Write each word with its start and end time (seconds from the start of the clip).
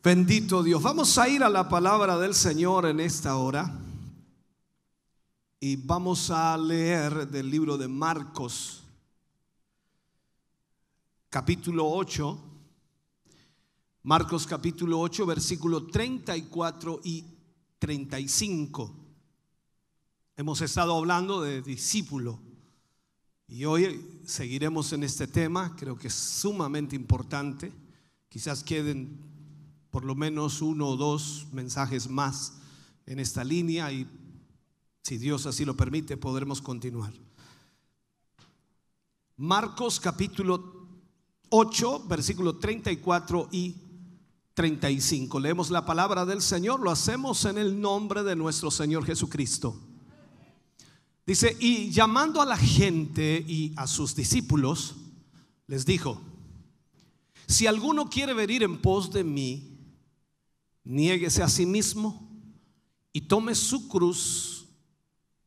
Bendito 0.00 0.62
Dios. 0.62 0.80
Vamos 0.80 1.18
a 1.18 1.28
ir 1.28 1.42
a 1.42 1.48
la 1.48 1.68
palabra 1.68 2.16
del 2.18 2.32
Señor 2.32 2.86
en 2.86 3.00
esta 3.00 3.36
hora 3.36 3.76
y 5.58 5.74
vamos 5.74 6.30
a 6.30 6.56
leer 6.56 7.26
del 7.26 7.50
libro 7.50 7.76
de 7.76 7.88
Marcos, 7.88 8.84
capítulo 11.28 11.90
8. 11.90 12.44
Marcos 14.04 14.46
capítulo 14.46 15.00
8, 15.00 15.26
versículo 15.26 15.88
34 15.88 17.00
y 17.02 17.24
35. 17.80 18.94
Hemos 20.36 20.60
estado 20.60 20.96
hablando 20.96 21.42
de 21.42 21.60
discípulo 21.60 22.38
y 23.48 23.64
hoy 23.64 24.20
seguiremos 24.24 24.92
en 24.92 25.02
este 25.02 25.26
tema, 25.26 25.74
creo 25.74 25.98
que 25.98 26.06
es 26.06 26.14
sumamente 26.14 26.94
importante. 26.94 27.72
Quizás 28.28 28.62
queden 28.62 29.27
por 29.90 30.04
lo 30.04 30.14
menos 30.14 30.62
uno 30.62 30.88
o 30.88 30.96
dos 30.96 31.46
mensajes 31.52 32.08
más 32.08 32.54
en 33.06 33.18
esta 33.18 33.44
línea 33.44 33.90
y 33.92 34.06
si 35.02 35.16
Dios 35.16 35.46
así 35.46 35.64
lo 35.64 35.76
permite 35.76 36.16
podremos 36.16 36.60
continuar. 36.60 37.12
Marcos 39.36 40.00
capítulo 40.00 40.88
8, 41.50 42.04
versículo 42.08 42.56
34 42.56 43.48
y 43.52 43.76
35. 44.54 45.40
Leemos 45.40 45.70
la 45.70 45.86
palabra 45.86 46.26
del 46.26 46.42
Señor, 46.42 46.80
lo 46.80 46.90
hacemos 46.90 47.44
en 47.44 47.56
el 47.56 47.80
nombre 47.80 48.22
de 48.24 48.36
nuestro 48.36 48.70
Señor 48.70 49.04
Jesucristo. 49.04 49.76
Dice, 51.24 51.56
y 51.60 51.90
llamando 51.90 52.42
a 52.42 52.46
la 52.46 52.56
gente 52.56 53.44
y 53.46 53.72
a 53.76 53.86
sus 53.86 54.14
discípulos, 54.16 54.96
les 55.66 55.86
dijo, 55.86 56.20
si 57.46 57.66
alguno 57.66 58.10
quiere 58.10 58.34
venir 58.34 58.62
en 58.62 58.78
pos 58.82 59.12
de 59.12 59.24
mí, 59.24 59.77
niéguese 60.88 61.42
a 61.42 61.48
sí 61.48 61.66
mismo 61.66 62.26
y 63.12 63.20
tome 63.20 63.54
su 63.54 63.88
cruz 63.88 64.66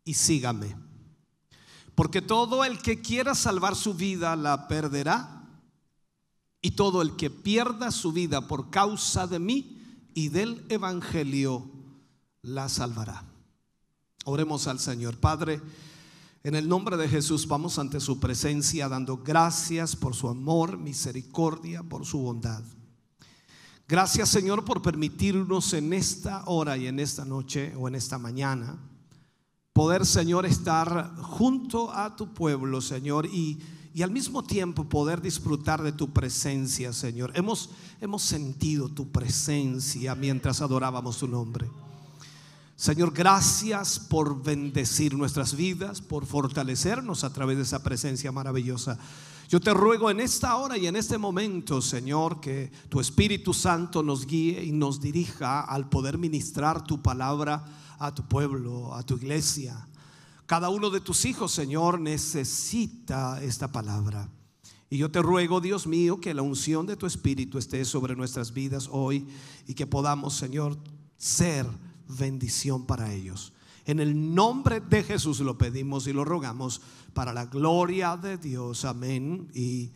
y 0.06 0.14
sígame. 0.14 0.76
Porque 1.96 2.22
todo 2.22 2.64
el 2.64 2.80
que 2.80 3.02
quiera 3.02 3.36
salvar 3.36 3.76
su 3.76 3.94
vida 3.94 4.36
la 4.36 4.68
perderá. 4.68 5.40
Y 6.62 6.72
todo 6.72 7.02
el 7.02 7.16
que 7.16 7.32
pierda 7.32 7.90
su 7.90 8.12
vida 8.12 8.48
por 8.48 8.70
causa 8.70 9.26
de 9.26 9.40
mí 9.40 9.80
y 10.14 10.30
del 10.30 10.64
Evangelio 10.70 11.72
la 12.44 12.70
salvará. 12.70 13.26
Oremos 14.26 14.68
al 14.68 14.80
Señor. 14.80 15.18
Padre, 15.18 15.60
en 16.44 16.54
el 16.54 16.70
nombre 16.70 16.98
de 16.98 17.10
Jesús 17.10 17.48
vamos 17.48 17.80
ante 17.80 18.00
su 18.00 18.20
presencia 18.20 18.88
dando 18.88 19.18
gracias 19.18 19.96
por 19.96 20.14
su 20.14 20.28
amor, 20.30 20.78
misericordia, 20.78 21.82
por 21.82 22.06
su 22.06 22.20
bondad. 22.20 22.64
Gracias 23.92 24.30
Señor 24.30 24.64
por 24.64 24.82
permitirnos 24.82 25.74
en 25.74 25.92
esta 25.92 26.44
hora 26.46 26.78
y 26.78 26.88
en 26.88 26.98
esta 26.98 27.26
noche 27.26 27.74
o 27.78 27.90
en 27.90 27.96
esta 27.96 28.18
mañana 28.18 28.78
poder 29.74 30.06
Señor 30.06 30.46
estar 30.46 31.14
junto 31.18 31.92
a 31.92 32.16
tu 32.16 32.34
pueblo 32.34 32.80
Señor 32.80 33.26
y, 33.26 33.60
y 33.94 34.02
al 34.02 34.12
mismo 34.12 34.44
tiempo 34.44 34.86
poder 34.86 35.22
disfrutar 35.22 35.82
de 35.84 35.92
tu 35.92 36.14
presencia 36.14 36.94
Señor. 36.94 37.34
Hemos, 37.36 37.72
hemos 38.00 38.22
sentido 38.22 38.88
tu 38.88 39.12
presencia 39.12 40.16
mientras 40.16 40.62
adorábamos 40.62 41.18
tu 41.18 41.28
nombre. 41.28 41.70
Señor, 42.78 43.12
gracias 43.12 44.00
por 44.00 44.42
bendecir 44.42 45.16
nuestras 45.16 45.54
vidas, 45.54 46.00
por 46.00 46.26
fortalecernos 46.26 47.26
a 47.26 47.34
través 47.34 47.58
de 47.58 47.64
esa 47.64 47.84
presencia 47.84 48.32
maravillosa. 48.32 48.98
Yo 49.52 49.60
te 49.60 49.74
ruego 49.74 50.10
en 50.10 50.22
esta 50.22 50.56
hora 50.56 50.78
y 50.78 50.88
en 50.88 50.96
este 50.96 51.18
momento, 51.18 51.82
Señor, 51.82 52.40
que 52.40 52.72
tu 52.88 53.02
Espíritu 53.02 53.54
Santo 53.54 54.02
nos 54.02 54.26
guíe 54.26 54.64
y 54.64 54.72
nos 54.72 55.02
dirija 55.02 55.60
al 55.60 55.90
poder 55.90 56.18
ministrar 56.18 56.86
tu 56.86 57.02
palabra 57.02 57.62
a 58.00 58.16
tu 58.16 58.24
pueblo, 58.24 58.96
a 58.96 59.04
tu 59.04 59.18
iglesia. 59.18 59.86
Cada 60.46 60.70
uno 60.70 60.90
de 60.90 61.02
tus 61.02 61.26
hijos, 61.26 61.52
Señor, 61.52 62.00
necesita 62.00 63.44
esta 63.44 63.70
palabra. 63.70 64.30
Y 64.90 64.96
yo 64.96 65.12
te 65.12 65.22
ruego, 65.22 65.60
Dios 65.60 65.86
mío, 65.86 66.22
que 66.22 66.34
la 66.34 66.44
unción 66.44 66.86
de 66.86 66.96
tu 66.96 67.06
Espíritu 67.06 67.58
esté 67.58 67.84
sobre 67.84 68.16
nuestras 68.16 68.54
vidas 68.54 68.88
hoy 68.90 69.28
y 69.68 69.74
que 69.74 69.86
podamos, 69.86 70.34
Señor, 70.34 70.78
ser 71.18 71.68
bendición 72.08 72.86
para 72.86 73.14
ellos. 73.14 73.52
En 73.86 74.00
el 74.00 74.36
nombre 74.36 74.80
de 74.80 75.04
Jesús 75.04 75.40
lo 75.40 75.58
pedimos 75.58 76.08
y 76.08 76.14
lo 76.14 76.24
rogamos 76.24 76.82
para 77.14 77.34
la 77.34 77.46
gloria 77.46 78.16
de 78.18 78.38
Dios. 78.38 78.86
Amén 78.86 79.50
y 79.54 79.92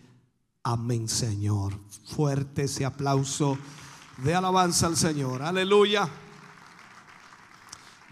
amén, 0.63 1.07
Señor. 1.07 1.79
Fuerte 2.06 2.63
ese 2.63 2.85
aplauso 2.85 3.57
de 4.18 4.34
alabanza 4.34 4.88
al 4.88 4.97
Señor. 4.97 5.41
Aleluya. 5.41 6.09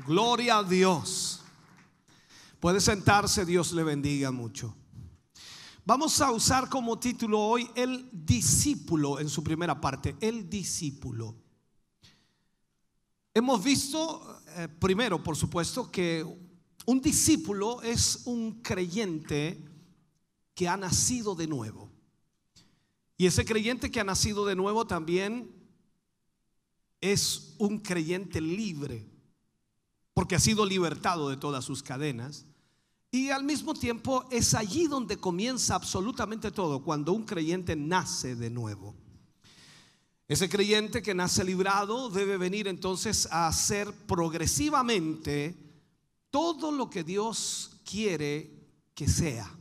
Gloria 0.08 0.60
a 0.60 0.64
Dios. 0.64 1.42
Puede 2.60 2.80
sentarse, 2.80 3.46
Dios 3.46 3.74
le 3.74 3.84
bendiga 3.84 4.32
mucho. 4.32 4.76
Vamos 5.86 6.22
a 6.22 6.32
usar 6.32 6.70
como 6.70 6.98
título 6.98 7.40
hoy 7.40 7.70
el 7.76 8.10
discípulo 8.14 9.20
en 9.20 9.28
su 9.28 9.44
primera 9.44 9.82
parte, 9.82 10.16
el 10.22 10.50
discípulo. 10.50 11.36
Hemos 13.34 13.64
visto, 13.64 14.42
eh, 14.56 14.68
primero, 14.68 15.22
por 15.22 15.36
supuesto, 15.36 15.90
que 15.92 16.26
un 16.86 17.02
discípulo 17.02 17.82
es 17.82 18.22
un 18.26 18.62
creyente 18.62 19.64
que 20.54 20.68
ha 20.68 20.78
nacido 20.78 21.36
de 21.36 21.48
nuevo. 21.48 21.90
Y 23.18 23.26
ese 23.26 23.46
creyente 23.46 23.92
que 23.92 24.00
ha 24.00 24.04
nacido 24.04 24.46
de 24.46 24.56
nuevo 24.56 24.86
también 24.86 25.52
es 27.00 27.56
un 27.58 27.80
creyente 27.80 28.42
libre, 28.42 29.08
porque 30.14 30.36
ha 30.36 30.40
sido 30.40 30.66
libertado 30.66 31.30
de 31.30 31.38
todas 31.38 31.66
sus 31.66 31.84
cadenas. 31.84 32.46
Y 33.12 33.30
al 33.30 33.44
mismo 33.44 33.74
tiempo 33.74 34.26
es 34.32 34.54
allí 34.54 34.88
donde 34.88 35.18
comienza 35.18 35.76
absolutamente 35.76 36.52
todo, 36.52 36.84
cuando 36.84 37.14
un 37.14 37.26
creyente 37.26 37.76
nace 37.76 38.36
de 38.36 38.50
nuevo. 38.50 38.96
Ese 40.28 40.50
creyente 40.50 41.02
que 41.02 41.14
nace 41.14 41.44
librado 41.44 42.10
debe 42.10 42.38
venir 42.38 42.68
entonces 42.68 43.28
a 43.32 43.48
hacer 43.48 43.92
progresivamente 44.08 45.56
todo 46.32 46.72
lo 46.72 46.90
que 46.90 47.04
Dios 47.04 47.78
quiere 47.84 48.50
que 48.96 49.08
sea. 49.08 49.52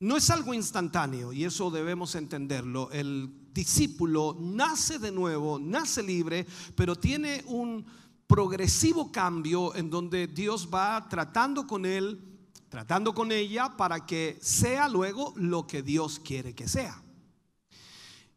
No 0.00 0.16
es 0.16 0.30
algo 0.30 0.52
instantáneo 0.52 1.32
y 1.32 1.44
eso 1.44 1.70
debemos 1.70 2.14
entenderlo. 2.14 2.90
El 2.92 3.52
discípulo 3.52 4.36
nace 4.38 4.98
de 4.98 5.12
nuevo, 5.12 5.58
nace 5.58 6.02
libre, 6.02 6.46
pero 6.74 6.96
tiene 6.96 7.42
un 7.46 7.86
progresivo 8.26 9.12
cambio 9.12 9.74
en 9.74 9.90
donde 9.90 10.26
Dios 10.26 10.68
va 10.72 11.08
tratando 11.08 11.66
con 11.66 11.86
él, 11.86 12.20
tratando 12.68 13.14
con 13.14 13.32
ella 13.32 13.76
para 13.76 14.06
que 14.06 14.38
sea 14.40 14.88
luego 14.88 15.32
lo 15.36 15.66
que 15.66 15.82
Dios 15.82 16.18
quiere 16.18 16.54
que 16.54 16.68
sea. 16.68 17.01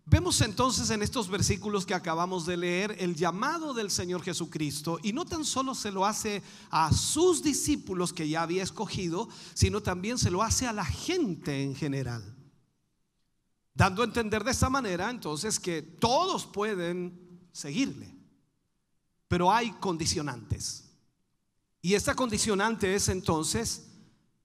Vemos 0.08 0.40
entonces 0.42 0.92
en 0.92 1.02
estos 1.02 1.30
versículos 1.30 1.84
que 1.84 1.96
acabamos 1.96 2.46
de 2.46 2.58
leer 2.58 2.96
el 3.00 3.16
llamado 3.16 3.74
del 3.74 3.90
Señor 3.90 4.22
Jesucristo 4.22 5.00
y 5.02 5.14
no 5.14 5.26
tan 5.26 5.44
solo 5.44 5.74
se 5.74 5.92
lo 5.92 6.06
hace 6.06 6.44
a 6.70 6.94
sus 6.94 7.42
discípulos 7.42 8.14
que 8.14 8.30
ya 8.30 8.44
había 8.44 8.62
escogido, 8.62 9.28
sino 9.56 9.82
también 9.82 10.20
se 10.20 10.30
lo 10.30 10.44
hace 10.44 10.68
a 10.68 10.74
la 10.74 10.86
gente 10.86 11.64
en 11.64 11.76
general. 11.76 12.24
Dando 13.74 14.04
a 14.04 14.06
entender 14.06 14.44
de 14.44 14.52
esta 14.52 14.70
manera 14.70 15.10
entonces 15.10 15.60
que 15.60 15.82
todos 15.82 16.46
pueden 16.46 17.50
seguirle, 17.52 18.16
pero 19.28 19.52
hay 19.52 19.72
condicionantes. 19.72 20.84
Y 21.82 21.96
esta 21.96 22.14
condicionante 22.14 22.94
es 22.94 23.10
entonces 23.10 23.88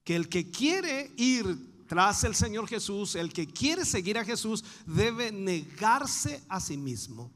que 0.05 0.17
el 0.17 0.31
que 0.31 0.51
quiere 0.51 1.13
ir 1.19 1.70
tras 1.91 2.23
el 2.23 2.37
Señor 2.37 2.69
Jesús, 2.69 3.17
el 3.17 3.33
que 3.33 3.49
quiere 3.49 3.85
seguir 3.85 4.17
a 4.17 4.25
Jesús 4.25 4.63
debe 4.87 5.33
negarse 5.33 6.41
a 6.49 6.61
sí 6.61 6.77
mismo. 6.77 7.33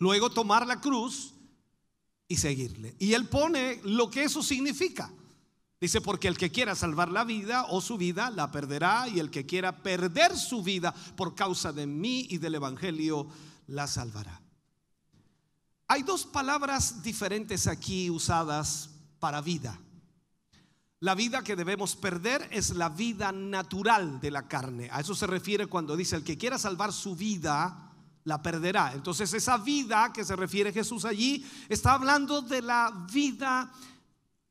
Luego 0.00 0.28
tomar 0.28 0.66
la 0.66 0.80
cruz 0.80 1.32
y 2.26 2.36
seguirle. 2.36 2.96
Y 2.98 3.12
él 3.12 3.28
pone 3.28 3.80
lo 3.84 4.10
que 4.10 4.24
eso 4.24 4.42
significa. 4.42 5.08
Dice, 5.80 6.00
porque 6.00 6.26
el 6.26 6.36
que 6.36 6.50
quiera 6.50 6.74
salvar 6.74 7.12
la 7.12 7.22
vida 7.22 7.66
o 7.68 7.80
su 7.80 7.96
vida 7.96 8.28
la 8.28 8.50
perderá 8.50 9.06
y 9.06 9.20
el 9.20 9.30
que 9.30 9.46
quiera 9.46 9.84
perder 9.84 10.36
su 10.36 10.64
vida 10.64 10.92
por 11.14 11.36
causa 11.36 11.72
de 11.72 11.86
mí 11.86 12.26
y 12.28 12.38
del 12.38 12.56
Evangelio 12.56 13.28
la 13.68 13.86
salvará. 13.86 14.42
Hay 15.86 16.02
dos 16.02 16.26
palabras 16.26 17.04
diferentes 17.04 17.68
aquí 17.68 18.10
usadas 18.10 18.90
para 19.20 19.40
vida. 19.40 19.78
La 21.02 21.16
vida 21.16 21.42
que 21.42 21.56
debemos 21.56 21.96
perder 21.96 22.48
es 22.52 22.70
la 22.76 22.88
vida 22.88 23.32
natural 23.32 24.20
de 24.20 24.30
la 24.30 24.46
carne. 24.46 24.88
A 24.92 25.00
eso 25.00 25.16
se 25.16 25.26
refiere 25.26 25.66
cuando 25.66 25.96
dice, 25.96 26.14
el 26.14 26.22
que 26.22 26.38
quiera 26.38 26.60
salvar 26.60 26.92
su 26.92 27.16
vida, 27.16 27.92
la 28.22 28.40
perderá. 28.40 28.92
Entonces 28.92 29.34
esa 29.34 29.58
vida 29.58 30.12
que 30.12 30.24
se 30.24 30.36
refiere 30.36 30.72
Jesús 30.72 31.04
allí 31.04 31.44
está 31.68 31.94
hablando 31.94 32.40
de 32.40 32.62
la 32.62 33.04
vida 33.12 33.72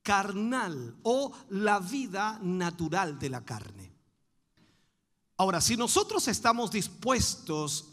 carnal 0.03 0.97
o 1.03 1.31
la 1.51 1.79
vida 1.79 2.37
natural 2.41 3.17
de 3.17 3.29
la 3.29 3.45
carne. 3.45 3.95
Ahora, 5.37 5.61
si 5.61 5.77
nosotros 5.77 6.27
estamos 6.27 6.69
dispuestos 6.69 7.87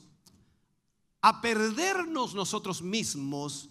a 1.21 1.41
perdernos 1.41 2.35
nosotros 2.35 2.83
mismos 2.83 3.69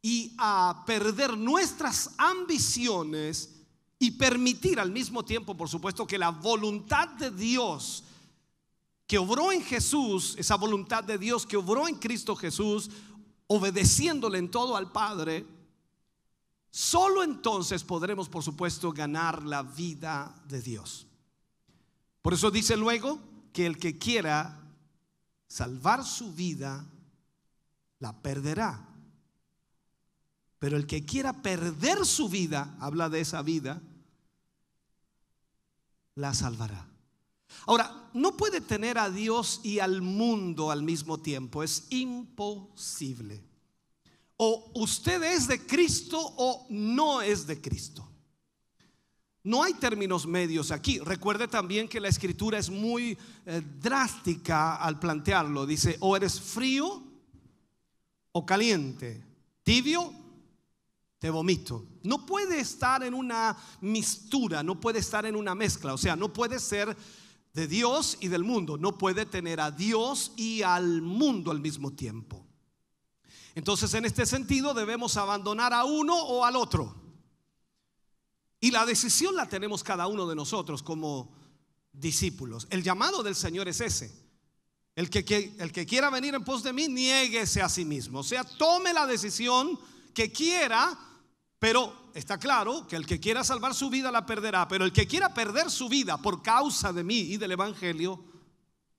y 0.00 0.34
a 0.38 0.82
perder 0.86 1.36
nuestras 1.36 2.12
ambiciones, 2.16 3.58
y 4.02 4.10
permitir 4.10 4.80
al 4.80 4.90
mismo 4.90 5.24
tiempo, 5.24 5.56
por 5.56 5.68
supuesto, 5.68 6.08
que 6.08 6.18
la 6.18 6.30
voluntad 6.30 7.06
de 7.10 7.30
Dios 7.30 8.02
que 9.06 9.16
obró 9.16 9.52
en 9.52 9.62
Jesús, 9.62 10.34
esa 10.38 10.56
voluntad 10.56 11.04
de 11.04 11.18
Dios 11.18 11.46
que 11.46 11.56
obró 11.56 11.86
en 11.86 11.94
Cristo 11.94 12.34
Jesús, 12.34 12.90
obedeciéndole 13.46 14.38
en 14.38 14.50
todo 14.50 14.76
al 14.76 14.90
Padre, 14.90 15.46
solo 16.68 17.22
entonces 17.22 17.84
podremos, 17.84 18.28
por 18.28 18.42
supuesto, 18.42 18.90
ganar 18.90 19.44
la 19.44 19.62
vida 19.62 20.34
de 20.48 20.60
Dios. 20.60 21.06
Por 22.22 22.34
eso 22.34 22.50
dice 22.50 22.76
luego 22.76 23.20
que 23.52 23.66
el 23.66 23.78
que 23.78 23.98
quiera 23.98 24.68
salvar 25.46 26.04
su 26.04 26.32
vida, 26.32 26.84
la 28.00 28.20
perderá. 28.20 28.84
Pero 30.58 30.76
el 30.76 30.88
que 30.88 31.04
quiera 31.04 31.40
perder 31.40 32.04
su 32.04 32.28
vida, 32.28 32.76
habla 32.80 33.08
de 33.08 33.20
esa 33.20 33.42
vida, 33.42 33.80
la 36.14 36.34
salvará. 36.34 36.88
Ahora, 37.66 38.10
no 38.14 38.36
puede 38.36 38.60
tener 38.60 38.98
a 38.98 39.10
Dios 39.10 39.60
y 39.62 39.78
al 39.78 40.02
mundo 40.02 40.70
al 40.70 40.82
mismo 40.82 41.18
tiempo, 41.20 41.62
es 41.62 41.86
imposible. 41.90 43.44
O 44.36 44.72
usted 44.74 45.22
es 45.22 45.46
de 45.46 45.64
Cristo 45.66 46.18
o 46.18 46.66
no 46.70 47.22
es 47.22 47.46
de 47.46 47.60
Cristo. 47.60 48.08
No 49.44 49.62
hay 49.62 49.74
términos 49.74 50.26
medios 50.26 50.70
aquí. 50.70 50.98
Recuerde 51.00 51.48
también 51.48 51.88
que 51.88 52.00
la 52.00 52.08
escritura 52.08 52.58
es 52.58 52.70
muy 52.70 53.18
eh, 53.44 53.62
drástica 53.80 54.76
al 54.76 54.98
plantearlo. 54.98 55.66
Dice, 55.66 55.96
o 56.00 56.16
eres 56.16 56.40
frío 56.40 57.02
o 58.30 58.46
caliente, 58.46 59.22
tibio 59.64 60.12
te 61.22 61.30
vomito. 61.30 61.86
No 62.02 62.26
puede 62.26 62.58
estar 62.58 63.04
en 63.04 63.14
una 63.14 63.56
mistura, 63.80 64.64
no 64.64 64.80
puede 64.80 64.98
estar 64.98 65.24
en 65.24 65.36
una 65.36 65.54
mezcla, 65.54 65.94
o 65.94 65.96
sea, 65.96 66.16
no 66.16 66.32
puede 66.32 66.58
ser 66.58 66.96
de 67.54 67.68
Dios 67.68 68.18
y 68.18 68.26
del 68.26 68.42
mundo, 68.42 68.76
no 68.76 68.98
puede 68.98 69.24
tener 69.24 69.60
a 69.60 69.70
Dios 69.70 70.32
y 70.36 70.62
al 70.62 71.00
mundo 71.00 71.52
al 71.52 71.60
mismo 71.60 71.92
tiempo. 71.92 72.44
Entonces, 73.54 73.94
en 73.94 74.04
este 74.04 74.26
sentido, 74.26 74.74
debemos 74.74 75.16
abandonar 75.16 75.72
a 75.72 75.84
uno 75.84 76.20
o 76.20 76.44
al 76.44 76.56
otro. 76.56 76.92
Y 78.58 78.72
la 78.72 78.84
decisión 78.84 79.36
la 79.36 79.48
tenemos 79.48 79.84
cada 79.84 80.08
uno 80.08 80.26
de 80.26 80.34
nosotros 80.34 80.82
como 80.82 81.36
discípulos. 81.92 82.66
El 82.68 82.82
llamado 82.82 83.22
del 83.22 83.36
Señor 83.36 83.68
es 83.68 83.80
ese. 83.80 84.12
El 84.96 85.08
que, 85.08 85.54
el 85.56 85.70
que 85.70 85.86
quiera 85.86 86.10
venir 86.10 86.34
en 86.34 86.42
pos 86.42 86.64
de 86.64 86.72
mí, 86.72 86.88
niéguese 86.88 87.62
a 87.62 87.68
sí 87.68 87.84
mismo. 87.84 88.18
O 88.18 88.24
sea, 88.24 88.42
tome 88.42 88.92
la 88.92 89.06
decisión 89.06 89.78
que 90.12 90.32
quiera 90.32 90.98
pero 91.62 92.10
está 92.12 92.38
claro 92.38 92.88
que 92.88 92.96
el 92.96 93.06
que 93.06 93.20
quiera 93.20 93.44
salvar 93.44 93.72
su 93.72 93.88
vida 93.88 94.10
la 94.10 94.26
perderá, 94.26 94.66
pero 94.66 94.84
el 94.84 94.92
que 94.92 95.06
quiera 95.06 95.32
perder 95.32 95.70
su 95.70 95.88
vida 95.88 96.18
por 96.18 96.42
causa 96.42 96.92
de 96.92 97.04
mí 97.04 97.20
y 97.20 97.36
del 97.36 97.52
Evangelio, 97.52 98.20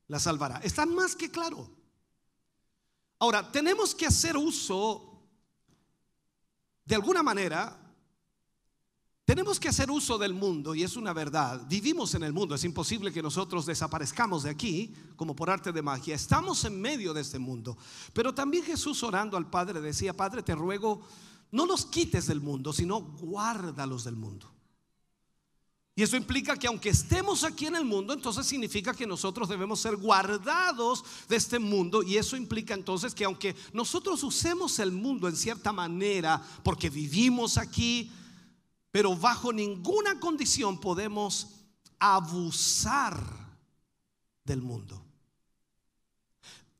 la 0.07 0.18
salvará. 0.18 0.60
Está 0.63 0.86
más 0.86 1.13
que 1.13 1.30
claro. 1.30 1.69
Ahora, 3.19 3.51
tenemos 3.51 3.94
que 3.94 4.06
hacer 4.06 4.38
uso, 4.38 5.27
de 6.86 6.95
alguna 6.95 7.21
manera, 7.21 7.77
tenemos 9.25 9.59
que 9.59 9.68
hacer 9.68 9.92
uso 9.92 10.18
del 10.18 10.33
mundo 10.33 10.74
y 10.74 10.83
es 10.83 10.95
una 10.95 11.12
verdad. 11.12 11.68
Vivimos 11.68 12.16
en 12.16 12.24
el 12.24 12.31
mundo, 12.31 12.56
es 12.56 12.63
imposible 12.63 13.12
que 13.12 13.21
nosotros 13.21 13.66
desaparezcamos 13.66 14.44
de 14.44 14.51
aquí 14.51 14.95
como 15.18 15.36
por 15.36 15.50
arte 15.50 15.74
de 15.74 15.81
magia. 15.81 16.16
Estamos 16.16 16.63
en 16.63 16.80
medio 16.80 17.13
de 17.13 17.19
este 17.19 17.39
mundo. 17.39 17.77
Pero 18.13 18.33
también 18.33 18.63
Jesús 18.63 19.04
orando 19.04 19.36
al 19.36 19.50
Padre 19.50 19.81
decía, 19.81 20.16
Padre, 20.16 20.44
te 20.44 20.56
ruego 20.56 21.01
no 21.54 21.68
los 21.68 21.86
quites 21.86 22.26
del 22.26 22.42
mundo, 22.42 22.74
sino 22.74 23.00
guárdalos 23.00 24.04
del 24.04 24.16
mundo. 24.16 24.52
Y 25.96 26.02
eso 26.02 26.18
implica 26.18 26.58
que 26.58 26.66
aunque 26.66 26.90
estemos 26.90 27.44
aquí 27.44 27.68
en 27.68 27.76
el 27.76 27.86
mundo, 27.86 28.14
entonces 28.14 28.48
significa 28.48 28.96
que 28.96 29.06
nosotros 29.06 29.48
debemos 29.48 29.80
ser 29.80 29.96
guardados 29.96 31.06
de 31.30 31.36
este 31.36 31.60
mundo. 31.60 32.02
Y 32.02 32.18
eso 32.18 32.36
implica 32.36 32.74
entonces 32.74 33.14
que 33.14 33.26
aunque 33.26 33.56
nosotros 33.72 34.24
usemos 34.24 34.80
el 34.80 34.92
mundo 34.92 35.28
en 35.28 35.36
cierta 35.36 35.72
manera, 35.72 36.42
porque 36.64 36.90
vivimos 36.90 37.60
aquí, 37.60 38.12
pero 38.90 39.16
bajo 39.16 39.54
ninguna 39.54 40.20
condición 40.20 40.80
podemos 40.80 41.50
abusar 42.00 43.24
del 44.44 44.64
mundo. 44.64 45.03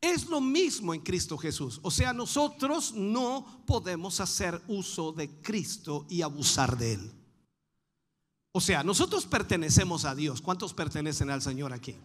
Es 0.04 0.26
lo 0.26 0.38
mismo 0.38 0.92
en 0.92 1.00
Cristo 1.00 1.38
Jesús. 1.38 1.80
O 1.82 1.90
sea, 1.90 2.12
nosotros 2.12 2.92
no 2.92 3.62
podemos 3.64 4.20
hacer 4.20 4.60
uso 4.68 5.12
de 5.12 5.30
Cristo 5.40 6.04
y 6.10 6.20
abusar 6.20 6.76
de 6.76 6.92
Él. 6.92 7.12
O 8.52 8.60
sea, 8.60 8.84
nosotros 8.84 9.24
pertenecemos 9.24 10.04
a 10.04 10.14
Dios. 10.14 10.42
¿Cuántos 10.42 10.74
pertenecen 10.74 11.30
al 11.30 11.40
Señor 11.40 11.72
aquí? 11.72 11.96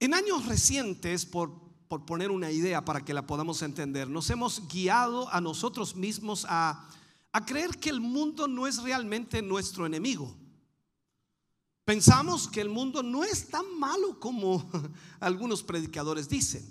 En 0.00 0.14
años 0.14 0.46
recientes, 0.46 1.24
por, 1.24 1.52
por 1.86 2.04
poner 2.06 2.32
una 2.32 2.50
idea 2.50 2.84
para 2.84 3.04
que 3.04 3.14
la 3.14 3.24
podamos 3.24 3.62
entender, 3.62 4.10
nos 4.10 4.30
hemos 4.30 4.66
guiado 4.66 5.32
a 5.32 5.40
nosotros 5.40 5.94
mismos 5.94 6.44
a, 6.48 6.88
a 7.30 7.46
creer 7.46 7.78
que 7.78 7.90
el 7.90 8.00
mundo 8.00 8.48
no 8.48 8.66
es 8.66 8.82
realmente 8.82 9.40
nuestro 9.42 9.86
enemigo. 9.86 10.41
Pensamos 11.84 12.46
que 12.46 12.60
el 12.60 12.68
mundo 12.68 13.02
no 13.02 13.24
es 13.24 13.48
tan 13.48 13.78
malo 13.78 14.20
como 14.20 14.64
algunos 15.20 15.62
predicadores 15.62 16.28
dicen. 16.28 16.64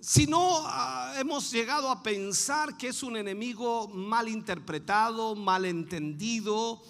Sino 0.00 0.62
ah, 0.64 1.14
hemos 1.18 1.50
llegado 1.50 1.90
a 1.90 2.02
pensar 2.02 2.76
que 2.76 2.88
es 2.88 3.02
un 3.02 3.16
enemigo 3.16 3.88
mal 3.88 4.28
interpretado, 4.28 5.34
mal 5.34 5.64
entendido. 5.64 6.82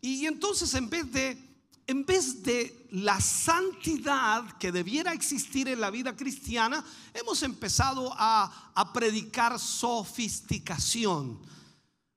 Y 0.00 0.26
entonces 0.26 0.72
en 0.74 0.88
vez 0.88 1.12
de, 1.12 1.38
en 1.86 2.06
vez 2.06 2.42
de 2.42 2.88
la 2.90 3.20
santidad 3.20 4.56
que 4.58 4.72
debiera 4.72 5.12
existir 5.12 5.68
en 5.68 5.80
la 5.80 5.90
vida 5.90 6.16
cristiana, 6.16 6.84
hemos 7.12 7.42
empezado 7.42 8.12
a, 8.16 8.72
a 8.74 8.92
predicar 8.94 9.60
sofisticación. 9.60 11.38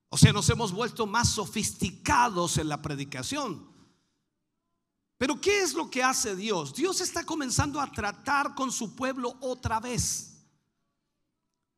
O 0.08 0.16
sea, 0.16 0.32
nos 0.32 0.48
hemos 0.48 0.72
vuelto 0.72 1.06
más 1.06 1.28
sofisticados 1.28 2.56
en 2.56 2.68
la 2.68 2.80
predicación. 2.82 3.69
Pero 5.20 5.38
¿qué 5.38 5.60
es 5.60 5.74
lo 5.74 5.90
que 5.90 6.02
hace 6.02 6.34
Dios? 6.34 6.74
Dios 6.74 7.02
está 7.02 7.24
comenzando 7.24 7.78
a 7.78 7.92
tratar 7.92 8.54
con 8.54 8.72
su 8.72 8.96
pueblo 8.96 9.36
otra 9.40 9.78
vez. 9.78 10.32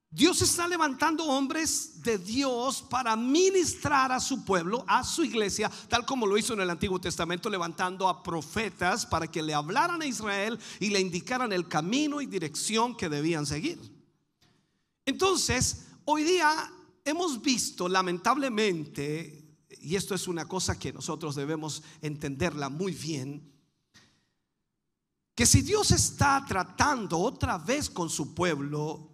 Dios 0.08 0.40
está 0.42 0.68
levantando 0.68 1.25
hombres 1.25 2.00
de 2.04 2.18
Dios 2.18 2.82
para 2.82 3.16
ministrar 3.16 4.12
a 4.12 4.20
su 4.20 4.44
pueblo, 4.44 4.84
a 4.87 5.02
su 5.02 5.25
iglesia, 5.25 5.68
tal 5.88 6.06
como 6.06 6.25
lo 6.25 6.38
hizo 6.38 6.54
en 6.54 6.61
el 6.61 6.70
Antiguo 6.70 7.00
Testamento, 7.00 7.50
levantando 7.50 8.08
a 8.08 8.22
profetas 8.22 9.04
para 9.04 9.26
que 9.26 9.42
le 9.42 9.54
hablaran 9.54 10.00
a 10.00 10.06
Israel 10.06 10.56
y 10.78 10.90
le 10.90 11.00
indicaran 11.00 11.52
el 11.52 11.66
camino 11.66 12.20
y 12.20 12.26
dirección 12.26 12.96
que 12.96 13.08
debían 13.08 13.44
seguir. 13.44 13.80
Entonces, 15.04 15.88
hoy 16.04 16.22
día 16.22 16.72
hemos 17.04 17.42
visto 17.42 17.88
lamentablemente 17.88 19.41
y 19.81 19.97
esto 19.97 20.14
es 20.14 20.29
una 20.29 20.47
cosa 20.47 20.79
que 20.79 20.93
nosotros 20.93 21.35
debemos 21.35 21.83
entenderla 22.00 22.69
muy 22.69 22.93
bien, 22.93 23.52
que 25.35 25.47
si 25.47 25.62
Dios 25.62 25.91
está 25.91 26.45
tratando 26.47 27.19
otra 27.19 27.59
vez 27.59 27.88
con 27.88 28.11
su 28.11 28.35
pueblo, 28.35 29.12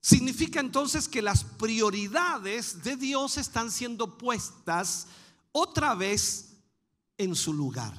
significa 0.00 0.60
entonces 0.60 1.08
que 1.08 1.22
las 1.22 1.44
prioridades 1.44 2.82
de 2.82 2.96
Dios 2.96 3.38
están 3.38 3.70
siendo 3.70 4.18
puestas 4.18 5.06
otra 5.52 5.94
vez 5.94 6.56
en 7.16 7.34
su 7.34 7.52
lugar. 7.52 7.96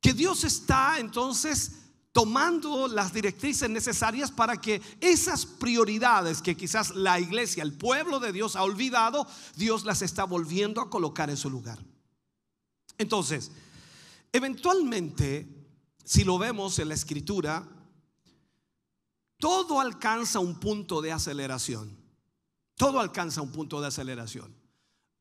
Que 0.00 0.12
Dios 0.12 0.44
está 0.44 0.98
entonces 0.98 1.81
tomando 2.12 2.88
las 2.88 3.12
directrices 3.12 3.68
necesarias 3.70 4.30
para 4.30 4.60
que 4.60 4.82
esas 5.00 5.46
prioridades 5.46 6.42
que 6.42 6.56
quizás 6.56 6.94
la 6.94 7.18
iglesia, 7.18 7.62
el 7.62 7.72
pueblo 7.72 8.20
de 8.20 8.32
Dios 8.32 8.54
ha 8.54 8.62
olvidado, 8.62 9.26
Dios 9.56 9.84
las 9.84 10.02
está 10.02 10.24
volviendo 10.24 10.80
a 10.80 10.90
colocar 10.90 11.30
en 11.30 11.38
su 11.38 11.48
lugar. 11.48 11.78
Entonces, 12.98 13.50
eventualmente, 14.30 15.48
si 16.04 16.22
lo 16.24 16.38
vemos 16.38 16.78
en 16.78 16.88
la 16.88 16.94
escritura, 16.94 17.66
todo 19.38 19.80
alcanza 19.80 20.38
un 20.38 20.60
punto 20.60 21.00
de 21.00 21.12
aceleración. 21.12 21.96
Todo 22.76 23.00
alcanza 23.00 23.40
un 23.40 23.52
punto 23.52 23.80
de 23.80 23.88
aceleración. 23.88 24.61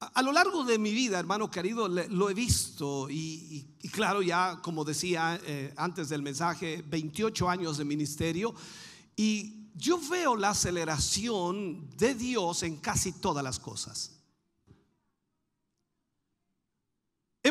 A, 0.02 0.24
lo 0.24 0.32
largo 0.32 0.64
de 0.64 0.80
mi 0.80 0.94
vida, 0.94 1.20
hermano 1.20 1.52
querido, 1.52 1.88
lo 1.88 2.30
he 2.30 2.34
visto 2.34 3.08
y, 3.08 3.68
claro, 3.92 4.24
ya 4.24 4.60
como 4.64 4.84
decía 4.84 5.40
eh, 5.46 5.72
antes 5.78 6.10
del 6.10 6.24
mensaje, 6.24 6.84
28 6.88 7.48
años 7.48 7.78
de 7.78 7.86
ministerio 7.86 8.56
y 9.16 9.70
yo 9.76 10.00
veo 10.10 10.36
la 10.36 10.50
aceleración 10.50 11.88
de 11.98 12.16
Dios 12.16 12.64
en 12.64 12.78
casi 12.78 13.12
todas 13.12 13.44
las 13.44 13.60
cosas. 13.60 14.21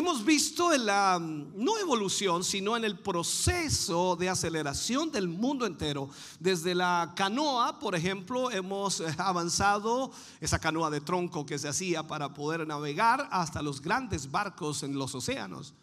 Hemos 0.01 0.25
visto 0.25 0.73
en 0.73 0.87
la, 0.87 1.19
no 1.21 1.77
evolución, 1.77 2.43
sino 2.43 2.75
en 2.75 2.83
el 2.83 2.97
proceso 2.97 4.15
de 4.15 4.29
aceleración 4.29 5.11
del 5.11 5.27
mundo 5.27 5.67
entero. 5.67 6.09
Desde 6.39 6.73
la 6.73 7.13
canoa, 7.15 7.77
por 7.77 7.93
ejemplo, 7.93 8.49
hemos 8.49 8.99
avanzado, 9.19 10.11
esa 10.39 10.57
canoa 10.57 10.89
de 10.89 11.01
tronco 11.01 11.45
que 11.45 11.59
se 11.59 11.67
hacía 11.67 12.07
para 12.07 12.33
poder 12.33 12.65
navegar, 12.65 13.29
hasta 13.31 13.61
los 13.61 13.79
grandes 13.79 14.31
barcos 14.31 14.81
en 14.81 14.97
los 14.97 15.13
océanos. 15.13 15.75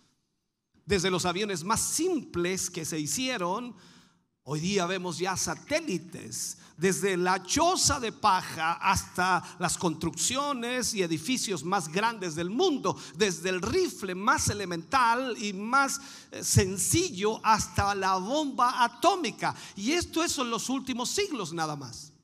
Desde 0.85 1.13
los 1.13 1.25
aviones 1.25 1.63
más 1.63 1.79
simples 1.79 2.71
que 2.71 2.85
se 2.85 2.99
hicieron, 2.99 3.77
hoy 4.51 4.61
día 4.61 4.87
vemos 4.87 5.19
ya 5.19 5.37
satélites 5.37 6.57
desde 6.79 7.19
la 7.19 7.43
choza 7.43 8.01
de 8.01 8.13
paja 8.13 8.79
hasta 8.81 9.45
las 9.59 9.77
construcciones 9.77 10.95
y 10.95 11.03
edificios 11.03 11.63
más 11.65 11.89
grandes 11.89 12.35
del 12.35 12.49
mundo, 12.49 12.97
desde 13.15 13.51
el 13.51 13.61
rifle 13.61 14.15
más 14.15 14.49
elemental 14.49 15.37
y 15.37 15.53
más 15.53 16.01
eh, 16.31 16.43
sencillo 16.43 17.45
hasta 17.45 17.95
la 17.95 18.17
bomba 18.17 18.83
atómica. 18.83 19.55
Y 19.77 19.93
esto 19.93 20.25
es 20.25 20.39
en 20.39 20.49
los 20.49 20.71
últimos 20.71 21.11
siglos 21.11 21.53
nada 21.53 21.77
más. 21.77 22.15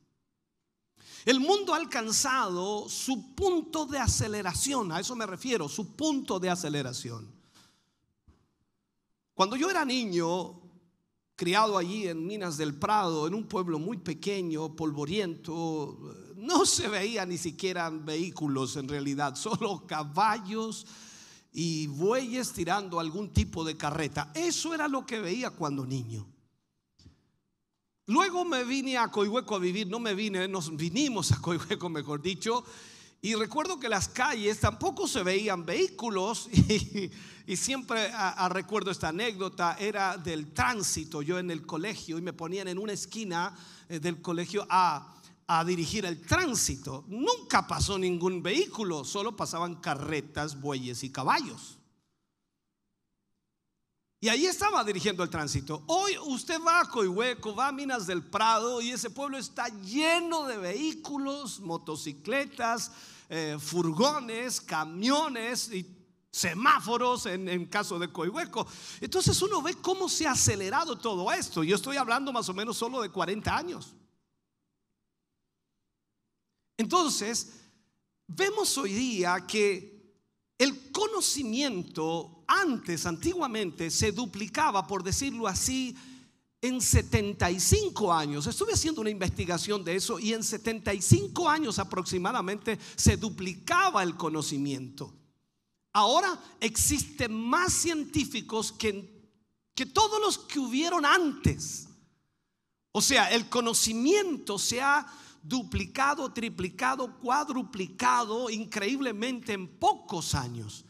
El 1.27 1.41
mundo 1.41 1.75
ha 1.75 1.77
alcanzado 1.77 2.89
su 2.89 3.35
punto 3.35 3.85
de 3.85 3.99
aceleración, 3.99 4.93
a 4.93 5.01
eso 5.01 5.15
me 5.15 5.27
refiero, 5.27 5.69
su 5.69 5.95
punto 5.95 6.41
de 6.41 6.49
aceleración. 6.49 7.31
Cuando 9.35 9.57
yo 9.57 9.69
era 9.69 9.85
niño, 9.85 10.64
criado 11.37 11.77
allí 11.77 12.09
en 12.09 12.27
Minas 12.27 12.57
del 12.57 12.75
Prado, 12.75 13.27
en 13.27 13.35
un 13.35 13.45
pueblo 13.45 13.79
muy 13.79 13.99
pequeño, 13.99 14.75
polvoriento, 14.77 15.99
no 16.37 16.67
se 16.67 16.89
veía 16.89 17.27
ni 17.27 17.39
siquiera 17.39 17.91
vehículos 17.91 18.77
en 18.77 18.89
realidad, 18.89 19.35
solo 19.37 19.87
caballos 19.87 20.87
y 21.53 21.87
bueyes 21.87 22.53
tirando 22.53 23.01
algún 23.01 23.33
tipo 23.33 23.65
de 23.65 23.77
carreta. 23.77 24.33
Eso 24.35 24.75
era 24.75 24.89
lo 24.89 25.07
que 25.07 25.21
veía 25.21 25.51
cuando 25.51 25.87
niño. 25.87 26.27
Luego 28.07 28.45
me 28.45 28.65
vine 28.65 28.99
a 28.99 29.11
Coihueco 29.11 29.57
a 29.57 29.59
vivir, 29.59 29.87
no 29.87 29.99
me 29.99 30.15
vine, 30.15 30.47
nos 30.47 30.77
vinimos 30.77 31.33
a 31.33 31.41
Coihueco, 31.41 31.89
mejor 31.89 32.21
dicho, 32.21 32.65
y 33.25 33.35
recuerdo 33.37 33.81
que 33.81 33.89
las 33.89 34.09
calles 34.09 34.61
tampoco 34.61 35.09
se 35.09 35.23
veían 35.23 35.65
vehículos 35.65 36.47
y, 37.47 37.57
siempre 37.57 38.13
recuerdo 38.51 38.91
esta 38.91 39.09
anécdota, 39.09 39.79
era 39.81 40.19
del 40.19 40.53
tránsito, 40.53 41.23
yo 41.23 41.39
en 41.39 41.51
el 41.51 41.65
colegio 41.65 42.19
y 42.19 42.21
me 42.21 42.35
ponían 42.35 42.69
en 42.69 42.79
una 42.79 42.93
esquina 42.93 43.57
eh, 43.89 43.99
del 43.99 44.21
colegio 44.21 44.67
a, 44.69 45.15
a 45.47 45.65
dirigir 45.65 46.05
el 46.05 46.21
tránsito. 46.21 47.07
Nunca 47.09 47.67
pasó 47.67 47.99
ningún 47.99 48.43
vehículo, 48.43 49.05
solo 49.05 49.35
pasaban 49.35 49.77
carretas, 49.77 50.61
bueyes 50.61 51.03
y 51.03 51.11
caballos. 51.11 51.79
Y 54.21 54.29
ahí 54.29 54.45
estaba 54.45 54.85
dirigiendo 54.85 55.23
el 55.23 55.31
tránsito. 55.31 55.83
Hoy 55.87 56.19
usted 56.27 56.59
va 56.61 56.81
a 56.81 56.91
Coihueco, 56.91 57.55
va 57.55 57.69
a 57.69 57.73
Minas 57.73 58.07
del 58.07 58.23
Prado 58.23 58.83
y 58.83 58.91
ese 58.91 59.09
pueblo 59.09 59.39
está 59.39 59.69
lleno 59.81 60.45
de 60.45 60.59
vehículos, 60.59 61.61
motocicletas, 61.61 62.93
eh, 63.29 63.57
furgones, 63.59 64.61
camiones 64.61 65.71
y 65.73 65.87
semáforos 66.31 67.27
en, 67.27 67.67
caso 67.67 67.99
de 67.99 68.11
Coihueco. 68.11 68.67
Entonces 69.01 69.41
uno 69.41 69.63
ve 69.63 69.75
cómo 69.75 70.09
se 70.09 70.27
ha 70.27 70.33
acelerado 70.33 70.99
todo 70.99 71.31
esto. 71.31 71.63
Yo 71.63 71.77
estoy 71.77 71.97
hablando 71.97 72.33
más 72.33 72.49
o 72.49 72.55
menos 72.55 72.77
solo 72.77 73.01
de 73.01 73.11
40 73.11 73.57
años. 73.57 73.95
Entonces, 76.77 77.53
vemos 78.27 78.77
hoy 78.79 78.93
día 78.93 79.47
que 79.47 79.95
el 80.59 80.91
conocimiento 80.91 82.45
antes, 82.49 83.07
antiguamente, 83.07 83.91
se 83.91 84.11
duplicaba, 84.11 84.87
por 84.87 85.05
decirlo 85.05 85.47
así, 85.47 85.97
en 86.67 86.81
75 86.81 88.11
años, 88.11 88.47
estuve 88.47 88.73
haciendo 88.73 89.03
una 89.03 89.11
investigación 89.11 89.85
de 89.85 89.97
eso 89.97 90.19
y 90.19 90.33
en 90.33 90.43
75 90.43 91.47
años 91.47 91.79
aproximadamente 91.79 92.79
se 92.97 93.19
duplicaba 93.19 94.03
el 94.03 94.17
conocimiento. 94.17 95.13
Ahora 95.93 96.43
existen 96.61 97.35
más 97.35 97.71
científicos 97.75 98.73
que, 98.73 99.31
que 99.75 99.85
todos 99.85 100.19
los 100.19 100.39
que 100.39 100.59
hubieron 100.59 101.05
antes. 101.05 101.87
O 102.93 103.03
sea, 103.03 103.31
el 103.31 103.51
conocimiento 103.51 104.59
se 104.59 104.81
ha 104.81 105.07
duplicado, 105.43 106.33
triplicado, 106.33 107.19
cuadruplicado 107.19 108.49
increíblemente 108.49 109.53
en 109.53 109.69
pocos 109.69 110.35
años. 110.35 110.87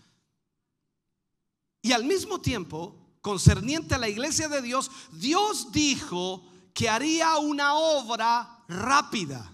Y 1.83 1.91
al 1.91 2.05
mismo 2.05 2.41
tiempo, 2.41 3.04
concerniente 3.25 3.95
a 3.95 3.99
la 3.99 4.11
iglesia 4.11 4.51
de 4.51 4.61
Dios, 4.61 4.91
Dios 5.11 5.73
dijo 5.73 6.45
que 6.75 6.91
haría 6.91 7.39
una 7.39 7.73
obra 7.75 8.63
rápida. 8.69 9.51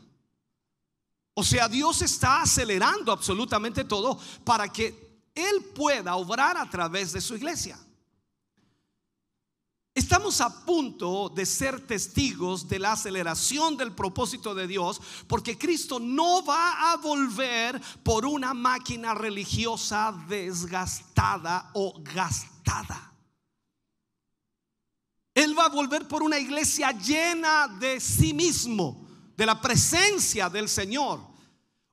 O 1.35 1.45
sea, 1.45 1.69
Dios 1.69 2.03
está 2.03 2.43
acelerando 2.43 3.13
absolutamente 3.13 3.85
todo 3.85 4.19
para 4.43 4.69
que 4.69 5.23
Él 5.37 5.67
pueda 5.73 6.17
obrar 6.17 6.57
a 6.57 6.69
través 6.69 7.13
de 7.13 7.21
su 7.21 7.37
iglesia. 7.37 7.79
Estamos 9.95 10.41
a 10.41 10.65
punto 10.65 11.29
de 11.29 11.47
ser 11.47 11.87
testigos 11.87 12.69
de 12.69 12.81
la 12.81 12.93
aceleración 12.93 13.77
del 13.77 13.93
propósito 13.93 14.53
de 14.53 14.67
Dios 14.67 15.01
porque 15.29 15.57
Cristo 15.57 16.01
no 16.01 16.45
va 16.45 16.91
a 16.91 16.97
volver 16.97 17.81
por 18.03 18.27
una 18.27 18.53
máquina 18.53 19.15
religiosa 19.15 20.13
desgastada 20.29 21.71
o 21.75 21.95
gastada. 22.03 23.10
Él 25.35 25.57
va 25.59 25.67
a 25.67 25.69
volver 25.69 26.09
por 26.09 26.23
una 26.23 26.39
iglesia 26.39 26.91
llena 26.93 27.69
de 27.69 28.01
sí 28.01 28.35
mismo, 28.35 29.09
de 29.37 29.47
la 29.47 29.61
presencia 29.61 30.49
del 30.49 30.69
Señor. 30.69 31.31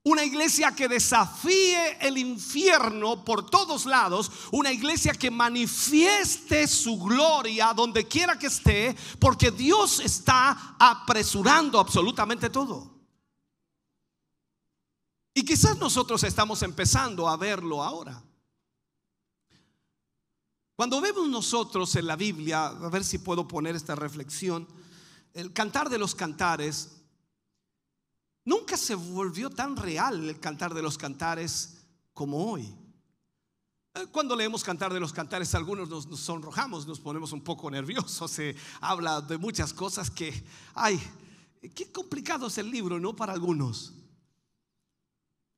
Una 0.04 0.24
iglesia 0.24 0.72
que 0.72 0.88
desafíe 0.88 1.98
el 2.00 2.18
infierno 2.18 3.26
por 3.26 3.50
todos 3.50 3.86
lados. 3.86 4.32
Una 4.54 4.72
iglesia 4.72 5.14
que 5.14 5.30
manifieste 5.30 6.66
su 6.66 6.98
gloria 6.98 7.74
donde 7.74 8.08
quiera 8.08 8.40
que 8.40 8.48
esté. 8.48 8.96
Porque 9.20 9.52
Dios 9.52 10.00
está 10.00 10.78
apresurando 10.80 11.78
absolutamente 11.78 12.50
todo. 12.50 12.98
Y 15.34 15.44
quizás 15.44 15.78
nosotros 15.78 16.24
estamos 16.24 16.64
empezando 16.64 17.28
a 17.28 17.36
verlo 17.36 17.84
ahora. 17.84 18.24
Cuando 20.78 21.02
vemos 21.02 21.28
nosotros 21.28 21.96
en 21.96 22.06
la 22.06 22.16
Biblia, 22.16 22.68
a 22.68 22.90
ver 22.90 23.04
si 23.04 23.18
puedo 23.18 23.48
poner 23.48 23.76
esta 23.76 23.96
reflexión, 23.96 24.68
el 25.34 25.52
cantar 25.52 25.90
de 25.90 25.98
los 25.98 26.14
cantares, 26.14 27.02
nunca 28.46 28.78
se 28.78 28.94
volvió 28.94 29.50
tan 29.50 29.76
real 29.76 30.30
el 30.30 30.40
cantar 30.40 30.76
de 30.76 30.84
los 30.84 30.96
cantares 30.96 31.80
como 32.14 32.52
hoy. 32.52 32.72
Eh, 33.96 34.06
cuando 34.12 34.36
leemos 34.36 34.64
cantar 34.64 34.94
de 34.94 35.00
los 35.00 35.12
cantares, 35.12 35.56
algunos 35.56 35.90
nos, 35.90 36.06
sonrojamos, 36.20 36.86
nos 36.86 37.00
ponemos 37.00 37.32
un 37.32 37.42
poco 37.42 37.72
nerviosos, 37.72 38.30
se 38.30 38.56
habla 38.80 39.20
de 39.22 39.40
muchas 39.40 39.74
cosas 39.74 40.12
que, 40.12 40.46
ay, 40.76 41.02
qué 41.74 41.92
complicado 41.92 42.46
es 42.46 42.58
el 42.60 42.70
libro, 42.70 43.00
¿no? 43.00 43.16
Para 43.16 43.34
algunos. 43.34 43.96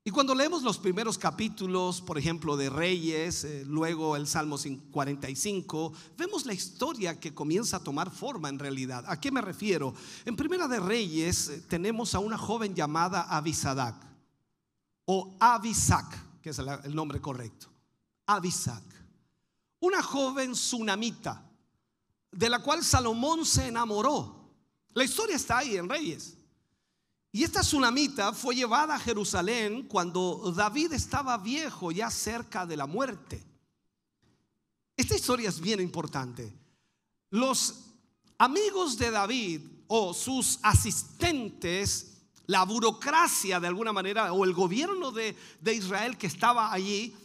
Y 0.10 0.12
cuando 0.12 0.34
leemos 0.34 0.64
los 0.64 0.80
primeros 0.80 1.20
capítulos, 1.20 2.02
por 2.02 2.18
ejemplo, 2.18 2.58
de 2.58 2.72
Reyes, 2.72 3.44
eh, 3.44 3.64
luego 3.64 4.16
el 4.16 4.26
Salmo 4.26 4.58
45, 4.90 5.94
vemos 6.18 6.48
la 6.48 6.54
historia 6.54 7.20
que 7.20 7.36
comienza 7.36 7.78
a 7.78 7.84
tomar 7.84 8.10
forma 8.10 8.50
en 8.50 8.58
realidad. 8.58 9.06
¿A 9.08 9.22
qué 9.22 9.32
me 9.32 9.40
refiero? 9.40 9.94
En 10.26 10.36
Primera 10.36 10.68
de 10.68 10.80
Reyes 10.80 11.50
eh, 11.50 11.64
tenemos 11.70 12.16
a 12.16 12.20
una 12.20 12.40
joven 12.40 12.74
llamada 12.74 13.22
Abisadac 13.30 14.04
o 15.06 15.38
Abisac, 15.40 16.42
que 16.42 16.50
es 16.50 16.58
el 16.58 16.96
nombre 16.96 17.22
correcto. 17.22 17.68
Abisac. 18.26 18.84
Una 19.80 20.02
joven 20.02 20.54
tsunamita 20.54 21.48
de 22.32 22.50
la 22.50 22.64
cual 22.64 22.84
Salomón 22.84 23.46
se 23.46 23.68
enamoró. 23.68 24.56
La 24.96 25.04
historia 25.04 25.36
está 25.36 25.60
ahí 25.60 25.78
en 25.78 25.88
Reyes. 25.88 26.39
Y 27.32 27.44
esta 27.44 27.62
tsunamita 27.62 28.34
fue 28.34 28.56
llevada 28.56 28.96
a 28.96 29.00
Jerusalén 29.00 29.88
cuando 29.88 30.52
David 30.56 30.94
estaba 30.94 31.38
viejo, 31.38 31.92
ya 31.92 32.10
cerca 32.10 32.66
de 32.66 32.76
la 32.76 32.88
muerte. 32.88 33.44
Esta 34.98 35.16
historia 35.16 35.50
es 35.50 35.60
bien 35.60 35.80
importante. 35.80 36.52
Los 37.30 37.86
amigos 38.40 38.98
de 38.98 39.12
David 39.12 39.62
o 39.88 40.14
sus 40.14 40.60
asistentes, 40.64 42.18
la 42.48 42.64
burocracia 42.64 43.60
de 43.60 43.68
alguna 43.68 43.94
manera, 43.94 44.34
o 44.34 44.44
el 44.44 44.54
gobierno 44.54 45.12
de, 45.12 45.38
de 45.62 45.74
Israel 45.76 46.18
que 46.18 46.28
estaba 46.28 46.74
allí, 46.74 47.16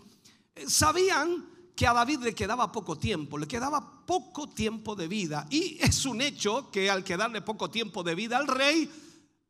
eh, 0.55 0.69
sabían 0.69 1.47
que 1.75 1.87
a 1.87 1.95
David 1.95 2.21
le 2.21 2.35
quedaba 2.35 2.71
poco 2.71 2.97
tiempo, 2.97 3.39
le 3.39 3.49
quedaba 3.49 4.05
poco 4.07 4.49
tiempo 4.51 4.95
de 4.95 5.09
vida. 5.09 5.47
Y 5.51 5.79
es 5.81 6.05
un 6.05 6.21
hecho 6.21 6.71
que 6.71 6.91
al 6.91 7.03
quedarle 7.03 7.41
poco 7.41 7.71
tiempo 7.71 8.03
de 8.03 8.15
vida 8.15 8.37
al 8.37 8.47
rey, 8.47 8.91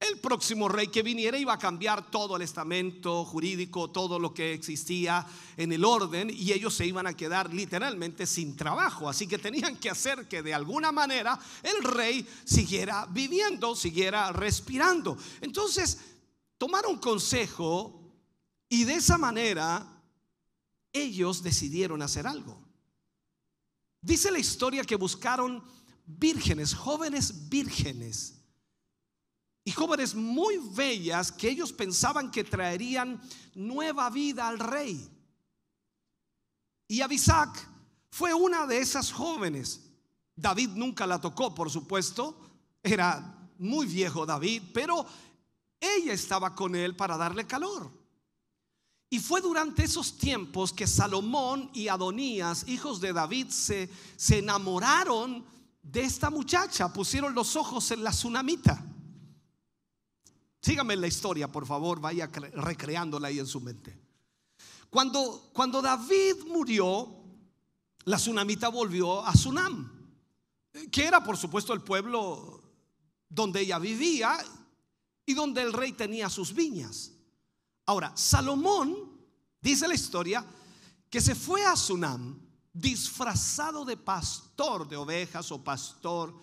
el 0.09 0.19
próximo 0.19 0.69
rey 0.69 0.89
que 0.89 1.03
viniera 1.03 1.39
iba 1.39 1.53
a 1.53 1.59
cambiar 1.59 2.11
todo 2.11 2.37
el 2.37 2.43
estamento 2.43 3.25
jurídico, 3.25 3.91
todo 3.91 4.19
lo 4.19 4.33
que 4.33 4.53
existía 4.53 5.27
en 5.57 5.73
el 5.73 5.85
orden, 5.85 6.31
y 6.31 6.53
ellos 6.53 6.75
se 6.75 6.87
iban 6.87 7.07
a 7.07 7.15
quedar 7.15 7.53
literalmente 7.53 8.27
sin 8.27 8.57
trabajo. 8.57 9.09
Así 9.09 9.27
que 9.27 9.39
tenían 9.39 9.77
que 9.77 9.91
hacer 9.91 10.29
que 10.29 10.43
de 10.43 10.55
alguna 10.55 10.93
manera 10.93 11.39
el 11.63 11.83
rey 11.83 12.27
siguiera 12.45 13.07
viviendo, 13.07 13.75
siguiera 13.75 14.33
respirando. 14.33 15.17
Entonces, 15.41 15.99
tomaron 16.59 16.99
consejo 16.99 18.01
y 18.69 18.85
de 18.85 18.95
esa 18.95 19.19
manera 19.19 20.03
ellos 20.93 21.43
decidieron 21.43 22.03
hacer 22.03 22.27
algo. 22.27 22.63
Dice 24.01 24.31
la 24.31 24.39
historia 24.39 24.85
que 24.85 24.97
buscaron 24.97 25.63
vírgenes, 26.07 26.75
jóvenes 26.75 27.49
vírgenes, 27.49 28.34
y 29.65 29.73
jóvenes 29.73 30.15
muy 30.15 30.59
bellas 30.73 31.33
que 31.33 31.49
ellos 31.49 31.73
pensaban 31.73 32.31
que 32.31 32.45
traerían 32.45 33.21
nueva 33.55 34.11
vida 34.11 34.47
al 34.47 34.59
rey. 34.59 35.09
Y 36.87 37.01
Abisac 37.01 37.67
fue 38.11 38.35
una 38.35 38.67
de 38.67 38.79
esas 38.79 39.11
jóvenes. 39.11 39.81
David 40.37 40.71
nunca 40.71 41.07
la 41.07 41.19
tocó, 41.19 41.55
por 41.55 41.71
supuesto, 41.71 42.39
era 42.83 43.49
muy 43.59 43.87
viejo 43.87 44.27
David, 44.27 44.63
pero 44.75 45.07
ella 45.81 46.13
estaba 46.13 46.55
con 46.55 46.75
él 46.75 46.95
para 46.95 47.17
darle 47.17 47.47
calor. 47.47 47.91
Y 49.09 49.19
fue 49.21 49.41
durante 49.41 49.85
esos 49.85 50.19
tiempos 50.19 50.73
que 50.73 50.87
Salomón 50.87 51.71
y 51.73 51.89
Adonías, 51.89 52.67
hijos 52.69 53.01
de 53.01 53.13
David, 53.13 53.49
se, 53.49 53.89
se 54.17 54.39
enamoraron 54.39 55.45
de 55.83 56.03
esta 56.03 56.31
muchacha, 56.31 56.93
pusieron 56.93 57.35
los 57.35 57.57
ojos 57.57 57.91
en 57.93 58.03
la 58.03 58.11
tsunamita. 58.11 58.94
Sígame 60.65 60.97
la 60.97 61.07
historia, 61.07 61.53
por 61.53 61.67
favor, 61.67 62.01
vaya 62.01 62.27
recreándola 62.27 63.29
ahí 63.29 63.39
en 63.39 63.47
su 63.47 63.61
mente. 63.61 64.01
Cuando, 64.89 65.51
cuando 65.53 65.83
David 65.83 66.37
murió, 66.47 67.23
la 68.05 68.17
tsunamita 68.17 68.69
volvió 68.69 69.23
a 69.27 69.37
Sunam, 69.37 69.93
que 70.91 71.05
era 71.05 71.23
por 71.23 71.37
supuesto 71.37 71.75
el 71.75 71.83
pueblo 71.83 72.63
donde 73.29 73.61
ella 73.61 73.79
vivía 73.79 74.39
y 75.27 75.35
donde 75.35 75.61
el 75.61 75.71
rey 75.71 75.93
tenía 75.93 76.31
sus 76.31 76.55
viñas. 76.55 77.13
Ahora, 77.85 78.17
Salomón, 78.17 79.21
dice 79.61 79.87
la 79.87 79.93
historia, 79.93 80.47
que 81.11 81.21
se 81.21 81.35
fue 81.35 81.63
a 81.63 81.77
Sunam 81.77 82.41
disfrazado 82.73 83.85
de 83.85 83.99
pastor 83.99 84.89
de 84.89 84.97
ovejas 84.97 85.53
o 85.53 85.63
pastor, 85.63 86.35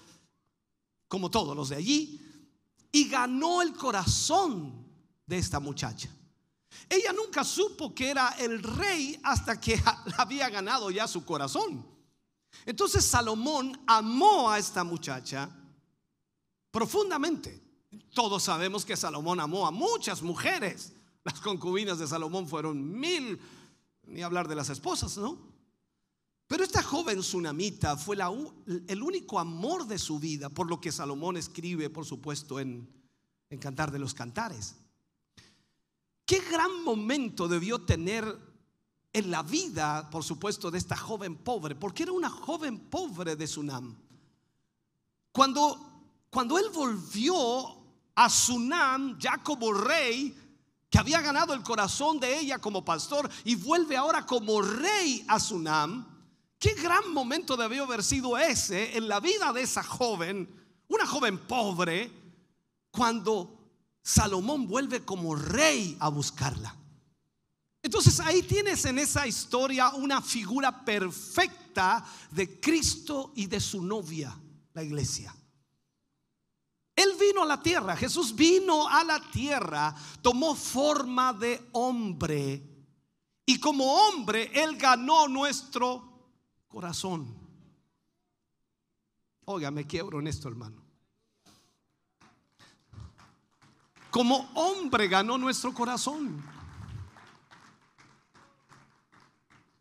como 1.08 1.32
todos 1.32 1.56
los 1.56 1.70
de 1.70 1.78
allí, 1.78 2.31
y 2.92 3.08
ganó 3.08 3.62
el 3.62 3.74
corazón 3.74 4.86
de 5.26 5.38
esta 5.38 5.60
muchacha. 5.60 6.10
Ella 6.90 7.14
nunca 7.14 7.44
supo 7.44 7.94
que 7.94 8.10
era 8.10 8.30
el 8.40 8.62
rey 8.62 9.20
hasta 9.24 9.60
que 9.60 9.82
había 10.18 10.50
ganado 10.50 10.92
ya 10.92 11.08
su 11.08 11.24
corazón. 11.24 11.86
Entonces 12.66 13.06
Salomón 13.06 13.82
amó 13.88 14.50
a 14.50 14.60
esta 14.60 14.84
muchacha 14.84 15.50
profundamente. 16.70 17.62
Todos 18.14 18.44
sabemos 18.44 18.86
que 18.86 18.96
Salomón 18.96 19.40
amó 19.40 19.68
a 19.68 19.72
muchas 19.72 20.22
mujeres. 20.22 20.94
Las 21.24 21.40
concubinas 21.40 22.00
de 22.00 22.08
Salomón 22.08 22.48
fueron 22.48 23.00
mil, 23.00 23.40
ni 24.04 24.22
hablar 24.22 24.48
de 24.48 24.56
las 24.56 24.70
esposas, 24.70 25.18
¿no? 25.18 25.51
Pero 26.52 26.66
esta 26.66 26.84
joven 26.84 27.22
tsunamita 27.22 27.96
fue 27.96 28.18
el 28.90 29.02
único 29.02 29.40
amor 29.40 29.88
de 29.88 29.98
su 29.98 30.20
vida, 30.20 30.50
por 30.50 30.70
lo 30.70 30.82
que 30.82 30.92
Salomón 30.92 31.38
escribe, 31.38 31.90
por 31.90 32.06
supuesto, 32.06 32.60
en, 32.60 32.90
en 33.50 33.58
Cantar 33.58 33.90
de 33.90 34.00
los 34.00 34.14
Cantares. 34.14 34.76
Qué 36.26 36.42
gran 36.42 36.84
momento 36.84 37.48
debió 37.48 37.86
tener 37.86 38.38
en 39.14 39.32
la 39.32 39.44
vida, 39.44 40.10
por 40.10 40.26
supuesto, 40.26 40.70
de 40.70 40.78
esta 40.78 40.98
joven 40.98 41.38
pobre, 41.38 41.74
porque 41.74 42.04
era 42.04 42.12
una 42.12 42.30
joven 42.30 42.80
pobre 42.80 43.38
de 43.38 43.48
Sunam. 43.48 43.96
Cuando, 45.32 46.04
cuando 46.30 46.60
él 46.60 46.66
volvió 46.74 47.78
a 48.14 48.30
Sunam 48.30 49.18
ya 49.18 49.38
como 49.38 49.72
rey, 49.72 50.36
que 50.90 51.00
había 51.00 51.22
ganado 51.22 51.54
el 51.54 51.64
corazón 51.64 52.20
de 52.20 52.40
ella 52.40 52.60
como 52.60 52.84
pastor 52.84 53.30
y 53.46 53.56
vuelve 53.56 53.96
ahora 53.96 54.26
como 54.26 54.62
rey 54.62 55.24
a 55.30 55.40
Sunam. 55.40 56.11
Qué 56.62 56.76
gran 56.76 57.12
momento 57.12 57.58
debió 57.58 57.86
haber 57.86 58.04
sido 58.04 58.38
ese 58.38 58.96
en 58.96 59.08
la 59.08 59.20
vida 59.20 59.52
de 59.52 59.64
esa 59.64 59.82
joven, 59.82 60.48
una 60.90 61.08
joven 61.08 61.40
pobre, 61.40 62.12
cuando 62.92 63.58
Salomón 64.04 64.68
vuelve 64.68 65.04
como 65.04 65.34
rey 65.34 65.98
a 66.00 66.10
buscarla. 66.10 66.76
Entonces 67.82 68.20
ahí 68.20 68.44
tienes 68.44 68.86
en 68.86 69.00
esa 69.00 69.26
historia 69.26 69.90
una 69.96 70.22
figura 70.22 70.86
perfecta 70.86 72.06
de 72.30 72.60
Cristo 72.60 73.32
y 73.36 73.48
de 73.48 73.60
su 73.60 73.82
novia, 73.82 74.32
la 74.74 74.84
iglesia. 74.84 75.36
Él 76.96 77.10
vino 77.20 77.42
a 77.42 77.48
la 77.48 77.60
tierra, 77.60 77.98
Jesús 77.98 78.36
vino 78.36 78.88
a 78.88 79.04
la 79.04 79.20
tierra, 79.32 79.96
tomó 80.22 80.54
forma 80.54 81.34
de 81.34 81.70
hombre 81.72 82.62
y 83.48 83.60
como 83.60 83.92
hombre 83.92 84.52
Él 84.54 84.78
ganó 84.78 85.28
nuestro 85.28 86.11
corazón. 86.72 87.28
Oiga, 89.46 89.70
me 89.72 89.86
quiebro 89.86 90.20
en 90.20 90.28
esto, 90.28 90.48
hermano. 90.48 90.82
Como 94.10 94.50
hombre 94.56 95.08
ganó 95.08 95.38
nuestro 95.38 95.74
corazón. 95.74 96.44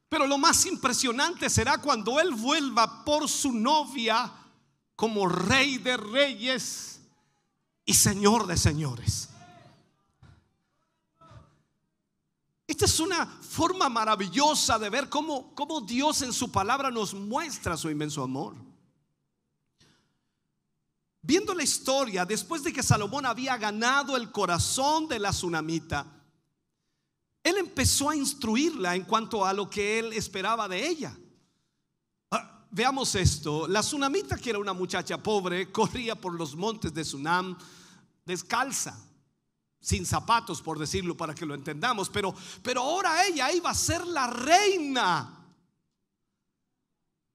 Pero 0.09 0.27
lo 0.27 0.39
más 0.39 0.67
impresionante 0.67 1.49
será 1.49 1.79
cuando 1.79 2.19
Él 2.19 2.35
vuelva 2.35 3.05
por 3.05 3.29
su 3.29 3.53
novia 3.53 4.33
como 4.97 5.29
rey 5.29 5.79
de 5.79 5.97
reyes 5.97 7.01
y 7.85 7.95
Señor 7.95 8.47
de 8.47 8.57
señores. 8.57 9.30
Esta 12.71 12.85
es 12.85 13.01
una 13.01 13.27
forma 13.27 13.89
maravillosa 13.89 14.79
de 14.79 14.89
ver 14.91 15.09
cómo, 15.09 15.53
cómo 15.57 15.81
Dios 15.81 16.23
en 16.23 16.33
su 16.33 16.53
palabra 16.53 16.89
nos 16.89 17.13
muestra 17.13 17.77
su 17.77 17.91
inmenso 17.91 18.23
amor. 18.23 18.55
Viendo 21.21 21.53
la 21.53 21.65
historia, 21.65 22.25
después 22.25 22.63
de 22.63 22.73
que 22.73 22.85
Salomón 22.85 23.27
había 23.27 23.57
ganado 23.57 24.17
el 24.17 24.31
corazón 24.31 25.09
de 25.09 25.19
la 25.19 25.31
tsunamita, 25.31 26.07
él 27.43 27.57
empezó 27.57 28.09
a 28.09 28.15
instruirla 28.15 28.95
en 28.95 29.03
cuanto 29.03 29.45
a 29.45 29.53
lo 29.53 29.69
que 29.69 29.99
él 29.99 30.13
esperaba 30.13 30.69
de 30.69 30.87
ella. 30.87 31.19
Ah, 32.31 32.67
veamos 32.71 33.17
esto, 33.17 33.67
la 33.67 33.81
tsunamita 33.81 34.37
que 34.37 34.51
era 34.51 34.61
una 34.61 34.75
muchacha 34.75 35.21
pobre, 35.21 35.73
corría 35.73 36.15
por 36.15 36.35
los 36.35 36.55
montes 36.55 36.95
de 36.95 37.05
Sunam 37.05 37.59
descalza, 38.25 38.97
sin 39.81 40.05
zapatos, 40.05 40.61
por 40.61 40.79
decirlo, 40.79 41.17
para 41.17 41.35
que 41.35 41.47
lo 41.47 41.55
entendamos, 41.55 42.11
pero, 42.11 42.35
pero 42.63 42.83
ahora 42.83 43.27
ella 43.27 43.51
iba 43.51 43.71
a 43.71 43.75
ser 43.75 44.07
la 44.07 44.27
reina. 44.27 45.37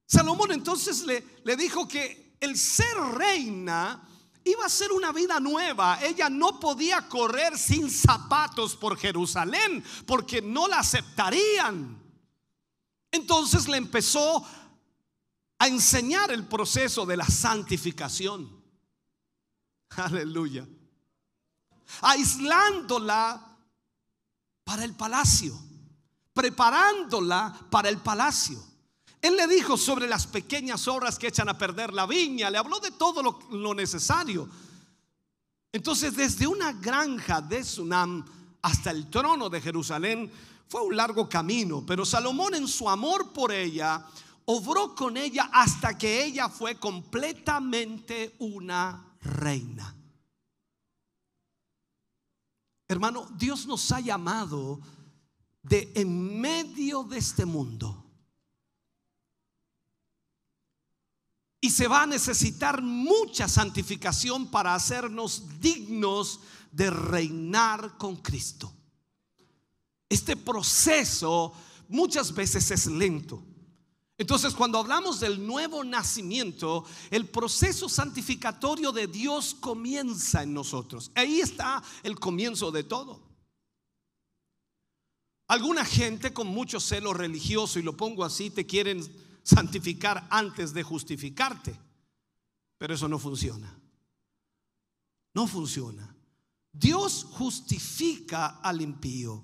Salomón 0.05 0.51
entonces 0.51 1.03
le, 1.03 1.41
le 1.43 1.55
dijo 1.55 1.87
que 1.87 2.37
el 2.39 2.55
ser 2.55 2.95
reina 3.15 4.07
iba 4.43 4.63
a 4.63 4.69
ser 4.69 4.91
una 4.91 5.11
vida 5.11 5.39
nueva. 5.39 5.99
Ella 6.03 6.29
no 6.29 6.59
podía 6.59 7.09
correr 7.09 7.57
sin 7.57 7.89
zapatos 7.89 8.75
por 8.75 8.95
Jerusalén 8.95 9.83
porque 10.05 10.43
no 10.43 10.67
la 10.67 10.79
aceptarían. 10.79 11.99
Entonces 13.11 13.67
le 13.67 13.77
empezó 13.77 14.45
a 15.57 15.67
enseñar 15.67 16.31
el 16.31 16.45
proceso 16.45 17.07
de 17.07 17.17
la 17.17 17.25
santificación. 17.25 18.63
Aleluya 19.89 20.67
aislándola 22.01 23.57
para 24.63 24.83
el 24.83 24.93
palacio, 24.93 25.57
preparándola 26.33 27.67
para 27.69 27.89
el 27.89 27.97
palacio. 27.99 28.61
Él 29.21 29.37
le 29.37 29.47
dijo 29.47 29.75
sobre 29.75 30.07
las 30.07 30.27
pequeñas 30.27 30.87
obras 30.87 31.17
que 31.17 31.27
echan 31.27 31.49
a 31.49 31.57
perder 31.57 31.93
la 31.93 32.05
viña, 32.05 32.51
le 32.51 32.59
habló 32.59 32.79
de 32.79 32.91
todo 32.91 33.23
lo, 33.23 33.73
necesario. 33.73 34.47
Entonces, 35.71 36.15
desde 36.15 36.45
una 36.45 36.73
granja 36.73 37.41
de 37.41 37.63
Sunam 37.63 38.23
hasta 38.61 38.91
el 38.91 39.09
trono 39.09 39.49
de 39.49 39.61
Jerusalén 39.61 40.31
fue 40.67 40.81
un 40.81 40.95
largo 40.95 41.27
camino, 41.27 41.83
pero 41.85 42.05
Salomón 42.05 42.53
en 42.53 42.67
su 42.67 42.87
amor 42.87 43.33
por 43.33 43.51
ella 43.51 44.05
obró 44.45 44.93
con 44.93 45.17
ella 45.17 45.49
hasta 45.51 45.97
que 45.97 46.23
ella 46.23 46.47
fue 46.47 46.75
completamente 46.75 48.35
una 48.37 49.03
reina. 49.21 49.94
Hermano, 52.87 53.27
Dios 53.37 53.65
nos 53.65 53.91
ha 53.91 53.99
llamado 53.99 54.79
de 55.63 55.91
en 55.95 56.39
medio 56.39 57.03
de 57.03 57.17
este 57.17 57.45
mundo. 57.45 58.03
Y 61.59 61.71
se 61.71 61.87
va 61.87 62.03
a 62.03 62.07
necesitar 62.07 62.83
mucha 62.83 63.47
santificación 63.47 64.51
para 64.51 64.75
hacernos 64.75 65.59
dignos 65.59 66.41
de 66.71 66.91
reinar 66.91 67.97
con 67.97 68.17
Cristo. 68.17 68.71
Este 70.07 70.35
proceso 70.37 71.53
muchas 71.87 72.31
veces 72.33 72.69
es 72.69 72.85
lento. 72.85 73.43
Entonces, 74.17 74.53
cuando 74.53 74.79
hablamos 74.79 75.19
del 75.19 75.45
nuevo 75.45 75.83
nacimiento, 75.83 76.85
el 77.11 77.27
proceso 77.27 77.89
santificatorio 77.89 78.93
de 78.93 79.07
Dios 79.07 79.55
comienza 79.55 80.43
en 80.43 80.53
nosotros. 80.53 81.11
Ahí 81.15 81.41
está 81.41 81.83
el 82.01 82.17
comienzo 82.17 82.71
de 82.71 82.83
todo. 82.83 83.21
Alguna 85.47 85.83
gente 85.83 86.33
con 86.33 86.47
mucho 86.47 86.79
celo 86.79 87.13
religioso, 87.13 87.77
y 87.77 87.83
lo 87.83 87.97
pongo 87.97 88.23
así, 88.23 88.49
te 88.49 88.65
quieren 88.65 89.03
santificar 89.43 90.25
antes 90.31 90.73
de 90.73 90.81
justificarte. 90.81 91.77
Pero 92.77 92.93
eso 92.93 93.07
no 93.07 93.19
funciona. 93.19 93.77
No 95.33 95.45
funciona. 95.45 96.15
Dios 96.71 97.25
justifica 97.31 98.59
al 98.61 98.81
impío. 98.81 99.43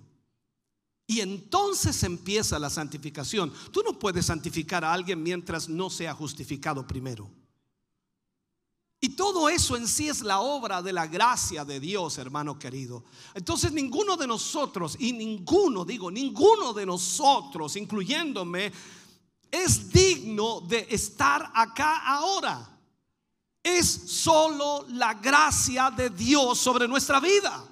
Y 1.07 1.19
entonces 1.19 2.03
empieza 2.03 2.57
la 2.57 2.69
santificación. 2.69 3.51
Tú 3.71 3.81
no 3.83 3.99
puedes 3.99 4.27
santificar 4.27 4.85
a 4.85 4.93
alguien 4.93 5.21
mientras 5.21 5.67
no 5.67 5.89
sea 5.89 6.13
justificado 6.13 6.87
primero. 6.87 7.29
Y 9.03 9.09
todo 9.09 9.49
eso 9.49 9.75
en 9.75 9.87
sí 9.87 10.07
es 10.07 10.21
la 10.21 10.41
obra 10.41 10.83
de 10.83 10.93
la 10.93 11.07
gracia 11.07 11.65
de 11.65 11.79
Dios, 11.79 12.19
hermano 12.19 12.59
querido. 12.59 13.03
Entonces 13.33 13.71
ninguno 13.71 14.15
de 14.15 14.27
nosotros, 14.27 14.95
y 14.99 15.11
ninguno, 15.11 15.83
digo, 15.83 16.11
ninguno 16.11 16.71
de 16.71 16.85
nosotros, 16.85 17.75
incluyéndome, 17.77 18.71
es 19.49 19.91
digno 19.91 20.61
de 20.61 20.85
estar 20.91 21.51
acá 21.55 22.03
ahora. 22.05 22.79
Es 23.63 23.87
solo 23.87 24.85
la 24.89 25.15
gracia 25.15 25.89
de 25.89 26.11
Dios 26.11 26.59
sobre 26.59 26.87
nuestra 26.87 27.19
vida. 27.19 27.70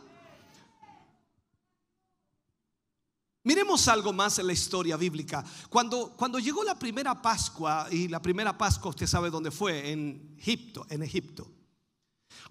Miremos 3.50 3.88
algo 3.88 4.14
más 4.14 4.38
en 4.38 4.46
la 4.46 4.54
historia 4.54 4.96
bíblica. 4.96 5.44
Cuando, 5.70 6.12
cuando 6.16 6.38
llegó 6.38 6.64
la 6.64 6.78
primera 6.78 7.20
Pascua, 7.20 7.88
y 7.90 8.08
la 8.08 8.22
primera 8.22 8.56
Pascua 8.56 8.92
usted 8.92 9.08
sabe 9.08 9.32
dónde 9.32 9.50
fue, 9.50 9.90
en 9.90 10.36
Egipto, 10.38 10.86
en 10.88 11.02
Egipto. 11.02 11.52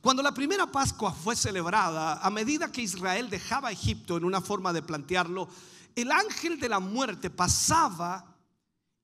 Cuando 0.01 0.25
la 0.25 0.35
primera 0.35 0.67
Pascua 0.67 1.13
fue 1.13 1.37
celebrada, 1.37 2.15
a 2.15 2.31
medida 2.31 2.73
que 2.73 2.83
Israel 2.83 3.31
dejaba 3.31 3.71
Egipto, 3.71 4.17
en 4.17 4.25
una 4.25 4.41
forma 4.41 4.73
de 4.73 4.83
plantearlo, 4.83 5.49
el 5.95 6.11
ángel 6.11 6.59
de 6.59 6.69
la 6.69 6.81
muerte 6.81 7.31
pasaba 7.31 8.35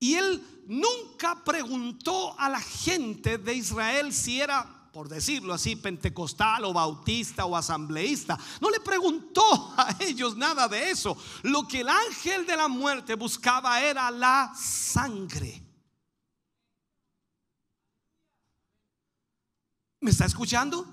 y 0.00 0.14
él 0.14 0.64
nunca 0.66 1.44
preguntó 1.44 2.36
a 2.40 2.48
la 2.48 2.60
gente 2.60 3.38
de 3.38 3.54
Israel 3.54 4.12
si 4.12 4.40
era 4.40 4.83
por 4.94 5.08
decirlo 5.08 5.52
así, 5.52 5.74
pentecostal 5.74 6.64
o 6.64 6.72
bautista 6.72 7.46
o 7.46 7.56
asambleísta. 7.56 8.38
No 8.60 8.70
le 8.70 8.78
preguntó 8.78 9.42
a 9.76 9.96
ellos 9.98 10.36
nada 10.36 10.68
de 10.68 10.90
eso. 10.90 11.16
Lo 11.42 11.66
que 11.66 11.80
el 11.80 11.88
ángel 11.88 12.46
de 12.46 12.56
la 12.56 12.68
muerte 12.68 13.16
buscaba 13.16 13.82
era 13.82 14.08
la 14.12 14.54
sangre. 14.56 15.60
¿Me 20.00 20.12
está 20.12 20.26
escuchando? 20.26 20.86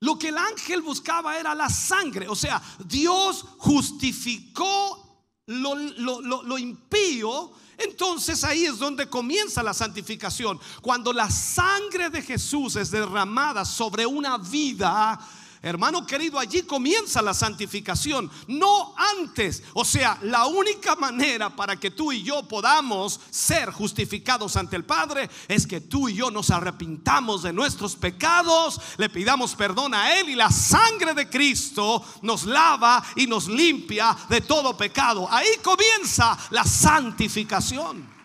Lo 0.00 0.18
que 0.18 0.30
el 0.30 0.38
ángel 0.38 0.82
buscaba 0.82 1.38
era 1.38 1.54
la 1.54 1.68
sangre. 1.68 2.26
O 2.26 2.34
sea, 2.34 2.60
Dios 2.86 3.44
justificó 3.58 5.26
lo, 5.46 5.76
lo 5.76 6.58
impío 6.58 7.52
entonces 7.84 8.44
ahí 8.44 8.64
es 8.64 8.78
donde 8.78 9.08
comienza 9.08 9.62
la 9.62 9.74
santificación. 9.74 10.60
Cuando 10.82 11.12
la 11.12 11.30
sangre 11.30 12.10
de 12.10 12.22
Jesús 12.22 12.76
es 12.76 12.90
derramada 12.90 13.64
sobre 13.64 14.06
una 14.06 14.38
vida, 14.38 15.18
Hermano 15.62 16.06
querido, 16.06 16.38
allí 16.38 16.62
comienza 16.62 17.20
la 17.20 17.34
santificación, 17.34 18.30
no 18.48 18.94
antes. 19.18 19.62
O 19.74 19.84
sea, 19.84 20.18
la 20.22 20.46
única 20.46 20.96
manera 20.96 21.54
para 21.54 21.76
que 21.76 21.90
tú 21.90 22.12
y 22.12 22.22
yo 22.22 22.42
podamos 22.48 23.20
ser 23.28 23.70
justificados 23.70 24.56
ante 24.56 24.76
el 24.76 24.86
Padre 24.86 25.28
es 25.48 25.66
que 25.66 25.82
tú 25.82 26.08
y 26.08 26.14
yo 26.14 26.30
nos 26.30 26.50
arrepintamos 26.50 27.42
de 27.42 27.52
nuestros 27.52 27.94
pecados, 27.94 28.80
le 28.96 29.10
pidamos 29.10 29.54
perdón 29.54 29.92
a 29.92 30.18
Él 30.18 30.30
y 30.30 30.34
la 30.34 30.50
sangre 30.50 31.12
de 31.12 31.28
Cristo 31.28 32.02
nos 32.22 32.44
lava 32.44 33.04
y 33.14 33.26
nos 33.26 33.46
limpia 33.46 34.16
de 34.30 34.40
todo 34.40 34.74
pecado. 34.78 35.28
Ahí 35.30 35.58
comienza 35.62 36.38
la 36.50 36.64
santificación. 36.64 38.19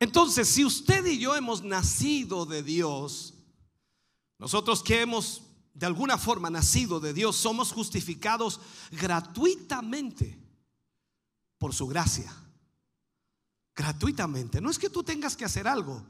Entonces, 0.00 0.48
si 0.48 0.64
usted 0.64 1.04
y 1.06 1.18
yo 1.18 1.36
hemos 1.36 1.62
nacido 1.62 2.46
de 2.46 2.62
Dios, 2.62 3.34
nosotros 4.38 4.82
que 4.82 5.02
hemos 5.02 5.42
de 5.74 5.86
alguna 5.86 6.18
forma 6.18 6.50
nacido 6.50 7.00
de 7.00 7.12
Dios, 7.12 7.36
somos 7.36 7.72
justificados 7.72 8.60
gratuitamente 8.90 10.38
por 11.58 11.74
su 11.74 11.86
gracia. 11.86 12.34
Gratuitamente. 13.74 14.60
No 14.60 14.70
es 14.70 14.78
que 14.78 14.90
tú 14.90 15.02
tengas 15.02 15.36
que 15.36 15.44
hacer 15.44 15.68
algo. 15.68 16.04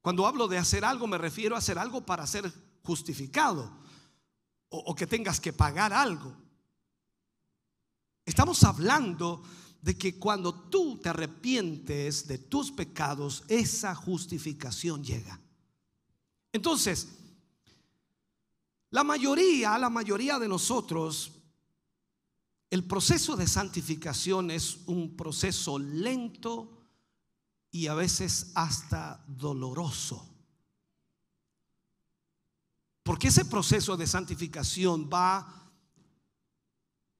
Cuando 0.00 0.26
hablo 0.26 0.48
de 0.48 0.58
hacer 0.58 0.84
algo 0.84 1.06
me 1.06 1.18
refiero 1.18 1.54
a 1.54 1.58
hacer 1.58 1.78
algo 1.78 2.04
para 2.04 2.26
ser 2.26 2.52
justificado 2.82 3.70
o, 4.68 4.94
que 4.94 5.06
tengas 5.06 5.40
que 5.40 5.52
pagar 5.52 5.92
algo. 5.92 6.36
Estamos 8.24 8.62
hablando 8.64 9.42
de 9.42 9.67
que 9.96 10.18
cuando 10.18 10.52
tú 10.52 10.98
te 10.98 11.08
arrepientes 11.08 12.26
de 12.26 12.38
tus 12.38 12.70
pecados, 12.72 13.44
esa 13.48 13.94
justificación 13.94 15.04
llega. 15.04 15.40
Entonces, 16.52 17.08
la 18.90 19.04
mayoría, 19.04 19.78
la 19.78 19.90
mayoría 19.90 20.38
de 20.38 20.48
nosotros, 20.48 21.32
el 22.70 22.84
proceso 22.84 23.36
de 23.36 23.46
santificación 23.46 24.50
es 24.50 24.78
un 24.86 25.16
proceso 25.16 25.78
lento 25.78 26.78
y 27.70 27.86
a 27.86 27.94
veces 27.94 28.50
hasta 28.54 29.24
doloroso. 29.26 30.26
Porque 33.02 33.28
ese 33.28 33.44
proceso 33.44 33.96
de 33.96 34.06
santificación 34.06 35.08
va 35.12 35.70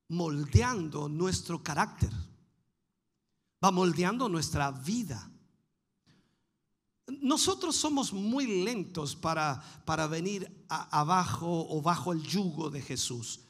moldeando 0.09 1.09
nuestro 1.09 1.63
carácter 1.63 2.11
va 3.63 3.71
moldeando 3.71 4.29
nuestra 4.29 4.71
vida. 4.71 5.31
Nosotros 7.07 7.75
somos 7.75 8.13
muy 8.13 8.65
lentos 8.65 9.17
para, 9.17 9.63
para 9.85 10.07
venir 10.07 10.67
abajo 10.69 11.67
o 11.71 11.81
bajo 11.81 12.13
el 12.13 12.23
yugo 12.23 12.71
de 12.71 12.83
Jesús. 12.83 13.41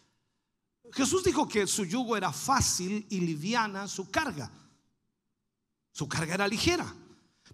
Jesús 0.92 1.24
dijo 1.24 1.48
que 1.48 1.66
su 1.66 1.84
yugo 1.84 2.16
era 2.16 2.32
fácil 2.32 3.06
y 3.10 3.20
liviana 3.20 3.88
su 3.88 4.10
carga. 4.10 4.50
Su 5.92 6.08
carga 6.08 6.34
era 6.34 6.48
ligera. 6.48 6.94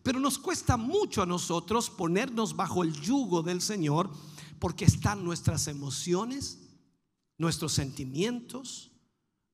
Pero 0.02 0.20
nos 0.20 0.38
cuesta 0.38 0.76
mucho 0.76 1.22
a 1.22 1.26
nosotros 1.26 1.88
ponernos 1.88 2.54
bajo 2.54 2.82
el 2.84 2.92
yugo 3.00 3.42
del 3.42 3.62
Señor 3.62 4.10
porque 4.58 4.84
están 4.84 5.24
nuestras 5.24 5.66
emociones, 5.66 6.58
nuestros 7.38 7.72
sentimientos, 7.72 8.92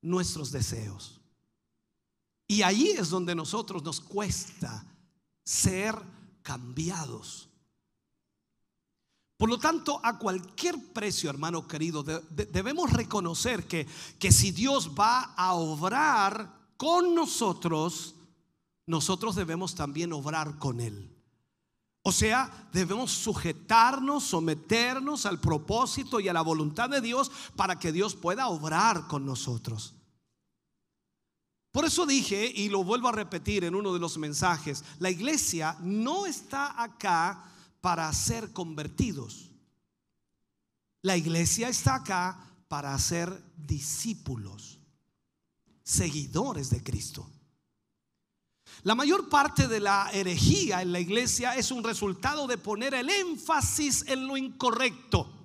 nuestros 0.03 0.51
deseos. 0.51 1.20
Y 2.51 2.63
ahí 2.63 2.89
es 2.89 3.11
donde 3.11 3.37
nosotros 3.37 3.85
nos 3.85 4.01
cuesta 4.01 4.85
ser 5.45 5.95
cambiados. 6.43 7.49
Por 9.37 9.49
lo 9.49 9.57
tanto, 9.57 10.01
a 10.03 10.19
cualquier 10.19 10.93
precio, 10.93 11.31
hermano 11.31 11.69
querido, 11.69 12.03
debemos 12.03 12.93
reconocer 12.93 13.69
que, 13.69 13.87
que 14.19 14.33
si 14.33 14.51
Dios 14.51 14.91
va 14.99 15.33
a 15.37 15.55
obrar 15.55 16.73
con 16.77 17.15
nosotros, 17.15 18.17
nosotros 18.85 19.37
debemos 19.37 19.77
también 19.77 20.13
obrar 20.13 20.59
con 20.59 20.81
Él. 20.81 21.17
O 22.03 22.11
sea, 22.11 22.69
debemos 22.73 23.13
sujetarnos, 23.13 24.25
someternos 24.25 25.25
al 25.25 25.39
propósito 25.39 26.19
y 26.19 26.27
a 26.27 26.33
la 26.33 26.43
voluntad 26.43 26.91
de 26.91 27.01
Dios 27.01 27.31
para 27.55 27.79
que 27.79 27.93
Dios 27.93 28.17
pueda 28.17 28.49
obrar 28.49 29.07
con 29.07 29.25
nosotros. 29.25 29.95
Por 31.73 31.85
eso 31.85 32.05
dije, 32.05 32.51
y 32.55 32.69
lo 32.69 32.83
vuelvo 32.83 33.09
a 33.09 33.13
repetir 33.13 33.65
en 33.65 33.75
uno 33.75 33.93
de 33.93 34.01
los 34.01 34.19
mensajes, 34.19 34.85
la 34.99 35.11
iglesia 35.11 35.77
no 35.81 36.27
está 36.27 36.83
acá 36.83 37.45
para 37.81 38.13
ser 38.13 38.53
convertidos. 38.53 39.51
La 41.03 41.17
iglesia 41.17 41.69
está 41.69 41.97
acá 41.97 42.45
para 42.69 42.97
ser 42.99 43.43
discípulos, 43.57 44.81
seguidores 45.83 46.71
de 46.71 46.83
Cristo. 46.83 47.31
La 48.83 48.95
mayor 48.95 49.29
parte 49.29 49.69
de 49.69 49.81
la 49.81 50.11
herejía 50.13 50.83
en 50.83 50.93
la 50.93 51.01
iglesia 51.01 51.55
es 51.55 51.71
un 51.71 51.85
resultado 51.85 52.47
de 52.47 52.59
poner 52.59 52.95
el 52.95 53.11
énfasis 53.11 54.05
en 54.09 54.27
lo 54.27 54.37
incorrecto. 54.37 55.40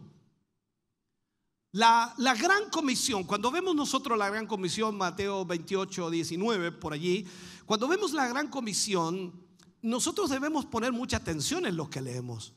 La, 1.75 2.13
gran 2.39 2.69
comisión, 2.69 3.25
cuando 3.25 3.51
vemos 3.51 3.75
nosotros 3.75 4.17
la 4.17 4.29
gran 4.29 4.47
comisión, 4.47 4.95
Mateo 4.95 5.43
28, 5.43 6.09
19, 6.09 6.71
por 6.71 6.93
allí, 6.93 7.27
cuando 7.65 7.89
vemos 7.89 8.13
la 8.13 8.29
gran 8.29 8.47
comisión, 8.47 9.33
nosotros 9.81 10.29
debemos 10.29 10.65
poner 10.65 10.93
mucha 10.93 11.17
atención 11.17 11.65
en 11.65 11.75
lo 11.75 11.89
que 11.89 11.99
leemos. 11.99 12.53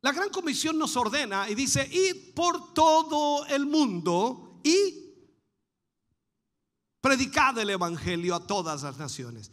La 0.00 0.10
gran 0.10 0.30
comisión 0.30 0.76
nos 0.76 0.96
ordena 0.96 1.48
y 1.48 1.54
dice, 1.54 1.88
id 1.88 2.34
por 2.34 2.74
todo 2.74 3.46
el 3.46 3.64
mundo 3.64 4.58
y 4.64 5.04
predicad 7.00 7.56
el 7.58 7.70
Evangelio 7.70 8.34
a 8.34 8.44
todas 8.44 8.82
las 8.82 8.98
naciones. 8.98 9.52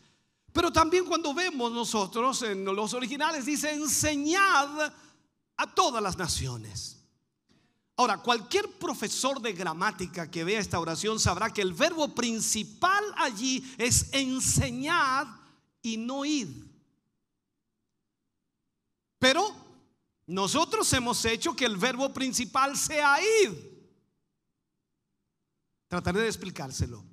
Pero 0.52 0.74
también 0.74 1.06
cuando 1.06 1.32
vemos 1.36 1.72
nosotros 1.72 2.42
en 2.42 2.66
los 2.66 2.96
originales 2.96 3.46
dice, 3.46 3.72
enseñad 3.72 4.92
a 5.58 5.76
todas 5.76 6.02
las 6.02 6.18
naciones. 6.18 7.03
Ahora, 7.96 8.18
cualquier 8.18 8.68
profesor 8.80 9.40
de 9.40 9.54
gramática 9.54 10.30
que 10.30 10.44
vea 10.44 10.60
esta 10.60 10.80
oración 10.80 11.20
sabrá 11.20 11.54
que 11.54 11.62
el 11.62 11.74
verbo 11.74 12.14
principal 12.16 13.04
allí 13.18 13.64
es 13.78 14.12
enseñar 14.14 15.28
y 15.82 15.98
no 15.98 16.26
ir. 16.26 16.74
Pero 19.20 19.56
nosotros 20.26 20.92
hemos 20.94 21.24
hecho 21.26 21.56
que 21.56 21.66
el 21.66 21.78
verbo 21.78 22.12
principal 22.12 22.76
sea 22.76 23.18
ir. 23.44 23.74
Trataré 25.88 26.22
de 26.22 26.28
explicárselo. 26.28 27.04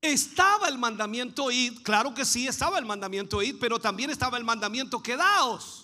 Estaba 0.00 0.68
el 0.68 0.78
mandamiento 0.78 1.50
id, 1.50 1.82
claro 1.82 2.14
que 2.14 2.24
sí, 2.24 2.48
estaba 2.48 2.78
el 2.78 2.86
mandamiento 2.86 3.42
id, 3.42 3.56
pero 3.60 3.78
también 3.78 4.10
estaba 4.10 4.38
el 4.38 4.44
mandamiento 4.44 5.02
quedaos. 5.02 5.81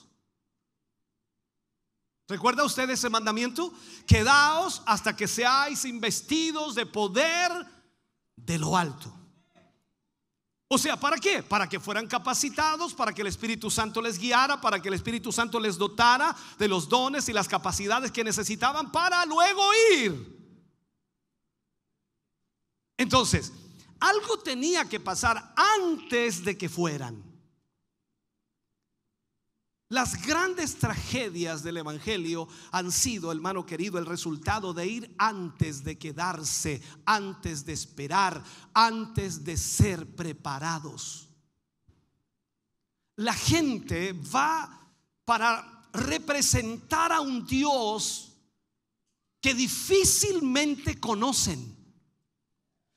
¿Recuerda 2.29 2.65
usted 2.65 2.91
ese 2.91 3.09
mandamiento? 3.09 3.73
Quedaos 4.07 4.83
hasta 4.85 5.17
que 5.17 5.27
seáis 5.27 5.87
investidos 5.87 6.75
de 6.75 6.85
poder 6.85 7.51
de 8.37 8.59
lo 8.59 8.77
alto. 8.77 9.13
O 10.71 10.77
sea, 10.77 11.01
¿para 11.01 11.17
qué? 11.17 11.43
Para 11.43 11.67
que 11.67 11.81
fueran 11.81 12.07
capacitados, 12.07 12.93
para 12.93 13.15
que 13.15 13.23
el 13.23 13.29
Espíritu 13.29 13.71
Santo 13.71 14.03
les 14.03 14.19
guiara, 14.19 14.61
para 14.61 14.81
que 14.81 14.89
el 14.89 14.95
Espíritu 14.95 15.33
Santo 15.33 15.59
les 15.59 15.79
dotara 15.79 16.37
de 16.59 16.69
los 16.69 16.91
dones 16.91 17.27
y 17.31 17.33
las 17.33 17.49
capacidades 17.49 18.13
que 18.13 18.23
necesitaban 18.23 18.93
para 18.93 19.25
luego 19.25 19.63
ir. 19.95 20.37
Entonces, 22.99 23.51
algo 24.01 24.39
tenía 24.41 24.87
que 24.87 25.01
pasar 25.01 25.55
antes 25.57 26.45
de 26.45 26.59
que 26.59 26.69
fueran. 26.69 27.28
Las 29.91 30.21
grandes 30.21 30.77
tragedias 30.77 31.63
del 31.63 31.79
Evangelio 31.79 32.47
han 32.73 32.93
sido, 32.93 33.33
hermano 33.33 33.65
querido, 33.65 33.99
el 33.99 34.05
resultado 34.05 34.75
de 34.75 34.87
ir 34.87 35.15
antes 35.17 35.83
de 35.83 35.97
quedarse, 35.97 36.83
antes 37.07 37.65
de 37.65 37.73
esperar, 37.73 38.45
antes 38.75 39.45
de 39.45 39.57
ser 39.57 40.15
preparados. 40.15 41.29
La 43.17 43.33
gente 43.33 44.13
va 44.13 44.93
para 45.25 45.89
representar 45.95 47.11
a 47.11 47.23
un 47.23 47.47
Dios 47.47 48.33
que 49.41 49.55
difícilmente 49.55 51.01
conocen. 51.01 51.77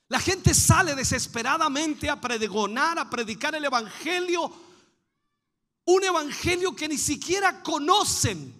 La 0.09 0.19
gente 0.19 0.53
sale 0.53 0.93
desesperadamente 0.93 2.09
a 2.09 2.19
pregonar, 2.19 2.99
a 2.99 3.09
predicar 3.09 3.55
el 3.55 3.63
Evangelio 3.63 4.70
un 5.91 6.03
evangelio 6.03 6.75
que 6.75 6.87
ni 6.87 6.97
siquiera 6.97 7.61
conocen. 7.61 8.59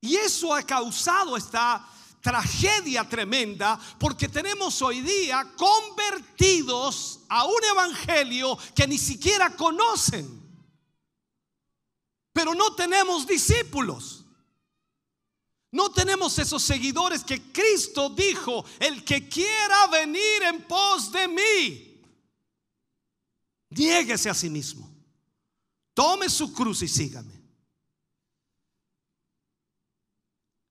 Y 0.00 0.16
eso 0.16 0.54
ha 0.54 0.62
causado 0.62 1.36
esta 1.36 1.86
tragedia 2.20 3.08
tremenda 3.08 3.78
porque 3.98 4.28
tenemos 4.28 4.80
hoy 4.82 5.00
día 5.00 5.52
convertidos 5.56 7.20
a 7.28 7.44
un 7.44 7.64
evangelio 7.64 8.58
que 8.74 8.86
ni 8.86 8.98
siquiera 8.98 9.54
conocen. 9.56 10.38
Pero 12.32 12.54
no 12.54 12.74
tenemos 12.74 13.26
discípulos. 13.26 14.24
No 15.70 15.90
tenemos 15.90 16.38
esos 16.38 16.62
seguidores 16.62 17.24
que 17.24 17.52
Cristo 17.52 18.08
dijo, 18.10 18.64
el 18.78 19.04
que 19.04 19.28
quiera 19.28 19.86
venir 19.88 20.42
en 20.44 20.62
pos 20.62 21.12
de 21.12 21.28
mí, 21.28 21.87
Niéguese 23.70 24.30
a 24.30 24.34
sí 24.34 24.48
mismo. 24.48 24.88
Tome 25.94 26.28
su 26.28 26.52
cruz 26.52 26.82
y 26.82 26.88
sígame. 26.88 27.38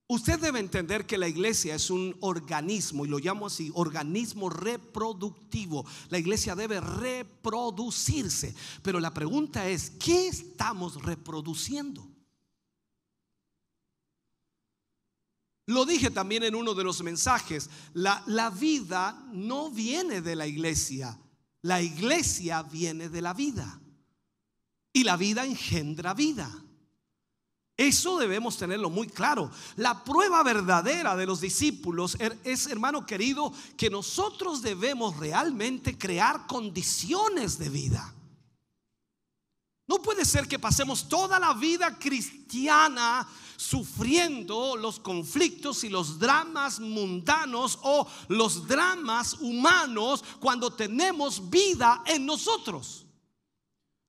Usted 0.10 0.40
debe 0.40 0.60
entender 0.60 1.06
que 1.06 1.18
la 1.18 1.28
iglesia 1.28 1.76
es 1.76 1.90
un 1.90 2.16
organismo, 2.22 3.06
y 3.06 3.10
lo 3.10 3.20
llamo 3.20 3.48
así, 3.48 3.72
organismo 3.74 4.50
reproductivo. 4.50 5.86
La 6.10 6.18
iglesia 6.18 6.56
debe 6.56 6.80
reproducirse. 6.80 8.56
Pero 8.82 9.02
la 9.02 9.14
pregunta 9.14 9.68
es, 9.68 9.90
¿qué 9.90 10.30
estamos 10.30 11.04
reproduciendo? 11.04 12.08
Lo 15.66 15.86
dije 15.86 16.10
también 16.10 16.44
en 16.44 16.56
uno 16.56 16.74
de 16.74 16.86
los 16.86 17.04
mensajes, 17.04 17.70
la, 17.94 18.24
la 18.28 18.50
vida 18.50 19.28
no 19.34 19.70
viene 19.70 20.22
de 20.22 20.38
la 20.38 20.48
iglesia, 20.48 21.20
la 21.68 21.82
iglesia 21.82 22.64
viene 22.64 23.10
de 23.10 23.22
la 23.22 23.34
vida 23.34 23.82
y 24.94 25.04
la 25.04 25.18
vida 25.18 25.44
engendra 25.44 26.14
vida. 26.14 26.50
Eso 27.76 28.18
debemos 28.18 28.58
tenerlo 28.58 28.90
muy 28.90 29.08
claro. 29.08 29.52
La 29.76 30.06
prueba 30.06 30.42
verdadera 30.44 31.18
de 31.18 31.26
los 31.26 31.42
discípulos 31.42 32.16
er, 32.20 32.40
es, 32.46 32.68
hermano 32.68 33.06
querido, 33.06 33.52
que 33.76 33.90
nosotros 33.90 34.62
debemos 34.62 35.18
realmente 35.18 35.98
crear 35.98 36.48
condiciones 36.48 37.60
de 37.60 37.68
vida. 37.68 38.16
No 39.88 40.02
puede 40.02 40.26
ser 40.26 40.48
que 40.48 40.60
pasemos 40.60 41.08
toda 41.08 41.40
la 41.40 41.54
vida 41.54 41.98
cristiana 41.98 43.26
sufriendo 43.56 44.76
los 44.76 45.00
conflictos 45.00 45.84
y 45.86 45.90
los 45.90 46.20
dramas 46.20 46.80
mundanos 46.80 47.80
o 47.82 48.06
los 48.28 48.68
dramas 48.68 49.38
humanos 49.40 50.24
cuando 50.40 50.72
tenemos 50.72 51.50
vida 51.50 52.04
en 52.06 52.26
nosotros. 52.26 53.06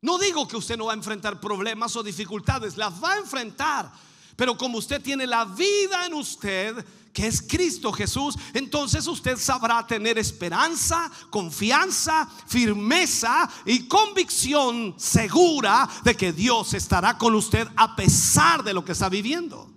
No 0.03 0.19
digo 0.19 0.47
que 0.47 0.57
usted 0.57 0.77
no 0.77 0.87
va 0.87 0.93
a 0.93 0.97
enfrentar 0.97 1.41
problemas 1.41 1.95
o 1.97 2.03
dificultades, 2.03 2.77
las 2.77 3.03
va 3.03 3.15
a 3.15 3.19
enfrentar, 3.19 3.91
pero 4.37 4.57
como 4.57 4.79
usted 4.79 5.01
tiene 5.01 5.27
la 5.27 5.45
vida 5.45 6.07
en 6.07 6.15
usted, 6.15 6.85
que 7.13 7.27
es 7.27 7.43
Cristo 7.43 7.93
Jesús, 7.93 8.37
entonces 8.55 9.07
usted 9.07 9.37
sabrá 9.37 9.87
tener 9.87 10.19
esperanza, 10.19 11.11
confianza, 11.31 12.29
firmeza 12.47 13.49
y 13.65 13.89
convicción 13.89 14.95
segura 14.99 15.89
de 16.05 16.17
que 16.17 16.33
Dios 16.33 16.75
estará 16.75 17.19
con 17.19 17.35
usted 17.35 17.67
a 17.77 17.97
pesar 17.97 18.63
de 18.63 18.75
lo 18.75 18.85
que 18.85 18.93
está 18.93 19.09
viviendo. 19.09 19.69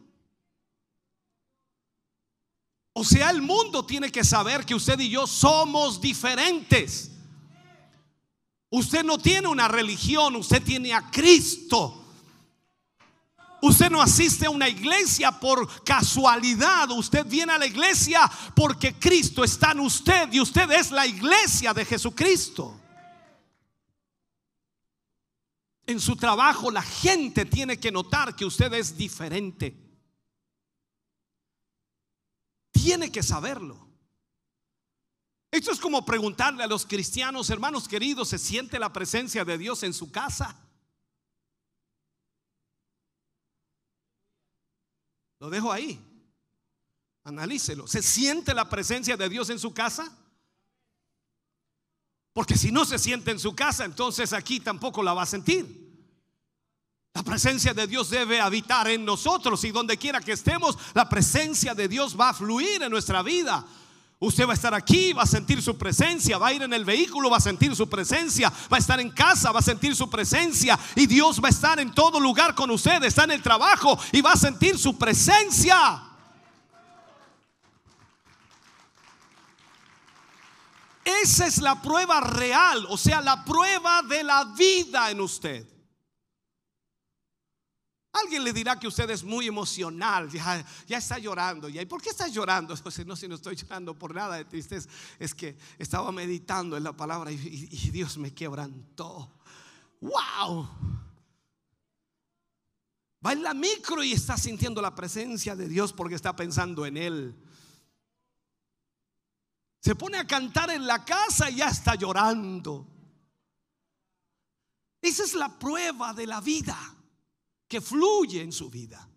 O 2.93 3.03
sea, 3.03 3.29
el 3.29 3.41
mundo 3.41 3.85
tiene 3.85 4.11
que 4.11 4.23
saber 4.23 4.65
que 4.65 4.75
usted 4.75 4.99
y 4.99 5.09
yo 5.09 5.25
somos 5.25 6.01
diferentes. 6.01 7.11
Usted 8.69 9.03
no 9.03 9.17
tiene 9.17 9.47
una 9.47 9.67
religión, 9.67 10.35
usted 10.35 10.61
tiene 10.63 10.93
a 10.93 11.09
Cristo. 11.09 12.00
Usted 13.61 13.91
no 13.91 14.01
asiste 14.01 14.47
a 14.47 14.49
una 14.49 14.67
iglesia 14.67 15.31
por 15.31 15.83
casualidad. 15.83 16.89
Usted 16.89 17.25
viene 17.25 17.53
a 17.53 17.59
la 17.59 17.67
iglesia 17.67 18.29
porque 18.55 18.95
Cristo 18.95 19.43
está 19.43 19.71
en 19.71 19.81
usted 19.81 20.33
y 20.33 20.39
usted 20.39 20.69
es 20.71 20.89
la 20.91 21.05
iglesia 21.05 21.71
de 21.73 21.85
Jesucristo. 21.85 22.79
En 25.85 25.99
su 25.99 26.15
trabajo 26.15 26.71
la 26.71 26.81
gente 26.81 27.45
tiene 27.45 27.79
que 27.79 27.91
notar 27.91 28.35
que 28.35 28.45
usted 28.45 28.73
es 28.73 28.97
diferente. 28.97 29.77
Tiene 32.71 33.11
que 33.11 33.21
saberlo. 33.21 33.91
Esto 35.51 35.71
es 35.71 35.79
como 35.79 36.03
preguntarle 36.03 36.63
a 36.63 36.67
los 36.67 36.85
cristianos, 36.87 37.49
hermanos 37.51 37.87
queridos, 37.87 38.29
¿se 38.29 38.39
siente 38.39 38.79
la 38.79 38.91
presencia 38.91 39.45
de 39.45 39.57
Dios 39.57 39.83
en 39.83 39.93
su 39.93 40.09
casa? 40.09 40.55
Lo 45.41 45.49
dejo 45.49 45.71
ahí. 45.71 45.99
Analícelo. 47.23 47.87
¿Se 47.87 48.03
siente 48.03 48.53
la 48.53 48.69
presencia 48.69 49.17
de 49.17 49.27
Dios 49.27 49.49
en 49.49 49.57
su 49.57 49.73
casa? 49.73 50.15
Porque 52.31 52.55
si 52.55 52.71
no 52.71 52.85
se 52.85 52.99
siente 52.99 53.31
en 53.31 53.39
su 53.39 53.55
casa, 53.55 53.83
entonces 53.83 54.33
aquí 54.33 54.59
tampoco 54.59 55.01
la 55.01 55.13
va 55.13 55.23
a 55.23 55.25
sentir. 55.25 55.89
La 57.15 57.23
presencia 57.23 57.73
de 57.73 57.87
Dios 57.87 58.11
debe 58.11 58.39
habitar 58.39 58.87
en 58.87 59.03
nosotros 59.03 59.63
y 59.63 59.71
donde 59.71 59.97
quiera 59.97 60.21
que 60.21 60.33
estemos, 60.33 60.77
la 60.93 61.09
presencia 61.09 61.73
de 61.73 61.87
Dios 61.87 62.17
va 62.17 62.29
a 62.29 62.33
fluir 62.35 62.83
en 62.83 62.91
nuestra 62.91 63.23
vida. 63.23 63.65
Usted 64.23 64.45
va 64.45 64.51
a 64.51 64.53
estar 64.53 64.75
aquí, 64.75 65.13
va 65.13 65.23
a 65.23 65.25
sentir 65.25 65.63
su 65.63 65.75
presencia, 65.75 66.37
va 66.37 66.49
a 66.49 66.53
ir 66.53 66.61
en 66.61 66.71
el 66.73 66.85
vehículo, 66.85 67.27
va 67.27 67.37
a 67.37 67.41
sentir 67.41 67.75
su 67.75 67.89
presencia, 67.89 68.53
va 68.71 68.77
a 68.77 68.79
estar 68.79 68.99
en 68.99 69.09
casa, 69.09 69.51
va 69.51 69.61
a 69.61 69.63
sentir 69.63 69.95
su 69.95 70.07
presencia 70.11 70.77
y 70.95 71.07
Dios 71.07 71.41
va 71.43 71.47
a 71.47 71.49
estar 71.49 71.79
en 71.79 71.91
todo 71.91 72.19
lugar 72.19 72.53
con 72.53 72.69
usted, 72.69 73.03
está 73.03 73.23
en 73.23 73.31
el 73.31 73.41
trabajo 73.41 73.97
y 74.11 74.21
va 74.21 74.33
a 74.33 74.37
sentir 74.37 74.77
su 74.77 74.95
presencia. 74.95 76.03
Esa 81.03 81.47
es 81.47 81.57
la 81.57 81.81
prueba 81.81 82.21
real, 82.21 82.85
o 82.89 82.97
sea, 82.97 83.21
la 83.21 83.43
prueba 83.43 84.03
de 84.03 84.23
la 84.23 84.43
vida 84.55 85.09
en 85.09 85.21
usted. 85.21 85.70
Alguien 88.13 88.43
le 88.43 88.51
dirá 88.51 88.77
que 88.77 88.87
usted 88.87 89.09
es 89.09 89.23
muy 89.23 89.47
emocional, 89.47 90.29
ya, 90.29 90.97
está 90.97 91.17
llorando. 91.17 91.69
¿Y 91.69 91.85
por 91.85 92.01
qué 92.01 92.09
está 92.09 92.27
llorando? 92.27 92.75
no, 93.05 93.15
si 93.15 93.27
no 93.27 93.35
estoy 93.35 93.55
llorando 93.55 93.97
por 93.97 94.13
nada 94.13 94.35
de 94.35 94.45
tristeza, 94.45 94.89
es 95.17 95.33
que 95.33 95.57
estaba 95.79 96.11
meditando 96.11 96.75
en 96.75 96.83
la 96.83 96.91
palabra 96.95 97.31
y, 97.31 97.35
y 97.71 97.89
Dios 97.89 98.17
me 98.17 98.33
quebrantó. 98.33 99.33
¡Wow! 100.01 100.69
Va 103.25 103.33
en 103.33 103.43
la 103.43 103.53
micro 103.53 104.03
y 104.03 104.11
está 104.11 104.35
sintiendo 104.35 104.81
la 104.81 104.93
presencia 104.93 105.55
de 105.55 105.69
Dios 105.69 105.93
porque 105.93 106.15
está 106.15 106.35
pensando 106.35 106.85
en 106.85 106.97
Él. 106.97 107.35
Se 109.79 109.95
pone 109.95 110.17
a 110.17 110.27
cantar 110.27 110.69
en 110.71 110.85
la 110.85 111.05
casa 111.05 111.49
y 111.49 111.57
ya 111.57 111.69
está 111.69 111.95
llorando. 111.95 112.87
Esa 115.01 115.23
es 115.23 115.33
la 115.33 115.57
prueba 115.57 116.13
de 116.13 116.27
la 116.27 116.41
vida 116.41 116.77
que 117.71 117.79
fluye 117.79 118.41
en 118.41 118.51
su 118.51 118.69
vida. 118.69 119.07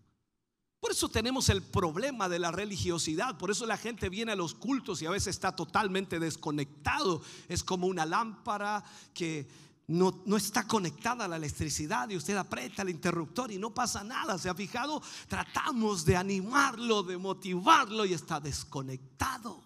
Por 0.78 0.92
eso 0.92 1.08
tenemos 1.08 1.48
el 1.48 1.60
problema 1.60 2.28
de 2.28 2.38
la 2.38 2.52
religiosidad, 2.52 3.36
por 3.36 3.50
eso 3.50 3.66
la 3.66 3.76
gente 3.76 4.08
viene 4.08 4.30
a 4.30 4.36
los 4.36 4.54
cultos 4.54 5.02
y 5.02 5.06
a 5.06 5.10
veces 5.10 5.34
está 5.34 5.56
totalmente 5.56 6.20
desconectado. 6.20 7.20
Es 7.48 7.64
como 7.64 7.88
una 7.88 8.06
lámpara 8.06 8.84
que 9.12 9.48
no, 9.88 10.22
no, 10.24 10.36
está 10.36 10.68
conectada 10.68 11.24
a 11.24 11.28
la 11.28 11.34
electricidad 11.34 12.08
y 12.10 12.16
usted 12.16 12.36
aprieta 12.36 12.82
el 12.82 12.90
interruptor 12.90 13.50
y 13.50 13.58
no 13.58 13.74
pasa 13.74 14.04
nada. 14.04 14.38
¿Se 14.38 14.48
ha 14.48 14.54
fijado? 14.54 15.02
Tratamos 15.26 16.04
de 16.04 16.16
animarlo, 16.16 17.02
de 17.02 17.18
motivarlo 17.18 18.04
y 18.04 18.12
está 18.12 18.38
desconectado. 18.38 19.64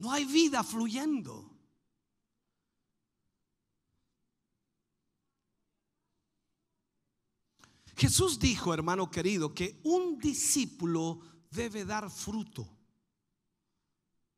No 0.00 0.10
hay 0.10 0.24
vida 0.24 0.64
fluyendo. 0.64 1.49
Jesús 8.00 8.38
dijo, 8.38 8.72
hermano 8.72 9.10
querido, 9.10 9.54
que 9.54 9.78
un 9.84 10.18
discípulo 10.18 11.20
debe 11.50 11.84
dar 11.84 12.10
fruto. 12.10 12.66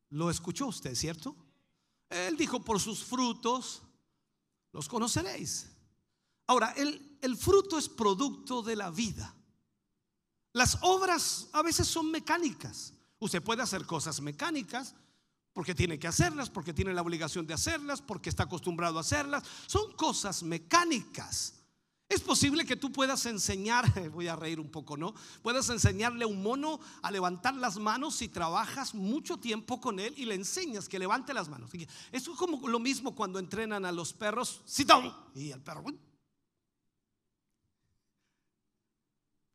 ¿Lo 0.09 0.29
escuchó 0.29 0.67
usted, 0.67 0.93
cierto? 0.95 1.33
Él 2.09 2.35
dijo, 2.35 2.61
por 2.61 2.81
sus 2.81 3.05
frutos 3.05 3.81
los 4.73 4.89
conoceréis. 4.89 5.69
Ahora, 6.45 6.73
el, 6.73 7.17
el 7.21 7.37
fruto 7.37 7.77
es 7.77 7.87
producto 7.87 8.63
de 8.63 8.75
la 8.75 8.91
vida. 8.91 9.33
Las 10.51 10.79
obras 10.81 11.47
a 11.53 11.61
veces 11.61 11.87
son 11.87 12.11
mecánicas. 12.11 12.93
Usted 13.19 13.41
puede 13.41 13.61
hacer 13.61 13.85
cosas 13.85 14.19
mecánicas 14.19 14.93
porque 15.53 15.73
tiene 15.73 15.97
que 15.97 16.09
hacerlas, 16.09 16.49
porque 16.49 16.73
tiene 16.73 16.93
la 16.93 17.01
obligación 17.01 17.47
de 17.47 17.53
hacerlas, 17.53 18.01
porque 18.01 18.29
está 18.29 18.43
acostumbrado 18.43 18.97
a 18.97 19.01
hacerlas. 19.01 19.43
Son 19.67 19.93
cosas 19.93 20.43
mecánicas. 20.43 21.62
Es 22.09 22.21
posible 22.21 22.65
que 22.65 22.75
tú 22.75 22.91
puedas 22.91 23.25
enseñar, 23.25 24.09
voy 24.11 24.27
a 24.27 24.35
reír 24.35 24.59
un 24.59 24.69
poco, 24.69 24.97
¿no? 24.97 25.13
Puedas 25.41 25.69
enseñarle 25.69 26.25
a 26.25 26.27
un 26.27 26.43
mono 26.43 26.79
a 27.01 27.11
levantar 27.11 27.55
las 27.55 27.77
manos 27.77 28.15
si 28.15 28.27
trabajas 28.27 28.93
mucho 28.93 29.37
tiempo 29.37 29.81
con 29.81 29.99
él 29.99 30.13
y 30.17 30.25
le 30.25 30.35
enseñas 30.35 30.87
que 30.87 30.99
levante 30.99 31.33
las 31.33 31.49
manos. 31.49 31.71
Eso 32.11 32.33
es 32.33 32.37
como 32.37 32.67
lo 32.67 32.79
mismo 32.79 33.15
cuando 33.15 33.39
entrenan 33.39 33.85
a 33.85 33.91
los 33.91 34.13
perros, 34.13 34.61
sit 34.65 34.89
y 35.35 35.51
el 35.51 35.61
perro. 35.61 35.85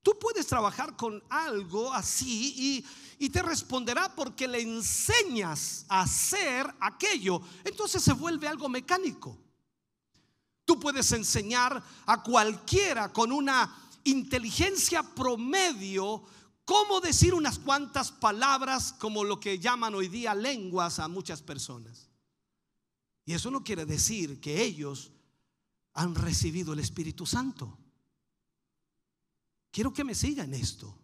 Tú 0.02 0.18
puedes 0.18 0.46
trabajar 0.46 0.96
con 0.96 1.22
algo 1.28 1.92
así 1.92 2.54
y, 2.56 3.24
y 3.26 3.28
te 3.28 3.42
responderá 3.42 4.14
porque 4.14 4.48
le 4.48 4.62
enseñas 4.62 5.84
a 5.88 6.00
hacer 6.00 6.66
aquello. 6.80 7.42
Entonces 7.62 8.02
se 8.02 8.14
vuelve 8.14 8.48
algo 8.48 8.68
mecánico. 8.68 9.37
Tú 10.68 10.78
puedes 10.78 11.11
enseñar 11.12 11.83
a 12.04 12.22
cualquiera 12.22 13.11
con 13.11 13.33
una 13.33 13.74
inteligencia 14.04 15.02
promedio 15.02 16.22
cómo 16.66 17.00
decir 17.00 17.33
unas 17.33 17.59
cuantas 17.59 18.12
palabras 18.12 18.92
como 18.92 19.24
lo 19.24 19.40
que 19.40 19.59
llaman 19.59 19.94
hoy 19.94 20.09
día 20.09 20.35
lenguas 20.35 20.98
a 20.98 21.09
muchas 21.09 21.40
personas. 21.40 22.11
Y 23.24 23.33
eso 23.33 23.50
no 23.50 23.64
quiere 23.64 23.87
decir 23.87 24.42
que 24.42 24.62
ellos 24.62 25.11
han 25.94 26.14
recibido 26.14 26.74
el 26.74 26.81
Espíritu 26.81 27.24
Santo. 27.24 27.78
Quiero 29.70 29.90
que 29.94 30.04
me 30.04 30.14
sigan 30.14 30.52
esto. 30.52 30.94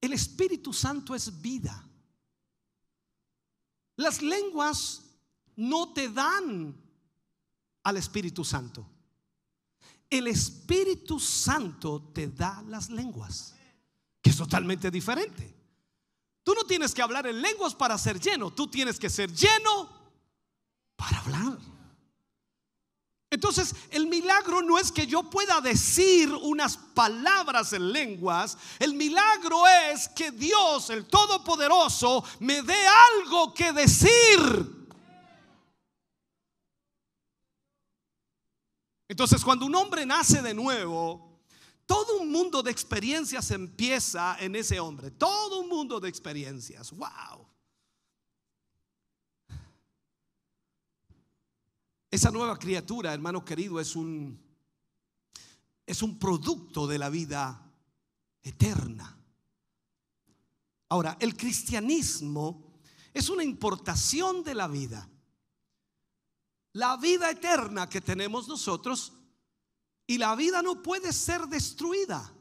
El 0.00 0.14
Espíritu 0.14 0.72
Santo 0.72 1.14
es 1.14 1.42
vida. 1.42 1.86
Las 3.96 4.22
lenguas 4.22 5.02
no 5.56 5.92
te 5.92 6.08
dan 6.08 6.82
al 7.84 7.96
Espíritu 7.96 8.44
Santo. 8.44 8.86
El 10.10 10.26
Espíritu 10.26 11.20
Santo 11.20 12.10
te 12.12 12.28
da 12.28 12.62
las 12.68 12.90
lenguas, 12.90 13.54
que 14.20 14.30
es 14.30 14.36
totalmente 14.36 14.90
diferente. 14.90 15.54
Tú 16.42 16.54
no 16.54 16.64
tienes 16.64 16.94
que 16.94 17.02
hablar 17.02 17.26
en 17.26 17.40
lenguas 17.40 17.74
para 17.74 17.96
ser 17.96 18.20
lleno, 18.20 18.52
tú 18.52 18.66
tienes 18.68 18.98
que 18.98 19.08
ser 19.08 19.32
lleno 19.32 19.88
para 20.96 21.18
hablar. 21.20 21.58
Entonces, 23.30 23.74
el 23.90 24.06
milagro 24.06 24.62
no 24.62 24.78
es 24.78 24.92
que 24.92 25.08
yo 25.08 25.28
pueda 25.28 25.60
decir 25.60 26.30
unas 26.42 26.76
palabras 26.76 27.72
en 27.72 27.92
lenguas, 27.92 28.56
el 28.78 28.94
milagro 28.94 29.66
es 29.90 30.08
que 30.08 30.30
Dios, 30.30 30.90
el 30.90 31.06
Todopoderoso, 31.06 32.22
me 32.38 32.62
dé 32.62 32.86
algo 32.86 33.52
que 33.52 33.72
decir. 33.72 34.83
Entonces, 39.08 39.44
cuando 39.44 39.66
un 39.66 39.74
hombre 39.74 40.06
nace 40.06 40.40
de 40.40 40.54
nuevo, 40.54 41.40
todo 41.86 42.20
un 42.20 42.32
mundo 42.32 42.62
de 42.62 42.70
experiencias 42.70 43.50
empieza 43.50 44.36
en 44.40 44.56
ese 44.56 44.80
hombre. 44.80 45.10
Todo 45.10 45.60
un 45.60 45.68
mundo 45.68 46.00
de 46.00 46.08
experiencias. 46.08 46.90
¡Wow! 46.92 47.46
Esa 52.10 52.30
nueva 52.30 52.58
criatura, 52.58 53.12
hermano 53.12 53.44
querido, 53.44 53.80
es 53.80 53.96
un, 53.96 54.40
es 55.84 56.00
un 56.00 56.18
producto 56.18 56.86
de 56.86 56.98
la 56.98 57.10
vida 57.10 57.60
eterna. 58.42 59.18
Ahora, 60.88 61.16
el 61.20 61.36
cristianismo 61.36 62.72
es 63.12 63.28
una 63.28 63.42
importación 63.42 64.44
de 64.44 64.54
la 64.54 64.68
vida 64.68 65.08
la 66.74 66.96
vida 66.96 67.30
eterna 67.30 67.88
que 67.88 68.00
tenemos 68.00 68.48
nosotros 68.48 69.12
y 70.06 70.18
la 70.18 70.34
vida 70.34 70.60
no 70.60 70.82
puede 70.82 71.12
ser 71.12 71.46
destruida. 71.46 72.32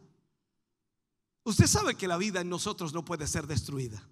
Usted 1.45 1.67
sabe 1.67 1.95
que 1.95 2.07
la 2.07 2.17
vida 2.17 2.41
en 2.41 2.49
nosotros 2.49 2.93
no 2.93 3.05
puede 3.05 3.27
ser 3.27 3.45
destruida. 3.45 4.07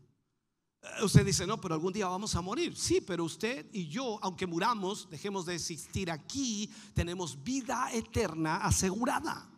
Eh, 0.82 1.04
usted 1.04 1.26
dice, 1.26 1.48
no, 1.48 1.60
pero 1.60 1.74
algún 1.74 1.94
día 1.94 2.08
vamos 2.08 2.36
a 2.36 2.42
morir. 2.42 2.78
Sí, 2.78 3.02
pero 3.02 3.24
usted 3.24 3.68
y 3.74 3.88
yo, 3.88 4.20
aunque 4.22 4.46
muramos, 4.46 5.10
dejemos 5.10 5.46
de 5.46 5.56
existir 5.56 6.12
aquí, 6.12 6.72
tenemos 6.94 7.42
vida 7.44 7.90
eterna 7.92 8.58
asegurada. 8.58 9.50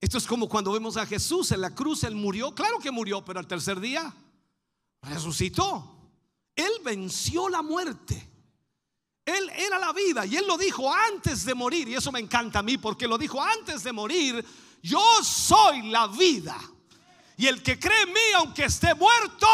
Esto 0.00 0.16
es 0.16 0.26
como 0.26 0.48
cuando 0.48 0.72
vemos 0.72 0.96
a 0.96 1.06
Jesús 1.06 1.52
en 1.52 1.60
la 1.60 1.74
cruz, 1.74 2.04
Él 2.04 2.14
murió, 2.14 2.54
claro 2.54 2.78
que 2.78 2.90
murió, 2.90 3.22
pero 3.22 3.38
al 3.38 3.46
tercer 3.46 3.78
día 3.80 4.14
resucitó. 5.02 6.10
Él 6.56 6.72
venció 6.82 7.50
la 7.50 7.60
muerte. 7.60 8.31
Él 9.24 9.50
era 9.50 9.78
la 9.78 9.92
vida 9.92 10.26
y 10.26 10.36
él 10.36 10.46
lo 10.46 10.58
dijo 10.58 10.92
antes 10.92 11.44
de 11.44 11.54
morir. 11.54 11.88
Y 11.88 11.94
eso 11.94 12.10
me 12.10 12.20
encanta 12.20 12.58
a 12.58 12.62
mí 12.62 12.78
porque 12.78 13.06
lo 13.06 13.16
dijo 13.16 13.40
antes 13.40 13.84
de 13.84 13.92
morir. 13.92 14.44
Yo 14.82 15.02
soy 15.22 15.82
la 15.90 16.08
vida. 16.08 16.58
Y 17.36 17.46
el 17.46 17.62
que 17.62 17.78
cree 17.78 18.02
en 18.02 18.12
mí, 18.12 18.20
aunque 18.36 18.64
esté 18.64 18.94
muerto, 18.94 19.46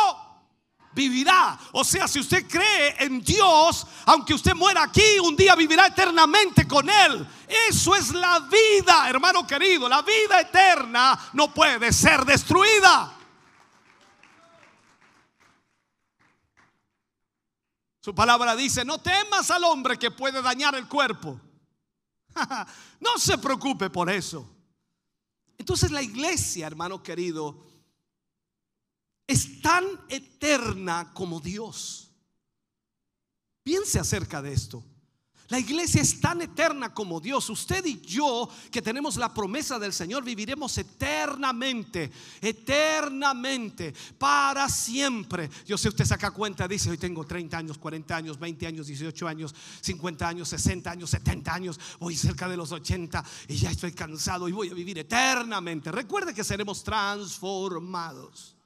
vivirá. 0.92 1.58
O 1.72 1.84
sea, 1.84 2.08
si 2.08 2.20
usted 2.20 2.46
cree 2.48 2.96
en 2.98 3.20
Dios, 3.20 3.86
aunque 4.06 4.34
usted 4.34 4.54
muera 4.54 4.84
aquí, 4.84 5.18
un 5.22 5.36
día 5.36 5.54
vivirá 5.54 5.86
eternamente 5.86 6.66
con 6.66 6.88
Él. 6.88 7.26
Eso 7.68 7.94
es 7.94 8.10
la 8.10 8.40
vida, 8.40 9.08
hermano 9.08 9.46
querido. 9.46 9.88
La 9.88 10.02
vida 10.02 10.40
eterna 10.40 11.30
no 11.34 11.52
puede 11.52 11.92
ser 11.92 12.24
destruida. 12.24 13.17
Su 18.08 18.14
palabra 18.14 18.56
dice, 18.56 18.86
no 18.86 19.02
temas 19.02 19.50
al 19.50 19.64
hombre 19.64 19.98
que 19.98 20.10
puede 20.10 20.40
dañar 20.40 20.74
el 20.74 20.88
cuerpo. 20.88 21.38
no 23.00 23.18
se 23.18 23.36
preocupe 23.36 23.90
por 23.90 24.08
eso. 24.08 24.50
Entonces 25.58 25.90
la 25.90 26.00
iglesia, 26.00 26.66
hermano 26.66 27.02
querido, 27.02 27.62
es 29.26 29.60
tan 29.60 29.84
eterna 30.08 31.12
como 31.12 31.38
Dios. 31.38 32.10
Piense 33.62 34.00
acerca 34.00 34.40
de 34.40 34.54
esto. 34.54 34.82
La 35.48 35.58
iglesia 35.58 36.02
es 36.02 36.20
tan 36.20 36.42
eterna 36.42 36.92
como 36.92 37.20
Dios. 37.20 37.48
Usted 37.48 37.84
y 37.86 38.00
yo, 38.02 38.50
que 38.70 38.82
tenemos 38.82 39.16
la 39.16 39.32
promesa 39.32 39.78
del 39.78 39.94
Señor, 39.94 40.22
viviremos 40.22 40.76
eternamente, 40.76 42.12
eternamente, 42.42 43.94
para 44.18 44.68
siempre. 44.68 45.48
Yo 45.66 45.78
sé, 45.78 45.88
usted 45.88 46.04
saca 46.04 46.32
cuenta, 46.32 46.68
dice, 46.68 46.90
hoy 46.90 46.98
tengo 46.98 47.24
30 47.24 47.56
años, 47.56 47.78
40 47.78 48.16
años, 48.16 48.38
20 48.38 48.66
años, 48.66 48.86
18 48.88 49.26
años, 49.26 49.54
50 49.80 50.28
años, 50.28 50.48
60 50.50 50.90
años, 50.90 51.10
70 51.10 51.54
años, 51.54 51.80
voy 51.98 52.14
cerca 52.14 52.46
de 52.46 52.56
los 52.56 52.70
80 52.70 53.24
y 53.48 53.56
ya 53.56 53.70
estoy 53.70 53.92
cansado 53.92 54.50
y 54.50 54.52
voy 54.52 54.68
a 54.68 54.74
vivir 54.74 54.98
eternamente. 54.98 55.90
Recuerde 55.90 56.34
que 56.34 56.44
seremos 56.44 56.84
transformados. 56.84 58.57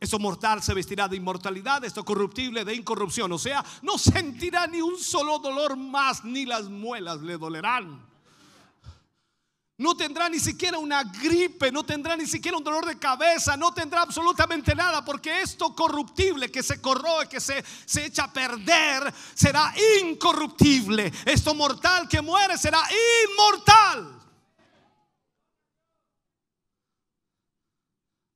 Esto 0.00 0.18
mortal 0.18 0.62
se 0.62 0.72
vestirá 0.72 1.06
de 1.08 1.16
inmortalidad, 1.16 1.84
esto 1.84 2.02
corruptible 2.02 2.64
de 2.64 2.74
incorrupción. 2.74 3.30
O 3.32 3.38
sea, 3.38 3.62
no 3.82 3.98
sentirá 3.98 4.66
ni 4.66 4.80
un 4.80 4.98
solo 4.98 5.38
dolor 5.38 5.76
más, 5.76 6.24
ni 6.24 6.46
las 6.46 6.70
muelas 6.70 7.20
le 7.20 7.36
dolerán. 7.36 8.08
No 9.76 9.96
tendrá 9.96 10.28
ni 10.28 10.38
siquiera 10.38 10.78
una 10.78 11.04
gripe, 11.04 11.70
no 11.70 11.84
tendrá 11.84 12.16
ni 12.16 12.26
siquiera 12.26 12.56
un 12.56 12.64
dolor 12.64 12.84
de 12.86 12.98
cabeza, 12.98 13.56
no 13.56 13.72
tendrá 13.72 14.02
absolutamente 14.02 14.74
nada, 14.74 15.04
porque 15.04 15.40
esto 15.40 15.74
corruptible 15.74 16.50
que 16.50 16.62
se 16.62 16.80
corroe, 16.80 17.28
que 17.28 17.40
se, 17.40 17.64
se 17.84 18.06
echa 18.06 18.24
a 18.24 18.32
perder, 18.32 19.12
será 19.34 19.72
incorruptible. 20.02 21.12
Esto 21.24 21.54
mortal 21.54 22.08
que 22.08 22.20
muere 22.20 22.56
será 22.58 22.82
inmortal. 23.30 24.19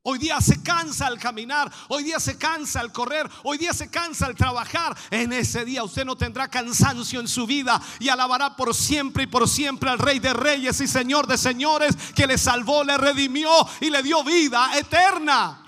Hoy 0.07 0.19
día 0.19 0.39
se 0.43 0.63
cansa 0.63 1.07
al 1.07 1.19
caminar, 1.19 1.73
hoy 1.89 2.05
día 2.05 2.21
se 2.21 2.37
cansa 2.37 2.79
al 2.81 2.93
correr, 2.93 3.27
hoy 3.43 3.57
día 3.57 3.73
se 3.73 3.89
cansa 3.89 4.27
al 4.27 4.35
trabajar. 4.35 4.95
En 5.11 5.33
ese 5.33 5.65
día 5.65 5.83
usted 5.83 6.05
no 6.05 6.15
tendrá 6.15 6.47
cansancio 6.47 7.21
en 7.21 7.27
su 7.27 7.47
vida 7.47 7.81
y 7.99 8.11
alabará 8.11 8.55
por 8.55 8.75
siempre 8.75 9.23
y 9.23 9.27
por 9.27 9.49
siempre 9.49 9.89
al 9.89 9.99
Rey 9.99 10.19
de 10.19 10.35
Reyes 10.35 10.79
y 10.83 10.89
Señor 10.89 11.27
de 11.27 11.39
Señores 11.39 11.97
que 12.15 12.27
le 12.27 12.37
salvó, 12.37 12.85
le 12.85 12.99
redimió 12.99 13.51
y 13.81 13.89
le 13.89 14.03
dio 14.03 14.23
vida 14.23 14.77
eterna. 14.77 15.64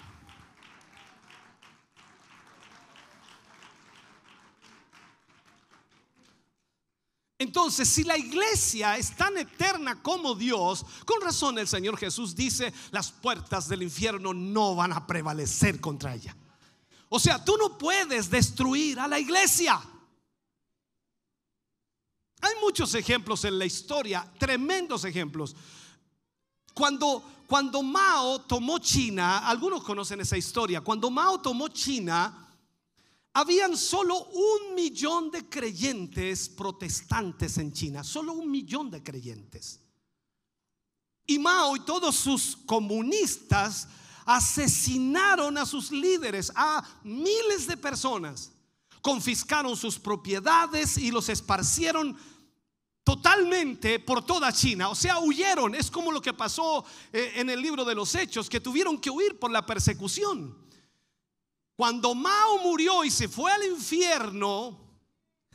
Entonces, 7.39 7.89
si 7.89 8.03
la 8.03 8.17
iglesia 8.17 8.97
es 8.97 9.15
tan 9.15 9.37
eterna 9.37 10.03
como 10.03 10.35
Dios, 10.35 10.87
con 11.05 11.21
razón 11.21 11.59
el 11.59 11.69
Señor 11.69 11.99
Jesús 11.99 12.35
dice, 12.35 12.73
las 12.93 13.13
puertas 13.13 13.69
del 13.69 13.83
infierno 13.83 14.33
no 14.33 14.75
van 14.75 14.93
a 14.93 15.07
prevalecer 15.07 15.79
contra 15.81 16.15
ella. 16.15 16.35
O 17.11 17.19
sea, 17.19 17.45
tú 17.45 17.57
no 17.59 17.77
puedes 17.77 18.31
destruir 18.31 18.99
a 18.99 19.07
la 19.07 19.19
iglesia. 19.19 19.79
Hay 22.41 22.53
muchos 22.61 22.95
ejemplos 22.95 23.45
en 23.45 23.59
la 23.59 23.67
historia, 23.67 24.31
tremendos 24.39 25.05
ejemplos. 25.05 25.55
Cuando, 26.73 27.23
cuando 27.47 27.83
Mao 27.83 28.41
tomó 28.41 28.79
China, 28.79 29.47
algunos 29.47 29.85
conocen 29.85 30.21
esa 30.21 30.39
historia, 30.39 30.81
cuando 30.81 31.11
Mao 31.11 31.41
tomó 31.41 31.69
China, 31.69 32.46
habían 33.37 33.77
solo 33.77 34.25
un 34.29 34.75
millón 34.75 35.31
de 35.31 35.47
creyentes 35.47 36.49
protestantes 36.49 37.59
en 37.59 37.71
China, 37.71 38.03
solo 38.03 38.33
un 38.33 38.51
millón 38.51 38.91
de 38.91 39.03
creyentes. 39.03 39.79
Y 41.27 41.39
Mao 41.39 41.77
y 41.77 41.81
todos 41.81 42.17
sus 42.17 42.57
comunistas 42.57 43.89
asesinaron 44.25 45.59
a 45.59 45.67
sus 45.67 45.91
líderes, 45.91 46.51
a 46.55 46.83
miles 47.05 47.67
de 47.67 47.77
personas. 47.77 48.53
Confiscaron 49.03 49.77
sus 49.77 49.99
propiedades 49.99 50.97
y 50.97 51.11
los 51.11 51.29
esparcieron 51.29 52.17
totalmente 53.05 53.99
por 53.99 54.25
toda 54.25 54.51
China. 54.51 54.89
O 54.89 54.95
sea, 54.95 55.19
huyeron. 55.19 55.75
Es 55.75 55.91
como 55.91 56.11
lo 56.11 56.23
que 56.23 56.33
pasó 56.33 56.87
eh, 57.13 57.33
en 57.35 57.51
el 57.51 57.61
libro 57.61 57.85
de 57.85 57.95
los 57.95 58.15
Hechos, 58.15 58.49
que 58.49 58.61
tuvieron 58.61 58.99
que 58.99 59.11
huir 59.11 59.39
por 59.39 59.51
la 59.51 59.67
persecución. 59.67 60.66
Cuando 61.77 62.15
Mao 62.15 62.59
murió 62.63 63.05
y 63.05 63.11
se 63.11 63.29
fue 63.29 63.53
al 63.53 63.63
infierno, 63.65 64.81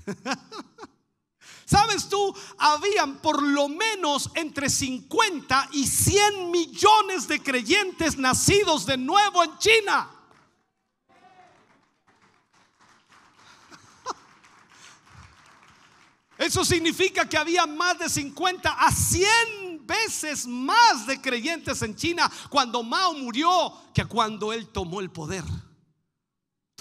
¿sabes 1.65 2.07
tú? 2.07 2.37
Habían 2.59 3.17
por 3.17 3.41
lo 3.41 3.67
menos 3.67 4.29
entre 4.35 4.69
50 4.69 5.69
y 5.71 5.87
100 5.87 6.51
millones 6.51 7.27
de 7.27 7.41
creyentes 7.41 8.19
nacidos 8.19 8.85
de 8.85 8.97
nuevo 8.97 9.43
en 9.43 9.57
China. 9.57 10.11
Eso 16.37 16.63
significa 16.63 17.27
que 17.27 17.37
había 17.37 17.65
más 17.65 17.97
de 17.97 18.09
50 18.09 18.73
a 18.73 18.91
100 18.91 19.87
veces 19.87 20.45
más 20.45 21.07
de 21.07 21.19
creyentes 21.19 21.81
en 21.81 21.95
China 21.95 22.31
cuando 22.51 22.83
Mao 22.83 23.15
murió 23.15 23.73
que 23.91 24.05
cuando 24.05 24.53
él 24.53 24.67
tomó 24.67 25.01
el 25.01 25.09
poder. 25.09 25.43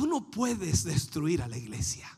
Tú 0.00 0.06
no 0.06 0.30
puedes 0.30 0.82
destruir 0.82 1.42
a 1.42 1.46
la 1.46 1.58
iglesia. 1.58 2.08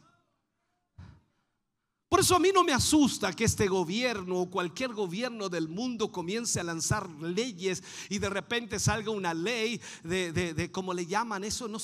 Por 2.09 2.21
eso 2.21 2.37
a 2.37 2.39
mí 2.39 2.51
no 2.55 2.63
me 2.63 2.73
asusta 2.73 3.33
que 3.33 3.43
este 3.43 3.67
gobierno 3.67 4.43
o 4.43 4.49
cualquier 4.49 4.93
gobierno 4.93 5.49
del 5.49 5.69
mundo 5.69 6.13
comience 6.13 6.61
a 6.61 6.63
lanzar 6.63 7.11
leyes 7.21 7.83
y 8.09 8.21
de 8.21 8.31
repente 8.31 8.79
salga 8.79 9.11
una 9.11 9.35
ley 9.35 9.81
de, 10.05 10.33
de, 10.33 10.71
¿cómo 10.71 10.95
le 10.95 11.07
llaman 11.07 11.43
eso? 11.43 11.67
No 11.67 11.79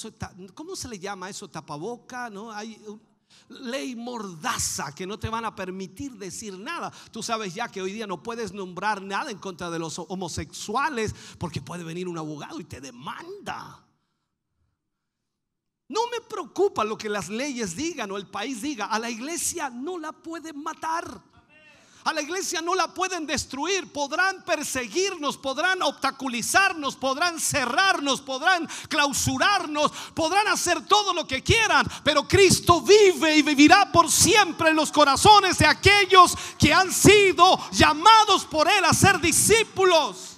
¿Cómo 0.54 0.76
se 0.76 0.86
le 0.86 1.00
llama 1.00 1.30
eso? 1.30 1.50
Tapaboca, 1.50 2.30
¿no? 2.30 2.52
Hay 2.52 2.80
ley 3.48 3.96
mordaza 3.96 4.94
que 4.94 5.04
no 5.04 5.18
te 5.18 5.28
van 5.28 5.46
a 5.46 5.56
permitir 5.56 6.12
decir 6.12 6.56
nada. 6.56 6.92
Tú 7.10 7.24
sabes 7.24 7.54
ya 7.54 7.66
que 7.66 7.82
hoy 7.82 7.90
día 7.90 8.06
no 8.06 8.22
puedes 8.22 8.52
nombrar 8.52 9.02
nada 9.02 9.32
en 9.32 9.38
contra 9.38 9.68
de 9.68 9.80
los 9.80 9.98
homosexuales 9.98 11.12
porque 11.38 11.60
puede 11.60 11.82
venir 11.82 12.06
un 12.06 12.18
abogado 12.18 12.60
y 12.60 12.64
te 12.64 12.80
demanda. 12.80 13.87
No 15.88 16.00
me 16.12 16.20
preocupa 16.20 16.84
lo 16.84 16.98
que 16.98 17.08
las 17.08 17.30
leyes 17.30 17.74
digan 17.74 18.10
o 18.10 18.18
el 18.18 18.26
país 18.26 18.60
diga. 18.60 18.86
A 18.86 18.98
la 18.98 19.08
iglesia 19.08 19.70
no 19.70 19.98
la 19.98 20.12
pueden 20.12 20.62
matar. 20.62 21.22
A 22.04 22.12
la 22.12 22.20
iglesia 22.20 22.60
no 22.60 22.74
la 22.74 22.92
pueden 22.92 23.26
destruir. 23.26 23.90
Podrán 23.90 24.44
perseguirnos, 24.44 25.38
podrán 25.38 25.82
obstaculizarnos, 25.82 26.96
podrán 26.96 27.40
cerrarnos, 27.40 28.20
podrán 28.20 28.68
clausurarnos, 28.88 29.92
podrán 30.14 30.48
hacer 30.48 30.86
todo 30.86 31.14
lo 31.14 31.26
que 31.26 31.42
quieran. 31.42 31.86
Pero 32.04 32.28
Cristo 32.28 32.82
vive 32.82 33.36
y 33.36 33.42
vivirá 33.42 33.90
por 33.90 34.10
siempre 34.10 34.70
en 34.70 34.76
los 34.76 34.92
corazones 34.92 35.56
de 35.58 35.66
aquellos 35.66 36.36
que 36.58 36.72
han 36.72 36.92
sido 36.92 37.58
llamados 37.72 38.44
por 38.44 38.68
Él 38.68 38.84
a 38.84 38.92
ser 38.92 39.20
discípulos. 39.20 40.37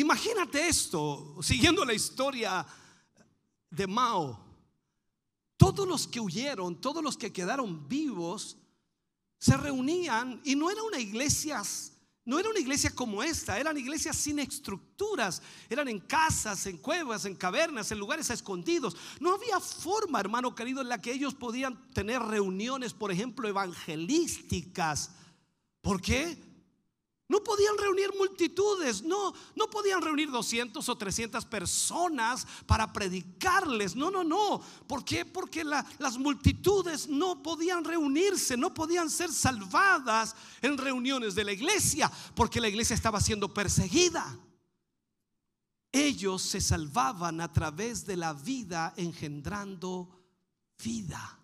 Imagínate 0.00 0.66
esto, 0.66 1.36
siguiendo 1.42 1.84
la 1.84 1.92
historia 1.92 2.66
de 3.68 3.86
Mao. 3.86 4.42
Todos 5.58 5.86
los 5.86 6.08
que 6.08 6.18
huyeron, 6.18 6.80
todos 6.80 7.04
los 7.04 7.18
que 7.18 7.30
quedaron 7.30 7.86
vivos, 7.86 8.56
se 9.38 9.58
reunían 9.58 10.40
y 10.42 10.56
no 10.56 10.70
era 10.70 10.82
una 10.82 10.98
iglesia, 10.98 11.62
no 12.24 12.38
era 12.38 12.48
una 12.48 12.60
iglesia 12.60 12.94
como 12.94 13.22
esta, 13.22 13.58
eran 13.58 13.76
iglesias 13.76 14.16
sin 14.16 14.38
estructuras, 14.38 15.42
eran 15.68 15.86
en 15.88 16.00
casas, 16.00 16.64
en 16.64 16.78
cuevas, 16.78 17.26
en 17.26 17.34
cavernas, 17.34 17.92
en 17.92 17.98
lugares 17.98 18.30
escondidos. 18.30 18.96
No 19.20 19.34
había 19.34 19.60
forma, 19.60 20.18
hermano 20.18 20.54
querido, 20.54 20.80
en 20.80 20.88
la 20.88 21.02
que 21.02 21.12
ellos 21.12 21.34
podían 21.34 21.90
tener 21.92 22.22
reuniones, 22.22 22.94
por 22.94 23.12
ejemplo, 23.12 23.46
evangelísticas. 23.46 25.10
¿Por 25.82 26.00
qué? 26.00 26.49
No 27.30 27.44
podían 27.44 27.78
reunir 27.78 28.10
multitudes, 28.18 29.04
no, 29.04 29.32
no 29.54 29.70
podían 29.70 30.02
reunir 30.02 30.32
200 30.32 30.88
o 30.88 30.98
300 30.98 31.44
personas 31.44 32.44
para 32.66 32.92
predicarles. 32.92 33.94
No, 33.94 34.10
no, 34.10 34.24
no. 34.24 34.60
¿Por 34.88 35.04
qué? 35.04 35.24
Porque 35.24 35.62
las 35.62 36.18
multitudes 36.18 37.06
no 37.06 37.40
podían 37.40 37.84
reunirse, 37.84 38.56
no 38.56 38.74
podían 38.74 39.08
ser 39.08 39.30
salvadas 39.30 40.34
en 40.60 40.76
reuniones 40.76 41.36
de 41.36 41.44
la 41.44 41.52
iglesia, 41.52 42.10
porque 42.34 42.60
la 42.60 42.66
iglesia 42.66 42.94
estaba 42.94 43.20
siendo 43.20 43.54
perseguida. 43.54 44.36
Ellos 45.92 46.42
se 46.42 46.60
salvaban 46.60 47.40
a 47.40 47.52
través 47.52 48.04
de 48.06 48.16
la 48.16 48.32
vida 48.32 48.92
engendrando 48.96 50.20
vida. 50.82 51.38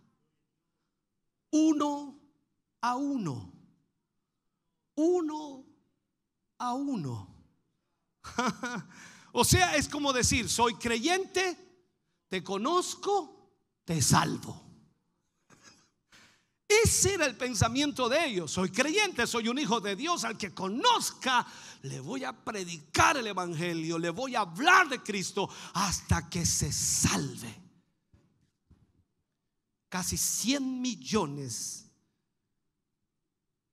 Uno 1.52 2.18
a 2.80 2.96
uno. 2.96 3.52
Uno 4.96 5.65
a 6.58 6.74
uno. 6.74 7.34
o 9.32 9.44
sea, 9.44 9.76
es 9.76 9.88
como 9.88 10.12
decir, 10.12 10.48
soy 10.48 10.74
creyente, 10.74 11.56
te 12.28 12.42
conozco, 12.42 13.50
te 13.84 14.00
salvo. 14.02 14.66
Ese 16.68 17.14
era 17.14 17.26
el 17.26 17.36
pensamiento 17.36 18.08
de 18.08 18.26
ellos. 18.26 18.50
Soy 18.50 18.70
creyente, 18.70 19.26
soy 19.26 19.48
un 19.48 19.58
hijo 19.58 19.80
de 19.80 19.94
Dios. 19.94 20.24
Al 20.24 20.36
que 20.36 20.52
conozca, 20.52 21.46
le 21.82 22.00
voy 22.00 22.24
a 22.24 22.32
predicar 22.32 23.16
el 23.16 23.28
Evangelio, 23.28 23.98
le 23.98 24.10
voy 24.10 24.34
a 24.34 24.40
hablar 24.40 24.88
de 24.88 25.00
Cristo 25.00 25.48
hasta 25.74 26.28
que 26.28 26.44
se 26.44 26.72
salve. 26.72 27.62
Casi 29.88 30.16
100 30.16 30.80
millones 30.80 31.86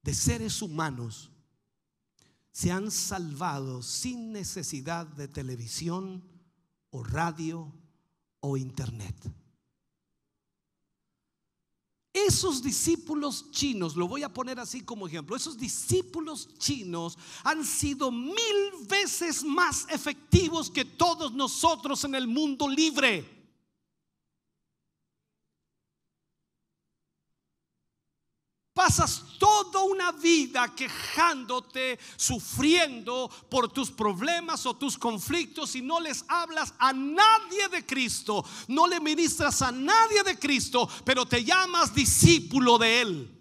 de 0.04 0.14
seres 0.14 0.62
humanos 0.62 1.32
se 2.54 2.72
han 2.72 2.92
salvado 2.92 3.82
sin 3.82 4.32
necesidad 4.32 5.08
de 5.08 5.28
televisión 5.28 6.24
o 6.92 7.04
radio 7.04 7.74
o 8.40 8.56
internet. 8.56 9.16
Esos 12.14 12.62
discípulos 12.62 13.50
chinos, 13.50 13.96
lo 13.96 14.08
voy 14.08 14.22
a 14.22 14.32
poner 14.32 14.60
así 14.60 14.82
como 14.82 15.08
ejemplo, 15.08 15.36
esos 15.36 15.58
discípulos 15.58 16.48
chinos 16.60 17.18
han 17.44 17.66
sido 17.66 18.12
mil 18.12 18.36
veces 18.88 19.44
más 19.44 19.88
efectivos 19.90 20.70
que 20.70 20.86
todos 20.86 21.34
nosotros 21.34 22.04
en 22.04 22.14
el 22.14 22.28
mundo 22.28 22.70
libre. 22.70 23.43
Pasas 28.96 29.24
toda 29.40 29.82
una 29.86 30.12
vida 30.12 30.76
quejándote, 30.76 31.98
sufriendo 32.16 33.28
por 33.50 33.74
tus 33.74 33.90
problemas 33.90 34.68
o 34.68 34.76
tus 34.76 35.00
conflictos 35.00 35.76
y 35.76 35.82
no 35.82 36.00
les 36.00 36.24
hablas 36.28 36.76
a 36.78 36.94
nadie 36.94 37.70
de 37.70 37.84
Cristo, 37.88 38.46
no 38.68 38.86
le 38.86 39.00
ministras 39.00 39.64
a 39.64 39.72
nadie 39.72 40.22
de 40.22 40.38
Cristo, 40.38 40.88
pero 41.04 41.26
te 41.26 41.44
llamas 41.44 41.96
discípulo 41.96 42.78
de 42.78 43.02
Él. 43.02 43.40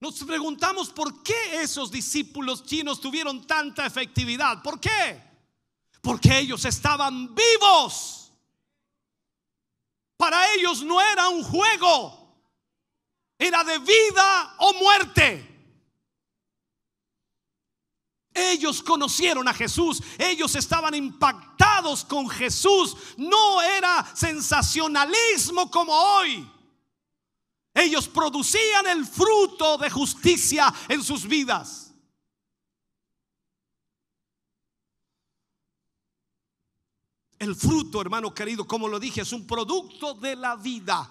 Nos 0.00 0.24
preguntamos 0.24 0.88
por 0.88 1.22
qué 1.22 1.60
esos 1.60 1.90
discípulos 1.90 2.64
chinos 2.64 3.02
tuvieron 3.02 3.46
tanta 3.46 3.84
efectividad. 3.84 4.62
¿Por 4.62 4.80
qué? 4.80 5.22
Porque 6.00 6.38
ellos 6.38 6.64
estaban 6.64 7.34
vivos. 7.34 8.27
Para 10.18 10.52
ellos 10.52 10.82
no 10.82 11.00
era 11.00 11.28
un 11.28 11.44
juego, 11.44 12.12
era 13.38 13.62
de 13.62 13.78
vida 13.78 14.56
o 14.58 14.74
muerte. 14.74 15.44
Ellos 18.34 18.82
conocieron 18.82 19.46
a 19.46 19.54
Jesús, 19.54 20.02
ellos 20.18 20.56
estaban 20.56 20.94
impactados 20.94 22.04
con 22.04 22.28
Jesús, 22.28 22.96
no 23.16 23.62
era 23.62 24.04
sensacionalismo 24.14 25.70
como 25.70 25.92
hoy. 25.92 26.50
Ellos 27.72 28.08
producían 28.08 28.88
el 28.88 29.06
fruto 29.06 29.78
de 29.78 29.88
justicia 29.88 30.74
en 30.88 31.02
sus 31.04 31.28
vidas. 31.28 31.87
El 37.38 37.54
fruto, 37.54 38.00
hermano 38.00 38.34
querido, 38.34 38.66
como 38.66 38.88
lo 38.88 38.98
dije, 38.98 39.20
es 39.20 39.32
un 39.32 39.46
producto 39.46 40.14
de 40.14 40.34
la 40.34 40.56
vida. 40.56 41.08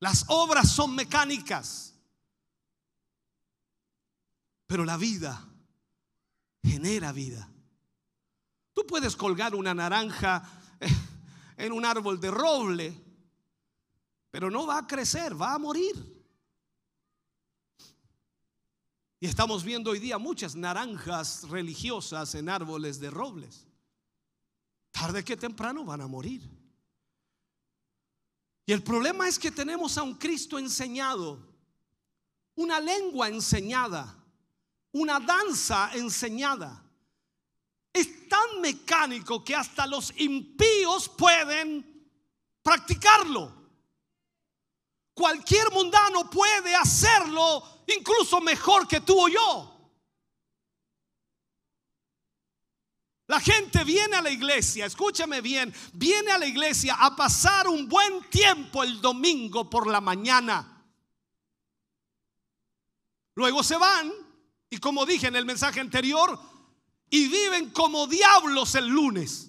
Las 0.00 0.26
obras 0.28 0.70
son 0.70 0.94
mecánicas, 0.94 1.94
pero 4.66 4.84
la 4.84 4.98
vida 4.98 5.48
genera 6.62 7.10
vida. 7.12 7.50
Tú 8.74 8.86
puedes 8.86 9.16
colgar 9.16 9.54
una 9.54 9.72
naranja 9.72 10.42
en 11.56 11.72
un 11.72 11.86
árbol 11.86 12.20
de 12.20 12.30
roble, 12.30 13.02
pero 14.30 14.50
no 14.50 14.66
va 14.66 14.78
a 14.78 14.86
crecer, 14.86 15.40
va 15.40 15.54
a 15.54 15.58
morir. 15.58 16.12
Y 19.20 19.26
estamos 19.26 19.64
viendo 19.64 19.92
hoy 19.92 20.00
día 20.00 20.18
muchas 20.18 20.54
naranjas 20.54 21.48
religiosas 21.48 22.34
en 22.34 22.50
árboles 22.50 23.00
de 23.00 23.08
robles 23.08 23.66
tarde 24.94 25.24
que 25.24 25.36
temprano 25.36 25.84
van 25.84 26.00
a 26.00 26.06
morir. 26.06 26.48
Y 28.64 28.72
el 28.72 28.82
problema 28.82 29.28
es 29.28 29.38
que 29.38 29.50
tenemos 29.50 29.98
a 29.98 30.04
un 30.04 30.14
Cristo 30.14 30.56
enseñado, 30.56 31.38
una 32.54 32.78
lengua 32.80 33.28
enseñada, 33.28 34.16
una 34.92 35.18
danza 35.18 35.90
enseñada. 35.94 36.80
Es 37.92 38.28
tan 38.28 38.60
mecánico 38.60 39.44
que 39.44 39.56
hasta 39.56 39.86
los 39.86 40.12
impíos 40.16 41.08
pueden 41.08 42.08
practicarlo. 42.62 43.52
Cualquier 45.12 45.70
mundano 45.72 46.30
puede 46.30 46.74
hacerlo 46.74 47.84
incluso 47.88 48.40
mejor 48.40 48.86
que 48.86 49.00
tú 49.00 49.20
o 49.20 49.28
yo. 49.28 49.73
La 53.26 53.40
gente 53.40 53.84
viene 53.84 54.16
a 54.16 54.22
la 54.22 54.30
iglesia, 54.30 54.84
escúchame 54.84 55.40
bien, 55.40 55.74
viene 55.94 56.30
a 56.30 56.38
la 56.38 56.46
iglesia 56.46 56.94
a 56.98 57.16
pasar 57.16 57.68
un 57.68 57.88
buen 57.88 58.22
tiempo 58.28 58.82
el 58.82 59.00
domingo 59.00 59.70
por 59.70 59.86
la 59.86 60.00
mañana. 60.00 60.84
Luego 63.34 63.62
se 63.62 63.76
van 63.76 64.12
y 64.74 64.78
como 64.78 65.06
dije 65.06 65.28
en 65.28 65.36
el 65.36 65.44
mensaje 65.44 65.80
anterior, 65.80 66.38
y 67.08 67.28
viven 67.28 67.70
como 67.70 68.08
diablos 68.08 68.74
el 68.74 68.88
lunes. 68.88 69.48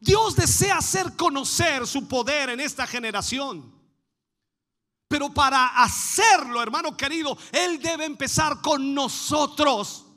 Dios 0.00 0.34
desea 0.34 0.78
hacer 0.78 1.16
conocer 1.16 1.86
su 1.86 2.08
poder 2.08 2.50
en 2.50 2.58
esta 2.58 2.84
generación. 2.84 3.72
Pero 5.06 5.32
para 5.32 5.68
hacerlo, 5.82 6.60
hermano 6.60 6.96
querido, 6.96 7.38
Él 7.52 7.80
debe 7.80 8.04
empezar 8.04 8.60
con 8.60 8.92
nosotros. 8.92 10.07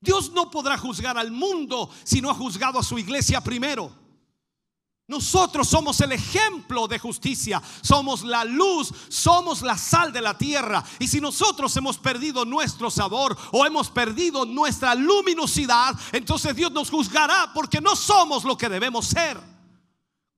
Dios 0.00 0.32
no 0.32 0.50
podrá 0.50 0.78
juzgar 0.78 1.18
al 1.18 1.30
mundo 1.30 1.90
si 2.04 2.20
no 2.20 2.30
ha 2.30 2.34
juzgado 2.34 2.78
a 2.78 2.82
su 2.82 2.98
iglesia 2.98 3.40
primero. 3.40 4.00
Nosotros 5.06 5.66
somos 5.66 6.00
el 6.02 6.12
ejemplo 6.12 6.86
de 6.86 6.98
justicia, 7.00 7.60
somos 7.82 8.22
la 8.22 8.44
luz, 8.44 8.92
somos 9.08 9.60
la 9.60 9.76
sal 9.76 10.12
de 10.12 10.20
la 10.20 10.38
tierra. 10.38 10.84
Y 11.00 11.08
si 11.08 11.20
nosotros 11.20 11.76
hemos 11.76 11.98
perdido 11.98 12.44
nuestro 12.44 12.90
sabor 12.90 13.36
o 13.50 13.66
hemos 13.66 13.90
perdido 13.90 14.46
nuestra 14.46 14.94
luminosidad, 14.94 15.98
entonces 16.12 16.54
Dios 16.54 16.70
nos 16.70 16.90
juzgará 16.90 17.50
porque 17.52 17.80
no 17.80 17.96
somos 17.96 18.44
lo 18.44 18.56
que 18.56 18.68
debemos 18.68 19.06
ser. 19.08 19.36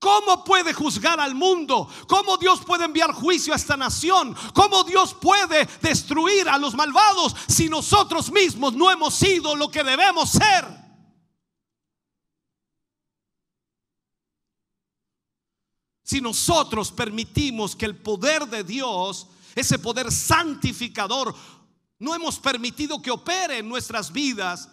¿Cómo 0.02 0.42
puede 0.42 0.74
juzgar 0.74 1.20
al 1.20 1.36
mundo? 1.36 1.88
¿Cómo 2.08 2.36
Dios 2.36 2.64
puede 2.64 2.86
enviar 2.86 3.12
juicio 3.12 3.52
a 3.52 3.56
esta 3.56 3.76
nación? 3.76 4.34
¿Cómo 4.52 4.82
Dios 4.82 5.14
puede 5.14 5.64
destruir 5.80 6.48
a 6.48 6.58
los 6.58 6.74
malvados 6.74 7.36
si 7.46 7.68
nosotros 7.68 8.32
mismos 8.32 8.74
no 8.74 8.90
hemos 8.90 9.14
sido 9.14 9.54
lo 9.54 9.70
que 9.70 9.84
debemos 9.84 10.30
ser? 10.30 10.66
Si 16.02 16.20
nosotros 16.20 16.90
permitimos 16.90 17.76
que 17.76 17.86
el 17.86 17.96
poder 17.96 18.48
de 18.48 18.64
Dios, 18.64 19.28
ese 19.54 19.78
poder 19.78 20.10
santificador, 20.10 21.32
no 22.00 22.12
hemos 22.12 22.40
permitido 22.40 23.00
que 23.00 23.12
opere 23.12 23.58
en 23.58 23.68
nuestras 23.68 24.12
vidas, 24.12 24.68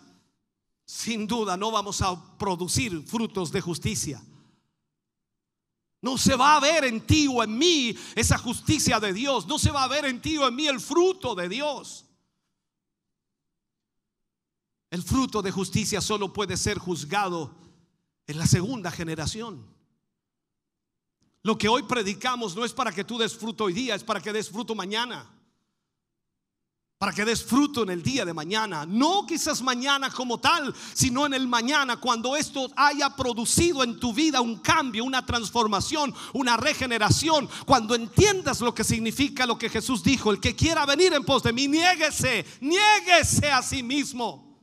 sin 0.85 1.27
duda 1.27 1.55
no 1.55 1.69
vamos 1.69 2.01
a 2.01 2.19
producir 2.39 3.03
frutos 3.05 3.51
de 3.51 3.61
justicia. 3.61 4.23
No 6.01 6.17
se 6.17 6.35
va 6.35 6.55
a 6.55 6.59
ver 6.59 6.85
en 6.85 7.01
ti 7.01 7.27
o 7.27 7.43
en 7.43 7.57
mí 7.57 7.95
esa 8.15 8.37
justicia 8.37 8.99
de 8.99 9.13
Dios. 9.13 9.47
No 9.47 9.59
se 9.59 9.71
va 9.71 9.83
a 9.83 9.87
ver 9.87 10.05
en 10.05 10.21
ti 10.21 10.37
o 10.37 10.47
en 10.47 10.55
mí 10.55 10.67
el 10.67 10.79
fruto 10.79 11.35
de 11.35 11.49
Dios. 11.49 12.05
El 14.89 15.03
fruto 15.03 15.41
de 15.41 15.51
justicia 15.51 16.01
solo 16.01 16.33
puede 16.33 16.57
ser 16.57 16.77
juzgado 16.77 17.53
en 18.27 18.37
la 18.37 18.47
segunda 18.47 18.91
generación. 18.91 19.65
Lo 21.43 21.57
que 21.57 21.69
hoy 21.69 21.83
predicamos 21.83 22.55
no 22.55 22.65
es 22.65 22.73
para 22.73 22.91
que 22.91 23.03
tú 23.03 23.17
des 23.17 23.35
fruto 23.35 23.65
hoy 23.65 23.73
día, 23.73 23.95
es 23.95 24.03
para 24.03 24.21
que 24.21 24.33
des 24.33 24.49
fruto 24.49 24.75
mañana 24.75 25.38
para 26.99 27.13
que 27.13 27.23
des 27.23 27.41
fruto 27.41 27.83
en 27.83 27.91
el 27.91 28.03
día 28.03 28.25
de 28.25 28.33
mañana. 28.33 28.85
No 28.85 29.25
quizás 29.25 29.61
mañana 29.61 30.09
como 30.09 30.37
tal, 30.37 30.75
sino 30.93 31.25
en 31.25 31.33
el 31.33 31.47
mañana 31.47 31.95
cuando 31.95 32.35
esto 32.35 32.69
haya 32.75 33.15
producido 33.15 33.85
en 33.85 33.97
tu 34.01 34.13
vida 34.13 34.41
un 34.41 34.57
cambio, 34.57 35.05
una 35.05 35.25
transformación, 35.25 36.13
una 36.33 36.57
regeneración. 36.57 37.47
Cuando 37.65 37.95
entiendas 37.95 38.59
lo 38.59 38.75
que 38.75 38.83
significa 38.83 39.45
lo 39.45 39.57
que 39.57 39.69
Jesús 39.69 40.03
dijo, 40.03 40.29
el 40.29 40.41
que 40.41 40.57
quiera 40.57 40.85
venir 40.85 41.13
en 41.13 41.23
pos 41.23 41.41
de 41.41 41.53
mí, 41.53 41.69
niéguese, 41.69 42.45
niéguese 42.59 43.49
a 43.49 43.63
sí 43.63 43.81
mismo. 43.81 44.59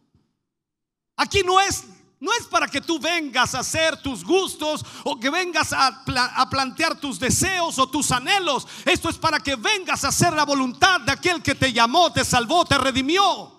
Aquí 1.17 1.41
no 1.43 1.59
es 1.59 1.85
no 2.19 2.33
es 2.33 2.47
para 2.47 2.67
que 2.67 2.81
tú 2.81 2.99
vengas 2.99 3.55
a 3.55 3.59
hacer 3.59 4.01
tus 4.01 4.25
gustos 4.25 4.85
o 5.05 5.21
que 5.21 5.29
vengas 5.29 5.73
a, 5.73 6.03
plantear 6.49 6.99
tus 6.99 7.21
deseos 7.21 7.79
o 7.79 7.89
tus 7.89 8.11
anhelos. 8.11 8.67
Esto 8.87 9.11
es 9.11 9.19
para 9.19 9.39
que 9.39 9.55
vengas 9.55 10.03
a 10.05 10.09
hacer 10.09 10.33
la 10.33 10.45
voluntad 10.45 11.01
de 11.03 11.13
aquel 11.13 11.43
que 11.43 11.55
te 11.55 11.73
llamó, 11.73 12.11
te 12.13 12.25
salvó, 12.25 12.65
te 12.65 12.79
redimió. 12.79 13.53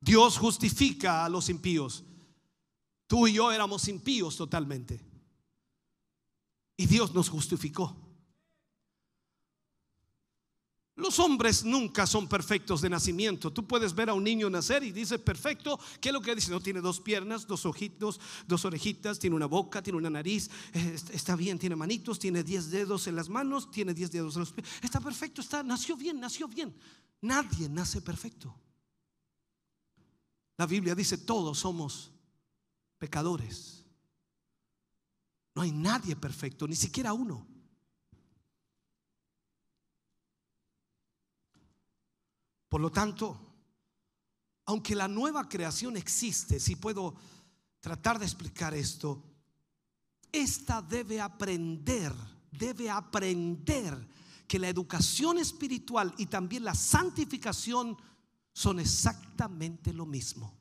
Dios 0.00 0.38
justifica 0.38 1.24
a 1.24 1.28
los 1.28 1.48
impíos. 1.48 2.04
Tú 3.08 3.26
y 3.26 3.32
yo 3.32 3.50
éramos 3.50 3.88
impíos 3.88 4.36
totalmente. 4.36 5.00
Y 6.76 6.86
Dios 6.86 7.14
nos 7.14 7.28
justificó. 7.28 8.03
Los 10.96 11.18
hombres 11.18 11.64
nunca 11.64 12.06
son 12.06 12.28
perfectos 12.28 12.80
de 12.80 12.88
nacimiento. 12.88 13.52
Tú 13.52 13.66
puedes 13.66 13.94
ver 13.94 14.10
a 14.10 14.14
un 14.14 14.22
niño 14.22 14.48
nacer 14.48 14.84
y 14.84 14.92
dice 14.92 15.18
perfecto. 15.18 15.78
¿Qué 16.00 16.10
es 16.10 16.12
lo 16.12 16.20
que 16.20 16.36
dice? 16.36 16.52
No 16.52 16.60
tiene 16.60 16.80
dos 16.80 17.00
piernas, 17.00 17.48
dos 17.48 17.66
ojitos, 17.66 18.20
dos 18.46 18.64
orejitas, 18.64 19.18
tiene 19.18 19.34
una 19.34 19.46
boca, 19.46 19.82
tiene 19.82 19.98
una 19.98 20.10
nariz. 20.10 20.48
Eh, 20.72 20.96
está 21.12 21.34
bien, 21.34 21.58
tiene 21.58 21.74
manitos, 21.74 22.20
tiene 22.20 22.44
diez 22.44 22.70
dedos 22.70 23.08
en 23.08 23.16
las 23.16 23.28
manos, 23.28 23.72
tiene 23.72 23.92
diez 23.92 24.12
dedos 24.12 24.36
en 24.36 24.40
los 24.40 24.52
pies. 24.52 24.68
Está 24.82 25.00
perfecto, 25.00 25.40
está, 25.40 25.64
nació 25.64 25.96
bien, 25.96 26.20
nació 26.20 26.46
bien. 26.46 26.72
Nadie 27.22 27.68
nace 27.68 28.00
perfecto. 28.00 28.54
La 30.56 30.66
Biblia 30.66 30.94
dice 30.94 31.18
todos 31.18 31.58
somos 31.58 32.12
pecadores. 32.98 33.84
No 35.56 35.62
hay 35.62 35.72
nadie 35.72 36.14
perfecto, 36.14 36.68
ni 36.68 36.76
siquiera 36.76 37.12
uno. 37.12 37.53
Por 42.74 42.80
lo 42.80 42.90
tanto, 42.90 43.38
aunque 44.66 44.96
la 44.96 45.06
nueva 45.06 45.48
creación 45.48 45.96
existe, 45.96 46.58
si 46.58 46.74
puedo 46.74 47.14
tratar 47.78 48.18
de 48.18 48.24
explicar 48.24 48.74
esto, 48.74 49.22
esta 50.32 50.82
debe 50.82 51.20
aprender, 51.20 52.12
debe 52.50 52.90
aprender 52.90 53.96
que 54.48 54.58
la 54.58 54.68
educación 54.68 55.38
espiritual 55.38 56.12
y 56.18 56.26
también 56.26 56.64
la 56.64 56.74
santificación 56.74 57.96
son 58.52 58.80
exactamente 58.80 59.92
lo 59.92 60.04
mismo. 60.04 60.52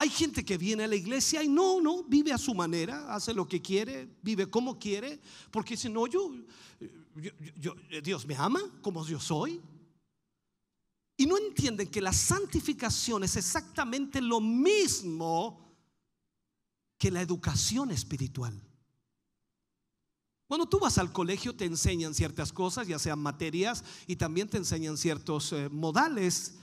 Hay 0.00 0.10
gente 0.10 0.44
que 0.44 0.58
viene 0.58 0.84
a 0.84 0.88
la 0.88 0.96
iglesia 0.96 1.42
y 1.42 1.48
no, 1.48 1.80
no, 1.80 2.04
vive 2.04 2.30
a 2.30 2.36
su 2.36 2.52
manera, 2.52 3.14
hace 3.14 3.32
lo 3.32 3.48
que 3.48 3.62
quiere, 3.62 4.18
vive 4.20 4.50
como 4.50 4.78
quiere, 4.78 5.18
porque 5.50 5.78
si 5.78 5.88
no, 5.88 6.06
yo, 6.06 6.30
yo, 7.56 7.74
Dios 8.02 8.26
me 8.26 8.36
ama 8.36 8.60
como 8.82 9.06
yo 9.06 9.18
soy, 9.18 9.62
y 11.16 11.26
no 11.26 11.38
entienden 11.38 11.88
que 11.88 12.00
la 12.00 12.12
santificación 12.12 13.24
es 13.24 13.36
exactamente 13.36 14.20
lo 14.20 14.40
mismo 14.40 15.64
que 16.98 17.10
la 17.10 17.22
educación 17.22 17.90
espiritual. 17.90 18.60
Cuando 20.46 20.66
tú 20.66 20.78
vas 20.78 20.98
al 20.98 21.12
colegio 21.12 21.56
te 21.56 21.64
enseñan 21.64 22.14
ciertas 22.14 22.52
cosas, 22.52 22.86
ya 22.86 22.98
sean 22.98 23.18
materias, 23.18 23.84
y 24.06 24.16
también 24.16 24.48
te 24.48 24.56
enseñan 24.56 24.96
ciertos 24.96 25.52
eh, 25.52 25.68
modales, 25.70 26.56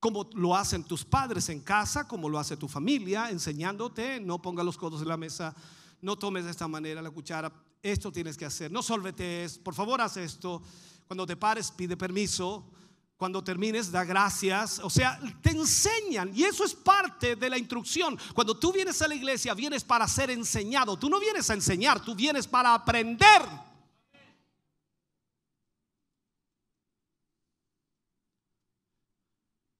como 0.00 0.28
lo 0.34 0.54
hacen 0.56 0.84
tus 0.84 1.04
padres 1.04 1.48
en 1.48 1.60
casa, 1.60 2.06
como 2.06 2.28
lo 2.28 2.38
hace 2.38 2.56
tu 2.56 2.68
familia, 2.68 3.30
enseñándote, 3.30 4.20
no 4.20 4.42
ponga 4.42 4.64
los 4.64 4.76
codos 4.76 5.00
en 5.00 5.08
la 5.08 5.16
mesa, 5.16 5.54
no 6.02 6.18
tomes 6.18 6.44
de 6.44 6.50
esta 6.50 6.68
manera 6.68 7.00
la 7.00 7.10
cuchara, 7.10 7.52
esto 7.82 8.12
tienes 8.12 8.36
que 8.36 8.44
hacer, 8.44 8.70
no 8.70 8.82
solvetes, 8.82 9.58
por 9.58 9.74
favor 9.74 10.00
haz 10.00 10.16
esto, 10.16 10.62
cuando 11.06 11.24
te 11.24 11.36
pares 11.36 11.70
pide 11.70 11.96
permiso, 11.96 12.70
cuando 13.16 13.44
termines, 13.44 13.90
da 13.90 14.04
gracias. 14.04 14.80
O 14.80 14.90
sea, 14.90 15.20
te 15.40 15.50
enseñan 15.50 16.30
y 16.34 16.44
eso 16.44 16.64
es 16.64 16.74
parte 16.74 17.36
de 17.36 17.48
la 17.48 17.58
instrucción. 17.58 18.18
Cuando 18.34 18.58
tú 18.58 18.72
vienes 18.72 19.00
a 19.02 19.08
la 19.08 19.14
iglesia, 19.14 19.54
vienes 19.54 19.84
para 19.84 20.08
ser 20.08 20.30
enseñado. 20.30 20.98
Tú 20.98 21.08
no 21.08 21.20
vienes 21.20 21.48
a 21.50 21.54
enseñar, 21.54 22.04
tú 22.04 22.14
vienes 22.14 22.46
para 22.46 22.74
aprender. 22.74 23.42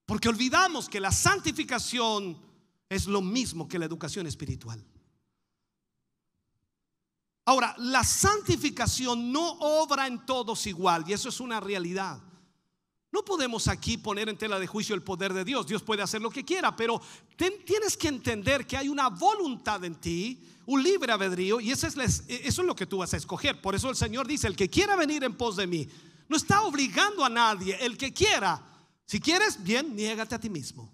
Porque 0.06 0.28
olvidamos 0.28 0.88
que 0.88 1.00
la 1.00 1.10
santificación 1.10 2.38
es 2.88 3.06
lo 3.06 3.20
mismo 3.20 3.66
que 3.66 3.78
la 3.78 3.86
educación 3.86 4.26
espiritual. 4.26 4.84
Ahora, 7.46 7.74
la 7.78 8.04
santificación 8.04 9.32
no 9.32 9.52
obra 9.58 10.06
en 10.06 10.24
todos 10.24 10.66
igual 10.66 11.04
y 11.06 11.12
eso 11.12 11.28
es 11.28 11.40
una 11.40 11.60
realidad. 11.60 12.22
No 13.14 13.24
podemos 13.24 13.68
aquí 13.68 13.96
poner 13.96 14.28
en 14.28 14.36
tela 14.36 14.58
de 14.58 14.66
juicio 14.66 14.92
el 14.92 15.04
poder 15.04 15.32
de 15.32 15.44
Dios. 15.44 15.68
Dios 15.68 15.84
puede 15.84 16.02
hacer 16.02 16.20
lo 16.20 16.30
que 16.30 16.44
quiera, 16.44 16.74
pero 16.74 17.00
tienes 17.36 17.96
que 17.96 18.08
entender 18.08 18.66
que 18.66 18.76
hay 18.76 18.88
una 18.88 19.08
voluntad 19.08 19.84
en 19.84 19.94
ti, 19.94 20.42
un 20.66 20.82
libre 20.82 21.12
albedrío, 21.12 21.60
y 21.60 21.70
eso 21.70 21.86
es, 21.86 22.24
eso 22.26 22.62
es 22.62 22.66
lo 22.66 22.74
que 22.74 22.86
tú 22.86 22.98
vas 22.98 23.14
a 23.14 23.16
escoger. 23.16 23.60
Por 23.62 23.76
eso 23.76 23.88
el 23.88 23.94
Señor 23.94 24.26
dice, 24.26 24.48
el 24.48 24.56
que 24.56 24.68
quiera 24.68 24.96
venir 24.96 25.22
en 25.22 25.36
pos 25.36 25.54
de 25.54 25.68
mí, 25.68 25.86
no 26.28 26.36
está 26.36 26.62
obligando 26.62 27.24
a 27.24 27.28
nadie, 27.28 27.78
el 27.80 27.96
que 27.96 28.12
quiera. 28.12 28.60
Si 29.06 29.20
quieres, 29.20 29.62
bien, 29.62 29.94
niégate 29.94 30.34
a 30.34 30.40
ti 30.40 30.50
mismo. 30.50 30.92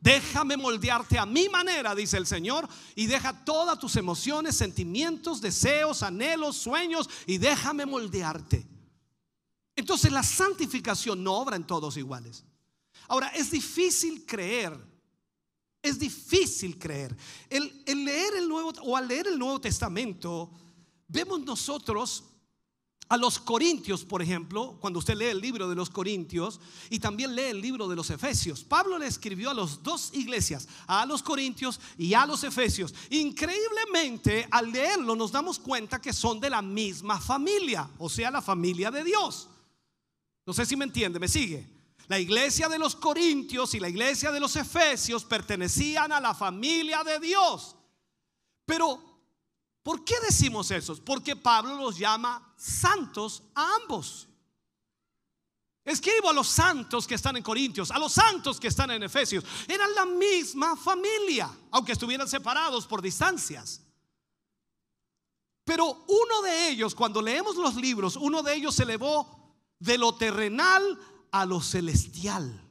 Déjame 0.00 0.56
moldearte 0.56 1.18
a 1.18 1.26
mi 1.26 1.48
manera, 1.48 1.96
dice 1.96 2.16
el 2.16 2.28
Señor, 2.28 2.68
y 2.94 3.06
deja 3.06 3.44
todas 3.44 3.76
tus 3.80 3.96
emociones, 3.96 4.56
sentimientos, 4.56 5.40
deseos, 5.40 6.04
anhelos, 6.04 6.56
sueños, 6.56 7.10
y 7.26 7.38
déjame 7.38 7.86
moldearte. 7.86 8.75
Entonces 9.76 10.10
la 10.10 10.22
santificación 10.22 11.22
no 11.22 11.34
obra 11.34 11.56
en 11.56 11.66
todos 11.66 11.98
iguales. 11.98 12.44
Ahora, 13.08 13.28
es 13.28 13.50
difícil 13.50 14.24
creer, 14.26 14.76
es 15.82 15.98
difícil 15.98 16.78
creer. 16.78 17.16
El, 17.48 17.84
leer 17.86 18.34
el 18.36 18.48
Nuevo 18.48 18.72
o 18.82 18.96
al 18.96 19.06
leer 19.06 19.28
el 19.28 19.38
Nuevo 19.38 19.60
Testamento, 19.60 20.50
vemos 21.06 21.40
nosotros 21.40 22.24
a 23.08 23.16
los 23.16 23.38
Corintios, 23.38 24.04
por 24.04 24.20
ejemplo, 24.20 24.78
cuando 24.80 24.98
usted 24.98 25.14
lee 25.14 25.26
el 25.26 25.40
libro 25.40 25.68
de 25.68 25.76
los 25.76 25.90
Corintios 25.90 26.58
y 26.90 26.98
también 26.98 27.36
lee 27.36 27.50
el 27.50 27.60
libro 27.60 27.86
de 27.86 27.94
los 27.94 28.10
Efesios. 28.10 28.64
Pablo 28.64 28.98
le 28.98 29.06
escribió 29.06 29.50
a 29.50 29.54
las 29.54 29.80
dos 29.84 30.10
iglesias, 30.14 30.66
a 30.88 31.06
los 31.06 31.22
Corintios 31.22 31.78
y 31.96 32.14
a 32.14 32.26
los 32.26 32.42
Efesios. 32.42 32.92
Increíblemente, 33.10 34.48
al 34.50 34.72
leerlo 34.72 35.14
nos 35.14 35.30
damos 35.30 35.60
cuenta 35.60 36.00
que 36.00 36.12
son 36.12 36.40
de 36.40 36.50
la 36.50 36.62
misma 36.62 37.20
familia, 37.20 37.88
o 37.98 38.08
sea, 38.08 38.32
la 38.32 38.42
familia 38.42 38.90
de 38.90 39.04
Dios. 39.04 39.50
No 40.46 40.54
sé 40.54 40.64
si 40.64 40.76
me 40.76 40.84
entiende, 40.84 41.18
me 41.18 41.28
sigue. 41.28 41.68
La 42.06 42.20
iglesia 42.20 42.68
de 42.68 42.78
los 42.78 42.94
Corintios 42.94 43.74
y 43.74 43.80
la 43.80 43.88
iglesia 43.88 44.30
de 44.30 44.38
los 44.38 44.54
Efesios 44.54 45.24
pertenecían 45.24 46.12
a 46.12 46.20
la 46.20 46.34
familia 46.34 47.02
de 47.02 47.18
Dios. 47.18 47.74
Pero, 48.64 49.02
¿por 49.82 50.04
qué 50.04 50.14
decimos 50.20 50.70
eso? 50.70 50.96
Porque 51.04 51.34
Pablo 51.34 51.74
los 51.76 51.98
llama 51.98 52.54
santos 52.56 53.42
a 53.56 53.74
ambos. 53.82 54.28
Escribo 55.84 56.30
a 56.30 56.32
los 56.32 56.48
santos 56.48 57.06
que 57.08 57.16
están 57.16 57.36
en 57.36 57.42
Corintios, 57.42 57.90
a 57.90 57.98
los 57.98 58.12
santos 58.12 58.60
que 58.60 58.68
están 58.68 58.92
en 58.92 59.02
Efesios. 59.02 59.44
Eran 59.66 59.92
la 59.94 60.04
misma 60.04 60.76
familia, 60.76 61.50
aunque 61.72 61.92
estuvieran 61.92 62.28
separados 62.28 62.86
por 62.86 63.02
distancias. 63.02 63.82
Pero 65.64 66.04
uno 66.06 66.42
de 66.42 66.68
ellos, 66.68 66.94
cuando 66.94 67.20
leemos 67.20 67.56
los 67.56 67.74
libros, 67.74 68.14
uno 68.14 68.44
de 68.44 68.54
ellos 68.54 68.76
se 68.76 68.84
elevó 68.84 69.35
de 69.78 69.98
lo 69.98 70.14
terrenal 70.14 70.98
a 71.30 71.44
lo 71.44 71.60
celestial. 71.60 72.62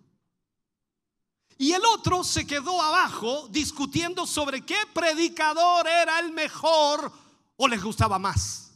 Y 1.57 1.71
el 1.71 1.85
otro 1.85 2.23
se 2.23 2.45
quedó 2.45 2.81
abajo 2.81 3.47
discutiendo 3.49 4.27
sobre 4.27 4.65
qué 4.65 4.77
predicador 4.93 5.87
era 5.87 6.19
el 6.19 6.31
mejor 6.31 7.11
o 7.55 7.67
les 7.67 7.81
gustaba 7.81 8.19
más. 8.19 8.71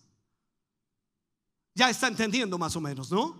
Ya 1.76 1.90
está 1.90 2.08
entendiendo 2.08 2.58
más 2.58 2.76
o 2.76 2.82
menos, 2.82 3.12
¿no? 3.12 3.36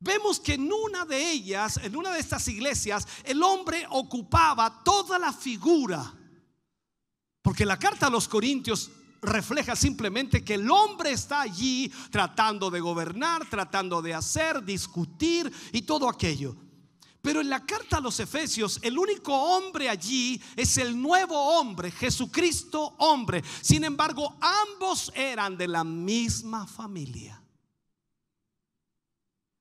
Vemos 0.00 0.38
que 0.38 0.54
en 0.54 0.72
una 0.72 1.04
de 1.04 1.30
ellas, 1.30 1.78
en 1.78 1.96
una 1.96 2.12
de 2.12 2.20
estas 2.20 2.46
iglesias, 2.46 3.06
el 3.24 3.42
hombre 3.42 3.84
ocupaba 3.90 4.82
toda 4.84 5.18
la 5.18 5.32
figura. 5.32 6.14
Porque 7.42 7.66
la 7.66 7.78
carta 7.78 8.06
a 8.06 8.10
los 8.10 8.28
Corintios 8.28 8.90
refleja 9.22 9.76
simplemente 9.76 10.44
que 10.44 10.54
el 10.54 10.70
hombre 10.70 11.12
está 11.12 11.42
allí 11.42 11.92
tratando 12.10 12.70
de 12.70 12.80
gobernar, 12.80 13.48
tratando 13.48 14.02
de 14.02 14.14
hacer, 14.14 14.64
discutir 14.64 15.52
y 15.72 15.82
todo 15.82 16.08
aquello. 16.08 16.56
Pero 17.20 17.40
en 17.40 17.50
la 17.50 17.66
carta 17.66 17.96
a 17.96 18.00
los 18.00 18.20
Efesios, 18.20 18.78
el 18.82 18.96
único 18.96 19.34
hombre 19.34 19.88
allí 19.88 20.40
es 20.56 20.78
el 20.78 21.00
nuevo 21.00 21.36
hombre, 21.58 21.90
Jesucristo 21.90 22.94
hombre. 22.98 23.42
Sin 23.60 23.84
embargo, 23.84 24.36
ambos 24.40 25.12
eran 25.14 25.56
de 25.56 25.68
la 25.68 25.84
misma 25.84 26.66
familia. 26.66 27.42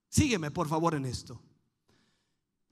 Sígueme, 0.08 0.52
por 0.52 0.68
favor, 0.68 0.96
en 0.96 1.06
esto. 1.06 1.42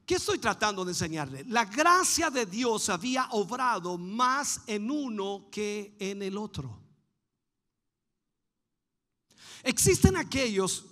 ¿Qué 0.06 0.16
estoy 0.16 0.38
tratando 0.38 0.86
de 0.86 0.92
enseñarle? 0.92 1.44
La 1.46 1.66
gracia 1.66 2.30
de 2.30 2.46
Dios 2.46 2.90
había 2.90 3.28
obrado 3.32 3.98
más 3.98 4.62
en 4.68 4.92
uno 4.92 5.48
que 5.52 5.96
en 6.00 6.22
el 6.22 6.38
otro. 6.38 6.80
Existen 9.64 10.16
aquellos 10.16 10.86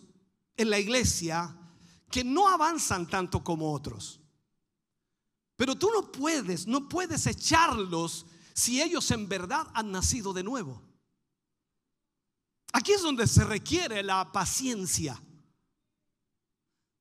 en 0.57 0.69
la 0.71 0.79
iglesia 0.79 1.55
que 2.09 2.23
no 2.23 2.49
avanzan 2.49 3.07
tanto 3.07 3.43
como 3.43 3.71
otros. 3.71 4.19
Pero 5.55 5.75
tú 5.75 5.91
no 5.93 6.11
puedes, 6.11 6.65
no 6.65 6.89
puedes 6.89 7.27
echarlos 7.27 8.25
si 8.55 8.81
ellos 8.81 9.09
en 9.11 9.29
verdad 9.29 9.67
han 9.75 9.91
nacido 9.91 10.33
de 10.33 10.43
nuevo. 10.43 10.81
Aquí 12.71 12.93
es 12.93 13.03
donde 13.03 13.27
se 13.27 13.43
requiere 13.43 14.01
la 14.01 14.31
paciencia. 14.31 15.21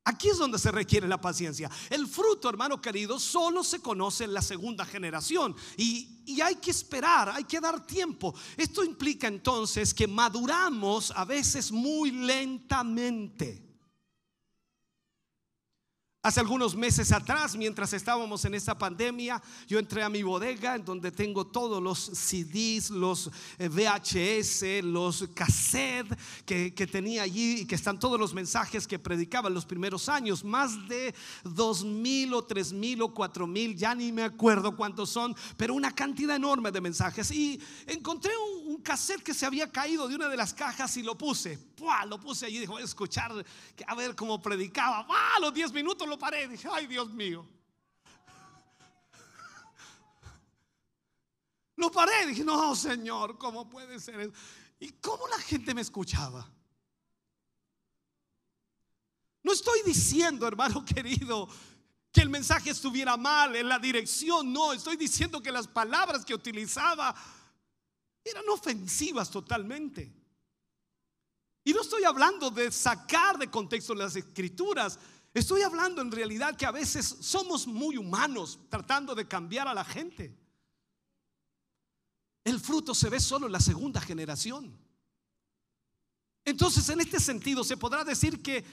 Aquí 0.04 0.28
es 0.28 0.38
donde 0.38 0.58
se 0.58 0.72
requiere 0.72 1.06
la 1.06 1.20
paciencia. 1.20 1.70
El 1.88 2.08
fruto, 2.08 2.48
hermano 2.48 2.80
querido, 2.80 3.20
solo 3.20 3.62
se 3.62 3.80
conoce 3.80 4.24
en 4.24 4.34
la 4.34 4.42
segunda 4.42 4.84
generación 4.84 5.54
y, 5.76 6.22
y, 6.26 6.40
hay 6.40 6.56
que 6.56 6.72
esperar, 6.72 7.28
hay 7.28 7.44
que 7.44 7.60
dar 7.60 7.86
tiempo. 7.86 8.34
Esto 8.56 8.82
implica 8.82 9.28
entonces 9.28 9.94
que 9.94 10.08
maduramos 10.08 11.12
a 11.12 11.24
veces 11.24 11.70
muy 11.70 12.10
lentamente. 12.10 13.71
Hace 16.24 16.38
algunos 16.38 16.76
meses 16.76 17.10
atrás, 17.10 17.56
mientras 17.56 17.92
estábamos 17.92 18.44
en 18.44 18.54
esta 18.54 18.78
pandemia, 18.78 19.42
yo 19.66 19.80
entré 19.80 20.04
a 20.04 20.08
mi 20.08 20.22
bodega 20.22 20.76
en 20.76 20.84
donde 20.84 21.10
tengo 21.10 21.48
todos 21.48 21.82
los 21.82 21.98
CDs, 21.98 22.90
los 22.90 23.28
eh, 23.58 23.68
VHS, 23.68 24.84
los 24.84 25.28
cassettes 25.34 26.16
que, 26.46 26.70
tenía 26.86 27.24
allí 27.24 27.62
y 27.62 27.66
que 27.66 27.74
están 27.74 27.98
todos 27.98 28.20
los 28.20 28.34
mensajes 28.34 28.86
que 28.86 29.00
predicaba 29.00 29.48
en 29.48 29.54
los 29.54 29.66
primeros 29.66 30.08
años. 30.08 30.44
Más 30.44 30.86
de 30.86 31.12
dos 31.42 31.84
mil 31.84 32.34
o 32.34 32.44
tres 32.44 32.72
mil 32.72 33.02
o 33.02 33.12
cuatro 33.12 33.48
mil, 33.48 33.74
ya 33.76 33.92
ni 33.92 34.12
me 34.12 34.22
acuerdo 34.22 34.76
cuántos 34.76 35.10
son, 35.10 35.34
pero 35.56 35.74
una 35.74 35.92
cantidad 35.92 36.36
enorme 36.36 36.70
de 36.70 36.80
mensajes. 36.80 37.32
Y 37.32 37.60
encontré 37.88 38.30
un, 38.36 38.62
cassette 38.82 39.22
que 39.22 39.34
se 39.34 39.46
había 39.46 39.70
caído 39.70 40.08
de 40.08 40.16
una 40.16 40.28
de 40.28 40.36
las 40.36 40.54
cajas 40.54 40.96
y 40.96 41.02
lo 41.02 41.16
puse. 41.16 41.56
¡Pua! 41.76 42.04
Lo 42.06 42.18
puse 42.18 42.46
allí 42.46 42.56
y 42.56 42.60
dijo, 42.60 42.72
voy 42.72 42.82
a 42.82 42.84
escuchar, 42.84 43.32
a 43.86 43.94
ver 43.94 44.16
cómo 44.16 44.42
predicaba. 44.42 45.06
Los 45.40 45.54
diez 45.54 45.72
minutos 45.72 46.08
lo 46.12 46.18
paré. 46.18 46.46
Dije, 46.46 46.68
ay 46.70 46.86
Dios 46.86 47.10
mío. 47.10 47.46
Lo 51.76 51.90
paré. 51.90 52.26
Dije, 52.26 52.44
no, 52.44 52.76
Señor, 52.76 53.38
¿cómo 53.38 53.68
puede 53.68 53.98
ser 53.98 54.20
eso? 54.20 54.32
¿Y 54.78 54.90
cómo 54.92 55.26
la 55.28 55.38
gente 55.38 55.74
me 55.74 55.80
escuchaba? 55.80 56.46
No 59.42 59.52
estoy 59.52 59.80
diciendo, 59.84 60.46
hermano 60.46 60.84
querido, 60.94 61.48
que 62.12 62.20
el 62.20 62.28
mensaje 62.28 62.70
estuviera 62.70 63.16
mal 63.16 63.56
en 63.56 63.68
la 63.68 63.78
dirección. 63.78 64.52
No, 64.52 64.74
estoy 64.74 64.96
diciendo 64.96 65.42
que 65.42 65.50
las 65.50 65.66
palabras 65.66 66.26
que 66.26 66.34
utilizaba 66.34 67.14
eran 68.22 68.44
ofensivas 68.50 69.30
totalmente. 69.30 70.12
Y 71.64 71.72
no 71.72 71.80
estoy 71.80 72.04
hablando 72.04 72.50
de 72.50 72.70
sacar 72.70 73.38
de 73.38 73.48
contexto 73.48 73.94
las 73.94 74.14
escrituras. 74.14 74.98
Estoy 75.34 75.62
hablando 75.62 76.02
en 76.02 76.12
realidad 76.12 76.56
que 76.56 76.66
a 76.66 76.70
veces 76.70 77.16
somos 77.20 77.66
muy 77.66 77.96
humanos 77.96 78.58
tratando 78.68 79.14
de 79.14 79.26
cambiar 79.26 79.66
a 79.66 79.74
la 79.74 79.84
gente. 79.84 80.36
El 82.44 82.60
fruto 82.60 82.94
se 82.94 83.08
ve 83.08 83.18
solo 83.18 83.46
en 83.46 83.52
la 83.52 83.60
segunda 83.60 84.00
generación. 84.00 84.78
Entonces, 86.44 86.88
en 86.88 87.00
este 87.00 87.20
sentido, 87.20 87.64
se 87.64 87.76
podrá 87.76 88.04
decir 88.04 88.42
que, 88.42 88.64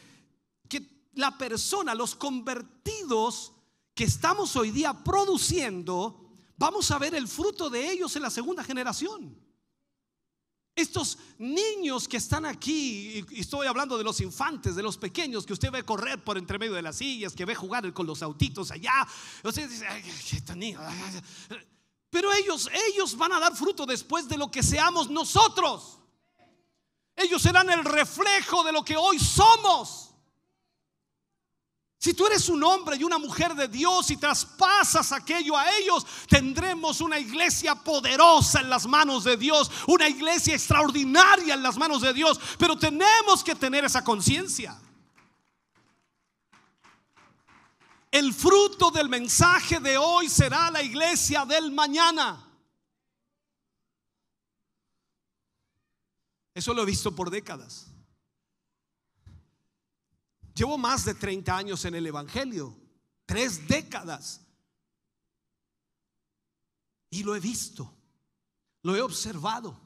que 0.67 1.07
la 1.13 1.37
persona, 1.37 1.95
los 1.95 2.15
convertidos 2.15 3.53
que 3.93 4.03
estamos 4.05 4.55
hoy 4.55 4.71
día 4.71 4.93
produciendo, 5.03 6.29
vamos 6.57 6.89
a 6.91 6.97
ver 6.97 7.15
el 7.15 7.27
fruto 7.27 7.69
de 7.69 7.89
ellos 7.89 8.15
en 8.15 8.23
la 8.23 8.29
segunda 8.29 8.63
generación. 8.63 9.37
Estos 10.79 11.17
niños 11.37 12.07
que 12.07 12.17
están 12.17 12.45
aquí, 12.45 13.25
y 13.29 13.41
estoy 13.41 13.67
hablando 13.67 13.97
de 13.97 14.03
los 14.03 14.21
infantes, 14.21 14.75
de 14.75 14.81
los 14.81 14.97
pequeños 14.97 15.45
que 15.45 15.53
usted 15.53 15.71
ve 15.71 15.83
correr 15.83 16.23
por 16.23 16.37
entre 16.37 16.57
medio 16.57 16.73
de 16.73 16.81
las 16.81 16.95
sillas, 16.95 17.33
que 17.33 17.43
ve 17.43 17.53
jugar 17.53 17.91
con 17.91 18.05
los 18.07 18.21
autitos 18.21 18.71
allá. 18.71 19.05
Usted 19.43 19.69
dice, 19.69 19.85
pero 22.09 22.33
ellos, 22.33 22.69
ellos 22.89 23.17
van 23.17 23.33
a 23.33 23.39
dar 23.39 23.55
fruto 23.55 23.85
después 23.85 24.27
de 24.29 24.37
lo 24.37 24.49
que 24.49 24.63
seamos 24.63 25.09
nosotros. 25.09 25.99
Ellos 27.15 27.41
serán 27.41 27.69
el 27.69 27.83
reflejo 27.83 28.63
de 28.63 28.71
lo 28.71 28.83
que 28.85 28.95
hoy 28.95 29.19
somos. 29.19 30.08
Si 32.01 32.13
tú 32.13 32.25
eres 32.25 32.47
un 32.47 32.63
hombre 32.63 32.95
y 32.95 33.03
una 33.03 33.17
mujer 33.17 33.53
de 33.55 33.67
Dios 33.67 34.09
y 34.09 34.15
traspasas 34.15 35.11
aquello 35.11 35.57
a 35.57 35.69
ellos, 35.75 36.07
tendremos 36.29 37.01
una 37.01 37.19
iglesia 37.19 37.75
poderosa 37.75 38.61
en 38.61 38.69
las 38.69 38.87
manos 38.87 39.25
de 39.25 39.35
Dios, 39.35 39.69
una 39.85 40.07
iglesia 40.07 40.55
extraordinaria 40.55 41.55
en 41.55 41.61
las 41.61 41.75
manos 41.77 42.01
de 42.01 42.13
Dios, 42.13 42.39
pero 42.57 42.77
tenemos 42.77 43.43
que 43.43 43.53
tener 43.53 43.83
esa 43.83 44.01
conciencia. 44.01 44.79
El 48.09 48.33
fruto 48.33 48.91
del 48.91 49.09
mensaje 49.09 49.81
de 49.81 49.97
hoy 49.97 50.29
será 50.29 50.71
la 50.71 50.81
iglesia 50.81 51.43
del 51.43 51.69
mañana. 51.69 52.49
Eso 56.53 56.73
lo 56.73 56.83
he 56.83 56.85
visto 56.85 57.13
por 57.13 57.29
décadas. 57.29 57.88
Llevo 60.59 60.77
más 60.77 61.05
de 61.05 61.13
30 61.13 61.55
años 61.55 61.85
en 61.85 61.95
el 61.95 62.05
Evangelio, 62.05 62.75
tres 63.25 63.65
décadas. 63.65 64.45
Y 67.09 67.23
lo 67.23 67.33
he 67.33 67.39
visto, 67.39 67.89
lo 68.83 68.93
he 68.93 69.01
observado. 69.01 69.79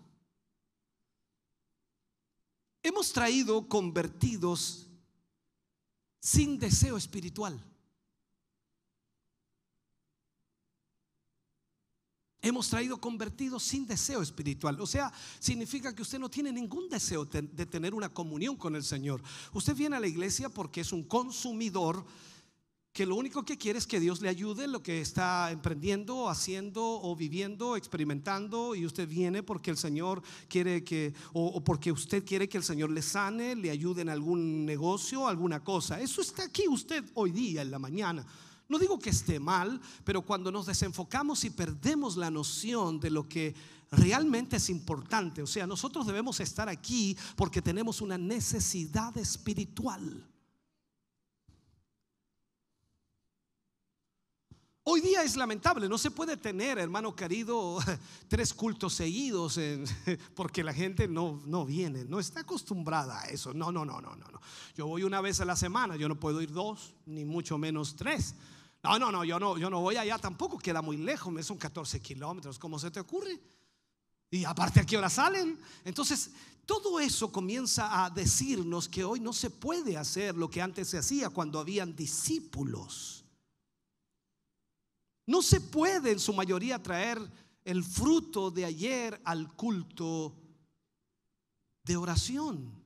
Hemos 2.81 3.13
traído 3.13 3.69
convertidos 3.69 4.87
sin 6.19 6.57
deseo 6.57 6.97
espiritual. 6.97 7.63
Hemos 12.43 12.69
traído 12.69 12.99
convertidos 12.99 13.63
sin 13.63 13.87
deseo 13.87 14.21
espiritual. 14.21 14.79
O 14.79 14.85
sea, 14.85 15.11
significa 15.39 15.95
que 15.95 16.03
usted 16.03 16.19
no 16.19 16.29
tiene 16.29 16.51
ningún 16.51 16.89
deseo 16.89 17.25
de 17.25 17.65
tener 17.65 17.95
una 17.95 18.09
comunión 18.09 18.55
con 18.57 18.75
el 18.75 18.83
Señor. 18.83 19.23
Usted 19.53 19.75
viene 19.75 19.95
a 19.95 19.99
la 19.99 20.07
iglesia 20.07 20.49
porque 20.49 20.81
es 20.81 20.91
un 20.91 21.03
consumidor 21.03 22.05
que 22.91 23.07
lo 23.07 23.15
único 23.15 23.43
que 23.43 23.57
quiere 23.57 23.79
es 23.79 23.87
que 23.87 23.99
Dios 23.99 24.21
le 24.21 24.29
ayude 24.29 24.65
en 24.65 24.71
lo 24.71 24.83
que 24.83 25.01
está 25.01 25.49
emprendiendo, 25.51 26.29
haciendo 26.29 27.01
o 27.01 27.15
viviendo, 27.15 27.75
experimentando. 27.75 28.75
Y 28.75 28.85
usted 28.85 29.07
viene 29.07 29.41
porque 29.41 29.71
el 29.71 29.77
Señor 29.77 30.21
quiere 30.47 30.83
que, 30.83 31.15
o, 31.31 31.63
porque 31.63 31.91
usted 31.91 32.23
quiere 32.23 32.47
que 32.47 32.57
el 32.57 32.63
Señor 32.63 32.91
le 32.91 33.01
sane, 33.01 33.55
le 33.55 33.71
ayude 33.71 34.03
en 34.03 34.09
algún 34.09 34.63
negocio, 34.63 35.27
alguna 35.27 35.63
cosa. 35.63 35.99
Eso 35.99 36.21
está 36.21 36.43
aquí 36.43 36.67
usted 36.67 37.03
hoy 37.15 37.31
día, 37.31 37.63
en 37.63 37.71
la 37.71 37.79
mañana. 37.79 38.27
No 38.73 38.79
digo 38.79 38.97
que 38.97 39.11
esté 39.11 39.39
mal, 39.39 39.79
pero 40.03 40.23
cuando 40.23 40.51
nos 40.51 40.65
desenfocamos 40.65 41.43
y 41.43 41.51
perdemos 41.51 42.17
la 42.17 42.31
noción 42.31 42.99
de 42.99 43.11
lo 43.11 43.29
que 43.29 43.53
realmente 43.91 44.55
es 44.55 44.67
importante, 44.67 45.43
o 45.43 45.45
sea, 45.45 45.67
nosotros 45.67 46.07
debemos 46.07 46.39
estar 46.39 46.67
aquí 46.67 47.15
porque 47.35 47.61
tenemos 47.61 48.01
una 48.01 48.17
necesidad 48.17 49.15
espiritual. 49.15 50.27
Hoy 54.85 55.01
día 55.01 55.21
es 55.21 55.35
lamentable, 55.35 55.87
no 55.87 55.99
se 55.99 56.09
puede 56.09 56.35
tener, 56.35 56.79
hermano 56.79 57.15
querido, 57.15 57.77
tres 58.27 58.55
cultos 58.55 58.95
seguidos 58.95 59.59
porque 60.35 60.63
la 60.63 60.73
gente 60.73 61.07
no, 61.07 61.43
no 61.45 61.63
viene, 61.63 62.05
no 62.05 62.19
está 62.19 62.39
acostumbrada 62.39 63.21
a 63.21 63.25
eso. 63.25 63.53
No, 63.53 63.71
no, 63.71 63.85
no, 63.85 64.01
no, 64.01 64.15
no. 64.15 64.41
Yo 64.75 64.87
voy 64.87 65.03
una 65.03 65.21
vez 65.21 65.39
a 65.41 65.45
la 65.45 65.55
semana, 65.55 65.95
yo 65.95 66.09
no 66.09 66.19
puedo 66.19 66.41
ir 66.41 66.51
dos, 66.51 66.95
ni 67.05 67.23
mucho 67.23 67.59
menos 67.59 67.95
tres. 67.95 68.33
No, 68.83 68.99
no, 68.99 69.11
no, 69.11 69.23
yo 69.23 69.39
no, 69.39 69.57
yo 69.57 69.69
no 69.69 69.79
voy 69.79 69.95
allá 69.95 70.17
tampoco, 70.17 70.59
queda 70.59 70.81
muy 70.81 70.97
lejos, 70.97 71.31
me 71.31 71.41
son 71.41 71.57
14 71.57 72.01
kilómetros, 72.01 72.59
¿cómo 72.59 72.77
se 72.77 72.91
te 72.91 72.99
ocurre? 72.99 73.39
Y 74.29 74.43
aparte 74.43 74.81
a 74.81 74.85
qué 74.85 74.97
hora 74.97 75.09
salen. 75.09 75.57
Entonces, 75.85 76.31
todo 76.65 76.99
eso 76.99 77.31
comienza 77.31 78.03
a 78.03 78.09
decirnos 78.09 78.89
que 78.89 79.05
hoy 79.05 79.21
no 79.21 79.31
se 79.31 79.49
puede 79.49 79.95
hacer 79.95 80.35
lo 80.35 80.49
que 80.49 80.61
antes 80.61 80.89
se 80.89 80.97
hacía 80.97 81.29
cuando 81.29 81.59
habían 81.59 81.95
discípulos. 81.95 83.23
No 85.27 85.41
se 85.41 85.61
puede 85.61 86.11
en 86.11 86.19
su 86.19 86.33
mayoría 86.33 86.83
traer 86.83 87.19
el 87.63 87.83
fruto 87.85 88.51
de 88.51 88.65
ayer 88.65 89.21
al 89.23 89.53
culto 89.53 90.35
de 91.83 91.95
oración. 91.95 92.83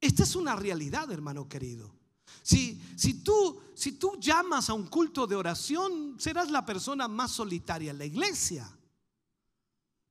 Esta 0.00 0.24
es 0.24 0.34
una 0.34 0.56
realidad, 0.56 1.10
hermano 1.12 1.48
querido. 1.48 2.03
Si, 2.42 2.80
si, 2.96 3.22
tú, 3.22 3.60
si 3.74 3.92
tú 3.92 4.18
llamas 4.20 4.68
a 4.68 4.74
un 4.74 4.86
culto 4.86 5.26
de 5.26 5.36
oración, 5.36 6.16
serás 6.18 6.50
la 6.50 6.64
persona 6.64 7.08
más 7.08 7.30
solitaria 7.30 7.90
en 7.90 7.98
la 7.98 8.04
iglesia. 8.04 8.68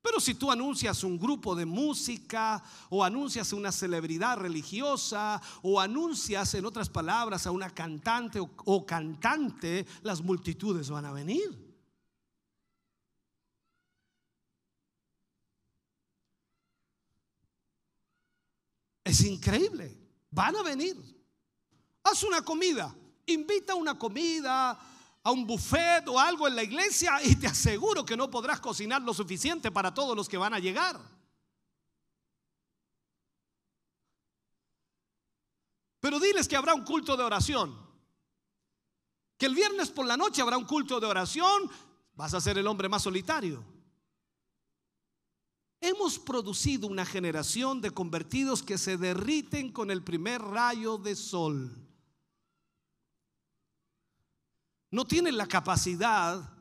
Pero 0.03 0.19
si 0.19 0.35
tú 0.35 0.51
anuncias 0.51 1.01
un 1.05 1.17
grupo 1.17 1.55
de 1.55 1.65
música 1.65 2.61
o 2.89 3.05
anuncias 3.05 3.53
una 3.53 3.71
celebridad 3.71 4.37
religiosa 4.37 5.41
o 5.61 5.79
anuncias 5.79 6.53
en 6.55 6.65
otras 6.65 6.89
palabras 6.89 7.47
a 7.47 7.51
una 7.51 7.69
cantante 7.69 8.39
o, 8.41 8.85
cantante, 8.85 9.85
las 10.01 10.21
multitudes 10.21 10.89
van 10.89 11.05
a 11.05 11.13
venir. 11.13 11.73
Es 19.05 19.21
increíble, 19.21 19.97
van 20.29 20.57
a 20.57 20.63
venir. 20.63 21.12
Haz 22.03 22.23
una 22.23 22.43
comida, 22.43 22.93
invita 23.25 23.73
a 23.73 23.75
una 23.75 23.97
comida 23.97 24.79
a 25.23 25.31
un 25.31 25.47
buffet 25.47 26.07
o 26.09 26.19
algo 26.19 26.47
en 26.47 26.55
la 26.55 26.63
iglesia 26.63 27.19
y 27.23 27.35
te 27.35 27.47
aseguro 27.47 28.05
que 28.05 28.17
no 28.17 28.29
podrás 28.29 28.59
cocinar 28.59 29.01
lo 29.01 29.13
suficiente 29.13 29.71
para 29.71 29.93
todos 29.93 30.15
los 30.15 30.27
que 30.27 30.37
van 30.37 30.53
a 30.53 30.59
llegar. 30.59 30.99
Pero 36.01 36.19
diles 36.19 36.49
que 36.49 36.57
habrá 36.57 36.73
un 36.73 36.83
culto 36.83 37.15
de 37.15 37.23
oración. 37.23 37.81
Que 39.37 39.45
el 39.45 39.55
viernes 39.55 39.89
por 39.89 40.05
la 40.05 40.17
noche 40.17 40.41
habrá 40.41 40.57
un 40.57 40.65
culto 40.65 40.99
de 40.99 41.07
oración. 41.07 41.69
Vas 42.15 42.33
a 42.33 42.41
ser 42.41 42.57
el 42.57 42.67
hombre 42.67 42.89
más 42.89 43.03
solitario. 43.03 43.63
Hemos 45.79 46.19
producido 46.19 46.87
una 46.87 47.05
generación 47.05 47.79
de 47.79 47.91
convertidos 47.91 48.61
que 48.61 48.77
se 48.77 48.97
derriten 48.97 49.71
con 49.71 49.91
el 49.91 50.03
primer 50.03 50.41
rayo 50.41 50.97
de 50.97 51.15
sol. 51.15 51.73
No 54.93 55.05
tienen 55.05 55.35
la 55.37 55.47
capacidad 55.47 56.53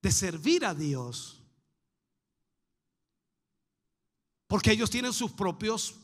de 0.00 0.10
servir 0.10 0.64
a 0.64 0.72
Dios. 0.72 1.42
Porque 4.46 4.72
ellos 4.72 4.88
tienen 4.88 5.12
sus 5.12 5.30
propios 5.32 5.94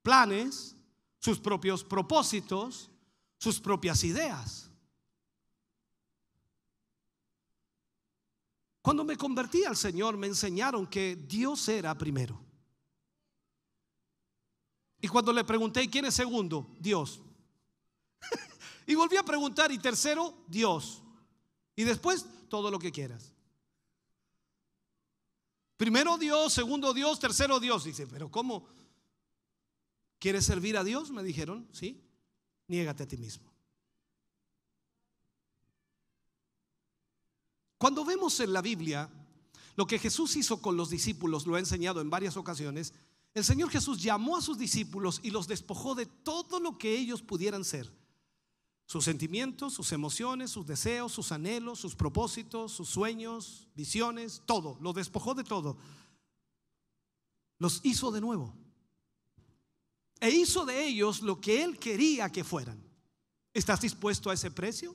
planes, 0.00 0.74
sus 1.18 1.38
propios 1.38 1.84
propósitos, 1.84 2.90
sus 3.36 3.60
propias 3.60 4.02
ideas. 4.02 4.70
Cuando 8.80 9.04
me 9.04 9.18
convertí 9.18 9.64
al 9.64 9.76
Señor 9.76 10.16
me 10.16 10.28
enseñaron 10.28 10.86
que 10.86 11.16
Dios 11.16 11.68
era 11.68 11.94
primero. 11.98 12.42
Y 15.02 15.08
cuando 15.08 15.34
le 15.34 15.44
pregunté, 15.44 15.86
¿quién 15.90 16.06
es 16.06 16.14
segundo? 16.14 16.74
Dios. 16.80 17.20
Y 18.86 18.94
volví 18.94 19.16
a 19.16 19.22
preguntar, 19.22 19.70
¿y 19.72 19.78
tercero? 19.78 20.44
Dios. 20.48 21.02
Y 21.76 21.84
después, 21.84 22.26
todo 22.48 22.70
lo 22.70 22.78
que 22.78 22.92
quieras. 22.92 23.32
Primero 25.76 26.16
Dios, 26.18 26.52
segundo 26.52 26.94
Dios, 26.94 27.18
tercero 27.18 27.58
Dios. 27.58 27.84
Dice, 27.84 28.06
pero 28.06 28.30
¿cómo? 28.30 28.68
¿Quieres 30.18 30.46
servir 30.46 30.76
a 30.76 30.84
Dios? 30.84 31.10
Me 31.10 31.22
dijeron, 31.22 31.68
sí. 31.72 32.00
Niégate 32.68 33.02
a 33.02 33.08
ti 33.08 33.16
mismo. 33.16 33.52
Cuando 37.78 38.04
vemos 38.04 38.38
en 38.38 38.52
la 38.52 38.62
Biblia 38.62 39.10
lo 39.74 39.86
que 39.86 39.98
Jesús 39.98 40.36
hizo 40.36 40.62
con 40.62 40.76
los 40.76 40.90
discípulos, 40.90 41.46
lo 41.46 41.56
ha 41.56 41.58
enseñado 41.58 42.00
en 42.00 42.10
varias 42.10 42.36
ocasiones, 42.36 42.94
el 43.34 43.44
Señor 43.44 43.70
Jesús 43.70 44.00
llamó 44.00 44.36
a 44.36 44.42
sus 44.42 44.58
discípulos 44.58 45.18
y 45.22 45.30
los 45.30 45.48
despojó 45.48 45.94
de 45.94 46.06
todo 46.06 46.60
lo 46.60 46.78
que 46.78 46.96
ellos 46.96 47.22
pudieran 47.22 47.64
ser. 47.64 47.90
Sus 48.92 49.04
sentimientos, 49.04 49.72
sus 49.72 49.90
emociones, 49.92 50.50
sus 50.50 50.66
deseos, 50.66 51.12
sus 51.12 51.32
anhelos, 51.32 51.80
sus 51.80 51.94
propósitos, 51.94 52.72
sus 52.72 52.90
sueños, 52.90 53.66
visiones, 53.74 54.42
todo. 54.44 54.76
Los 54.82 54.94
despojó 54.94 55.32
de 55.32 55.44
todo. 55.44 55.78
Los 57.58 57.80
hizo 57.84 58.10
de 58.10 58.20
nuevo. 58.20 58.54
E 60.20 60.28
hizo 60.28 60.66
de 60.66 60.84
ellos 60.84 61.22
lo 61.22 61.40
que 61.40 61.64
Él 61.64 61.78
quería 61.78 62.30
que 62.30 62.44
fueran. 62.44 62.84
¿Estás 63.54 63.80
dispuesto 63.80 64.28
a 64.28 64.34
ese 64.34 64.50
precio? 64.50 64.94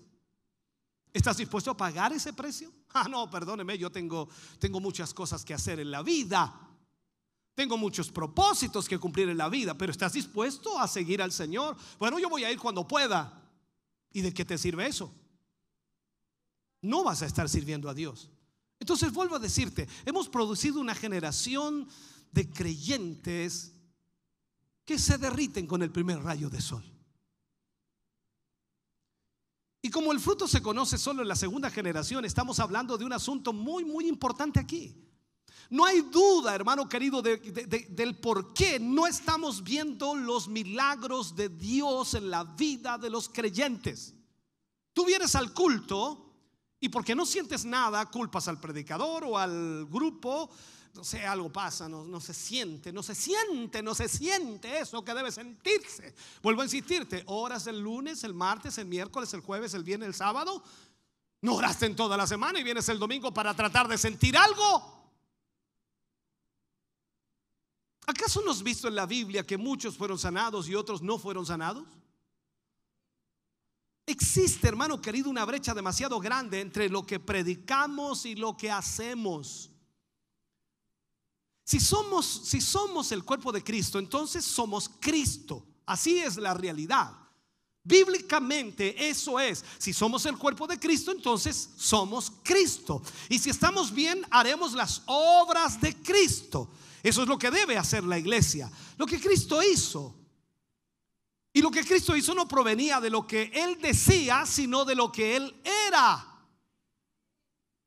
¿Estás 1.11 1.37
dispuesto 1.37 1.71
a 1.71 1.77
pagar 1.77 2.13
ese 2.13 2.33
precio? 2.33 2.71
Ah, 2.93 3.07
no, 3.09 3.27
perdóneme, 3.31 3.79
yo 3.79 3.91
tengo, 3.91 4.29
tengo 4.59 4.79
muchas 4.79 5.11
cosas 5.11 5.43
que 5.43 5.55
hacer 5.55 5.79
en 5.79 5.89
la 5.89 6.03
vida. 6.03 6.53
Tengo 7.55 7.79
muchos 7.79 8.11
propósitos 8.11 8.87
que 8.87 8.99
cumplir 8.99 9.27
en 9.29 9.39
la 9.39 9.49
vida, 9.49 9.75
pero 9.75 9.91
¿estás 9.91 10.13
dispuesto 10.13 10.79
a 10.79 10.87
seguir 10.87 11.19
al 11.19 11.31
Señor? 11.31 11.75
Bueno, 11.97 12.19
yo 12.19 12.29
voy 12.29 12.43
a 12.43 12.51
ir 12.51 12.59
cuando 12.59 12.87
pueda. 12.87 13.45
¿Y 14.17 14.21
de 14.21 14.33
qué 14.33 14.43
te 14.43 14.57
sirve 14.57 14.87
eso? 14.87 15.13
No 16.81 17.03
vas 17.03 17.21
a 17.21 17.27
estar 17.27 17.47
sirviendo 17.47 17.87
a 17.87 17.93
Dios. 17.93 18.31
Entonces 18.79 19.13
vuelvo 19.13 19.35
a 19.35 19.39
decirte, 19.39 19.87
hemos 20.07 20.27
producido 20.27 20.79
una 20.79 20.95
generación 20.95 21.87
de 22.31 22.49
creyentes 22.49 23.73
que 24.85 24.97
se 24.97 25.19
derriten 25.19 25.67
con 25.67 25.83
el 25.83 25.91
primer 25.91 26.17
rayo 26.23 26.49
de 26.49 26.59
sol. 26.61 26.83
Y 29.83 29.91
como 29.91 30.11
el 30.11 30.19
fruto 30.19 30.47
se 30.47 30.63
conoce 30.63 30.97
solo 30.97 31.21
en 31.21 31.27
la 31.27 31.35
segunda 31.35 31.69
generación, 31.69 32.25
estamos 32.25 32.59
hablando 32.59 32.97
de 32.97 33.05
un 33.05 33.13
asunto 33.13 33.53
muy, 33.53 33.85
muy 33.85 34.07
importante 34.07 34.59
aquí. 34.59 35.06
No 35.69 35.85
hay 35.85 36.01
duda, 36.01 36.55
hermano 36.55 36.87
querido, 36.87 37.21
del 37.21 38.17
por 38.19 38.53
qué 38.53 38.79
no 38.79 39.05
estamos 39.07 39.63
viendo 39.63 40.15
los 40.15 40.47
milagros 40.47 41.35
de 41.35 41.49
Dios 41.49 42.13
en 42.13 42.29
la 42.29 42.43
vida 42.43 42.97
de 42.97 43.09
los 43.09 43.29
creyentes. 43.29 44.13
Tú 44.93 45.05
vienes 45.05 45.35
al 45.35 45.53
culto 45.53 46.33
y 46.79 46.89
porque 46.89 47.15
no 47.15 47.25
sientes 47.25 47.65
nada, 47.65 48.05
culpas 48.05 48.47
al 48.47 48.59
predicador 48.59 49.23
o 49.25 49.37
al 49.37 49.85
grupo 49.85 50.49
no 50.97 51.03
sé, 51.03 51.23
algo 51.23 51.51
pasa, 51.51 51.87
no, 51.87 52.03
no, 52.03 52.19
se 52.19 52.33
siente, 52.33 52.91
no 52.91 53.03
se 53.03 53.13
siente, 53.13 53.83
no 53.83 53.93
se 53.93 54.09
siente 54.09 54.79
eso 54.79 55.05
que 55.05 55.13
debe 55.13 55.31
sentirse. 55.31 56.15
Vuelvo 56.41 56.61
a 56.61 56.65
insistirte, 56.65 57.23
oras 57.27 57.67
el 57.67 57.79
lunes, 57.79 58.23
el 58.23 58.33
martes, 58.33 58.79
el 58.79 58.87
miércoles, 58.87 59.31
el 59.35 59.41
jueves, 59.41 59.75
el 59.75 59.83
viernes, 59.83 60.07
el 60.07 60.15
sábado. 60.15 60.63
No 61.41 61.53
oraste 61.53 61.85
en 61.85 61.95
toda 61.95 62.17
la 62.17 62.25
semana 62.25 62.59
y 62.59 62.63
vienes 62.63 62.89
el 62.89 62.97
domingo 62.97 63.31
para 63.31 63.53
tratar 63.53 63.87
de 63.87 63.97
sentir 63.97 64.35
algo. 64.35 64.96
¿Acaso 68.07 68.41
no 68.41 68.51
has 68.51 68.63
visto 68.63 68.87
en 68.87 68.95
la 68.95 69.05
Biblia 69.05 69.45
que 69.45 69.57
muchos 69.57 69.97
fueron 69.97 70.17
sanados 70.17 70.69
y 70.69 70.75
otros 70.75 71.01
no 71.01 71.19
fueron 71.19 71.45
sanados? 71.45 71.85
Existe, 74.05 74.69
hermano 74.69 75.01
querido, 75.01 75.29
una 75.29 75.43
brecha 75.43 75.73
demasiado 75.73 76.17
grande 76.21 76.61
entre 76.61 76.87
lo 76.87 77.05
que 77.05 77.19
predicamos 77.19 78.25
y 78.25 78.35
lo 78.35 78.55
que 78.55 78.71
hacemos. 78.71 79.69
Si 81.65 81.81
somos, 81.81 82.25
si 82.45 82.61
somos 82.61 83.11
el 83.11 83.25
cuerpo 83.25 83.51
de 83.51 83.61
Cristo, 83.61 83.99
entonces 83.99 84.45
somos 84.45 84.89
Cristo. 85.01 85.65
Así 85.85 86.19
es 86.19 86.37
la 86.37 86.53
realidad. 86.53 87.11
Bíblicamente 87.83 89.09
eso 89.09 89.37
es. 89.37 89.65
Si 89.77 89.91
somos 89.91 90.25
el 90.25 90.37
cuerpo 90.37 90.65
de 90.65 90.79
Cristo, 90.79 91.11
entonces 91.11 91.71
somos 91.75 92.31
Cristo. 92.41 93.01
Y 93.27 93.37
si 93.37 93.49
estamos 93.49 93.93
bien, 93.93 94.25
haremos 94.29 94.71
las 94.71 95.01
obras 95.07 95.81
de 95.81 95.93
Cristo. 95.93 96.69
Eso 97.03 97.21
es 97.23 97.27
lo 97.27 97.37
que 97.37 97.51
debe 97.51 97.77
hacer 97.77 98.03
la 98.03 98.17
iglesia. 98.17 98.71
Lo 98.97 99.05
que 99.05 99.19
Cristo 99.19 99.61
hizo. 99.63 100.15
Y 101.53 101.61
lo 101.61 101.71
que 101.71 101.83
Cristo 101.83 102.15
hizo 102.15 102.33
no 102.33 102.47
provenía 102.47 102.99
de 102.99 103.09
lo 103.09 103.25
que 103.25 103.51
Él 103.53 103.79
decía, 103.81 104.45
sino 104.45 104.85
de 104.85 104.95
lo 104.95 105.11
que 105.11 105.35
Él 105.35 105.61
era. 105.63 106.33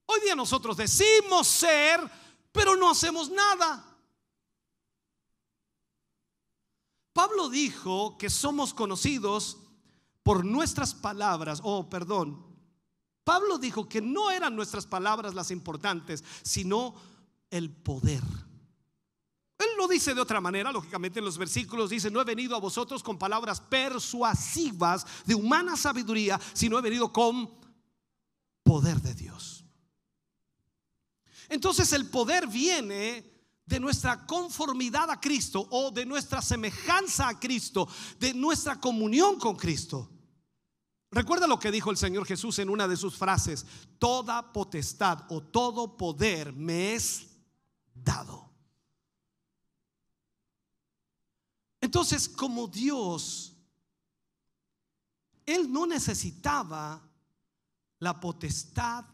Hoy 0.07 0.21
día 0.23 0.35
nosotros 0.35 0.77
decimos 0.77 1.47
ser 1.47 2.01
pero 2.53 2.77
no 2.77 2.91
hacemos 2.91 3.31
nada. 3.31 3.87
Pablo 7.13 7.49
dijo 7.49 8.17
que 8.19 8.31
somos 8.31 8.73
conocidos 8.73 9.59
por 10.23 10.45
nuestras 10.45 10.95
palabras, 10.95 11.61
oh, 11.63 11.89
perdón. 11.89 12.47
Pablo 13.25 13.59
dijo 13.59 13.89
que 13.89 14.01
no 14.01 14.31
eran 14.31 14.57
nuestras 14.57 14.87
palabras 14.87 15.35
las 15.35 15.51
importantes, 15.51 16.25
sino 16.43 16.95
el 17.51 17.71
poder. 17.71 18.23
Lo 19.81 19.89
dice 19.89 20.13
de 20.13 20.21
otra 20.21 20.43
manera, 20.43 20.71
lógicamente 20.71 21.21
en 21.21 21.25
los 21.25 21.39
versículos 21.39 21.89
dice, 21.89 22.11
no 22.11 22.21
he 22.21 22.25
venido 22.25 22.55
a 22.55 22.61
vosotros 22.61 23.03
con 23.03 23.19
palabras 23.19 23.63
persuasivas 23.63 25.07
de 25.25 25.35
humana 25.35 25.75
sabiduría, 25.75 26.39
sino 26.53 26.79
he 26.79 26.83
venido 26.83 27.11
con 27.11 27.51
poder 28.63 29.01
de 29.01 29.15
Dios. 29.15 29.65
Entonces 31.49 31.95
el 31.95 32.11
poder 32.11 32.47
viene 32.47 33.25
de 33.65 33.81
nuestra 33.81 34.27
conformidad 34.27 35.11
a 35.11 35.19
Cristo 35.19 35.67
o 35.71 35.91
de 35.91 36.05
nuestra 36.05 36.43
semejanza 36.43 37.29
a 37.29 37.41
Cristo, 37.41 37.89
de 38.19 38.35
nuestra 38.35 38.79
comunión 38.79 39.39
con 39.39 39.57
Cristo. 39.57 40.11
Recuerda 41.11 41.47
lo 41.47 41.59
que 41.59 41.71
dijo 41.71 41.91
el 41.91 41.97
Señor 41.97 42.27
Jesús 42.27 42.59
en 42.59 42.69
una 42.69 42.87
de 42.87 42.99
sus 42.99 43.17
frases, 43.17 43.65
toda 43.99 44.53
potestad 44.53 45.25
o 45.31 45.41
todo 45.41 45.97
poder 45.97 46.53
me 46.53 46.93
es 46.93 47.29
dado. 47.95 48.50
Entonces, 51.91 52.29
como 52.29 52.69
Dios, 52.69 53.53
Él 55.45 55.73
no 55.73 55.87
necesitaba 55.87 57.03
la 57.99 58.21
potestad 58.21 59.05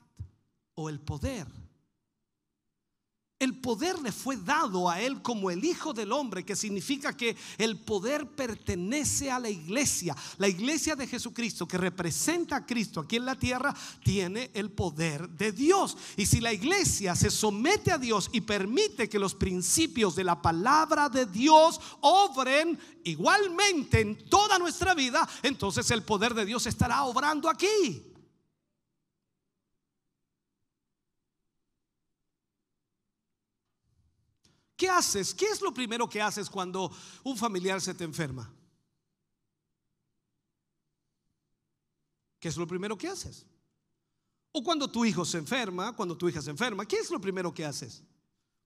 o 0.74 0.90
el 0.90 1.00
poder 1.00 1.46
el 3.46 3.54
poder 3.54 4.00
le 4.00 4.10
fue 4.10 4.36
dado 4.36 4.90
a 4.90 5.00
él 5.00 5.22
como 5.22 5.52
el 5.52 5.64
Hijo 5.64 5.92
del 5.92 6.10
Hombre, 6.10 6.44
que 6.44 6.56
significa 6.56 7.16
que 7.16 7.36
el 7.58 7.78
poder 7.78 8.26
pertenece 8.26 9.30
a 9.30 9.38
la 9.38 9.48
iglesia. 9.48 10.16
La 10.38 10.48
iglesia 10.48 10.96
de 10.96 11.06
Jesucristo, 11.06 11.66
que 11.68 11.78
representa 11.78 12.56
a 12.56 12.66
Cristo 12.66 13.00
aquí 13.00 13.16
en 13.16 13.24
la 13.24 13.36
tierra, 13.36 13.72
tiene 14.02 14.50
el 14.52 14.70
poder 14.70 15.28
de 15.28 15.52
Dios. 15.52 15.96
Y 16.16 16.26
si 16.26 16.40
la 16.40 16.52
iglesia 16.52 17.14
se 17.14 17.30
somete 17.30 17.92
a 17.92 17.98
Dios 17.98 18.30
y 18.32 18.40
permite 18.40 19.08
que 19.08 19.20
los 19.20 19.36
principios 19.36 20.16
de 20.16 20.24
la 20.24 20.42
palabra 20.42 21.08
de 21.08 21.26
Dios 21.26 21.80
obren 22.00 22.76
igualmente 23.04 24.00
en 24.00 24.28
toda 24.28 24.58
nuestra 24.58 24.92
vida, 24.94 25.28
entonces 25.44 25.88
el 25.92 26.02
poder 26.02 26.34
de 26.34 26.46
Dios 26.46 26.66
estará 26.66 27.04
obrando 27.04 27.48
aquí. 27.48 28.15
¿Qué 34.76 34.88
haces? 34.90 35.34
¿Qué 35.34 35.46
es 35.46 35.62
lo 35.62 35.72
primero 35.72 36.08
que 36.08 36.20
haces 36.20 36.50
cuando 36.50 36.94
un 37.24 37.36
familiar 37.36 37.80
se 37.80 37.94
te 37.94 38.04
enferma? 38.04 38.52
¿Qué 42.38 42.48
es 42.48 42.56
lo 42.56 42.66
primero 42.66 42.96
que 42.98 43.08
haces? 43.08 43.46
O 44.52 44.62
cuando 44.62 44.90
tu 44.90 45.04
hijo 45.04 45.24
se 45.24 45.38
enferma, 45.38 45.94
cuando 45.96 46.16
tu 46.16 46.28
hija 46.28 46.42
se 46.42 46.50
enferma, 46.50 46.86
¿qué 46.86 46.96
es 46.96 47.10
lo 47.10 47.20
primero 47.20 47.52
que 47.52 47.64
haces? 47.64 48.02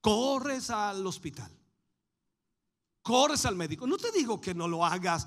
Corres 0.01 0.71
al 0.71 1.07
hospital. 1.07 1.51
Corres 3.03 3.47
al 3.47 3.57
médico. 3.57 3.87
No 3.87 3.97
te 3.97 4.11
digo 4.11 4.41
que 4.41 4.55
no 4.55 4.67
lo 4.67 4.85
hagas, 4.85 5.27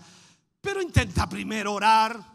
pero 0.62 0.82
intenta 0.82 1.28
primero 1.28 1.74
orar. 1.74 2.33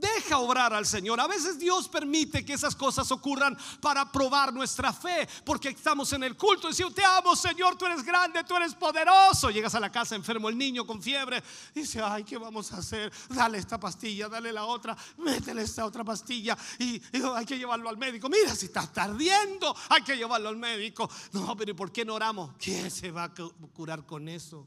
Deja 0.00 0.38
obrar 0.38 0.72
al 0.72 0.86
Señor. 0.86 1.20
A 1.20 1.26
veces 1.26 1.58
Dios 1.58 1.88
permite 1.88 2.44
que 2.44 2.54
esas 2.54 2.74
cosas 2.74 3.10
ocurran 3.12 3.56
para 3.80 4.10
probar 4.10 4.52
nuestra 4.52 4.92
fe, 4.92 5.28
porque 5.44 5.68
estamos 5.68 6.12
en 6.12 6.22
el 6.22 6.36
culto 6.36 6.68
y 6.68 6.70
decimos, 6.70 6.94
te 6.94 7.04
amo 7.04 7.36
Señor, 7.36 7.76
tú 7.76 7.84
eres 7.84 8.02
grande, 8.02 8.42
tú 8.44 8.56
eres 8.56 8.74
poderoso. 8.74 9.50
Llegas 9.50 9.74
a 9.74 9.80
la 9.80 9.92
casa 9.92 10.14
enfermo 10.14 10.48
el 10.48 10.56
niño 10.56 10.86
con 10.86 11.02
fiebre, 11.02 11.42
dice, 11.74 12.00
ay, 12.02 12.24
¿qué 12.24 12.38
vamos 12.38 12.72
a 12.72 12.78
hacer? 12.78 13.12
Dale 13.28 13.58
esta 13.58 13.78
pastilla, 13.78 14.28
dale 14.28 14.52
la 14.52 14.64
otra, 14.64 14.96
métele 15.18 15.62
esta 15.62 15.84
otra 15.84 16.02
pastilla 16.02 16.56
y, 16.78 17.00
hay 17.34 17.44
que 17.44 17.58
llevarlo 17.58 17.88
al 17.88 17.98
médico. 17.98 18.28
Mira, 18.28 18.54
si 18.54 18.66
está 18.66 18.86
tardiendo, 18.86 19.76
hay 19.90 20.02
que 20.02 20.16
llevarlo 20.16 20.48
al 20.48 20.56
médico. 20.56 21.10
No, 21.32 21.56
pero 21.56 21.72
¿y 21.72 21.74
por 21.74 21.92
qué 21.92 22.04
no 22.04 22.14
oramos? 22.14 22.52
¿Quién 22.58 22.90
se 22.90 23.10
va 23.10 23.24
a 23.24 23.34
curar 23.74 24.06
con 24.06 24.28
eso? 24.28 24.66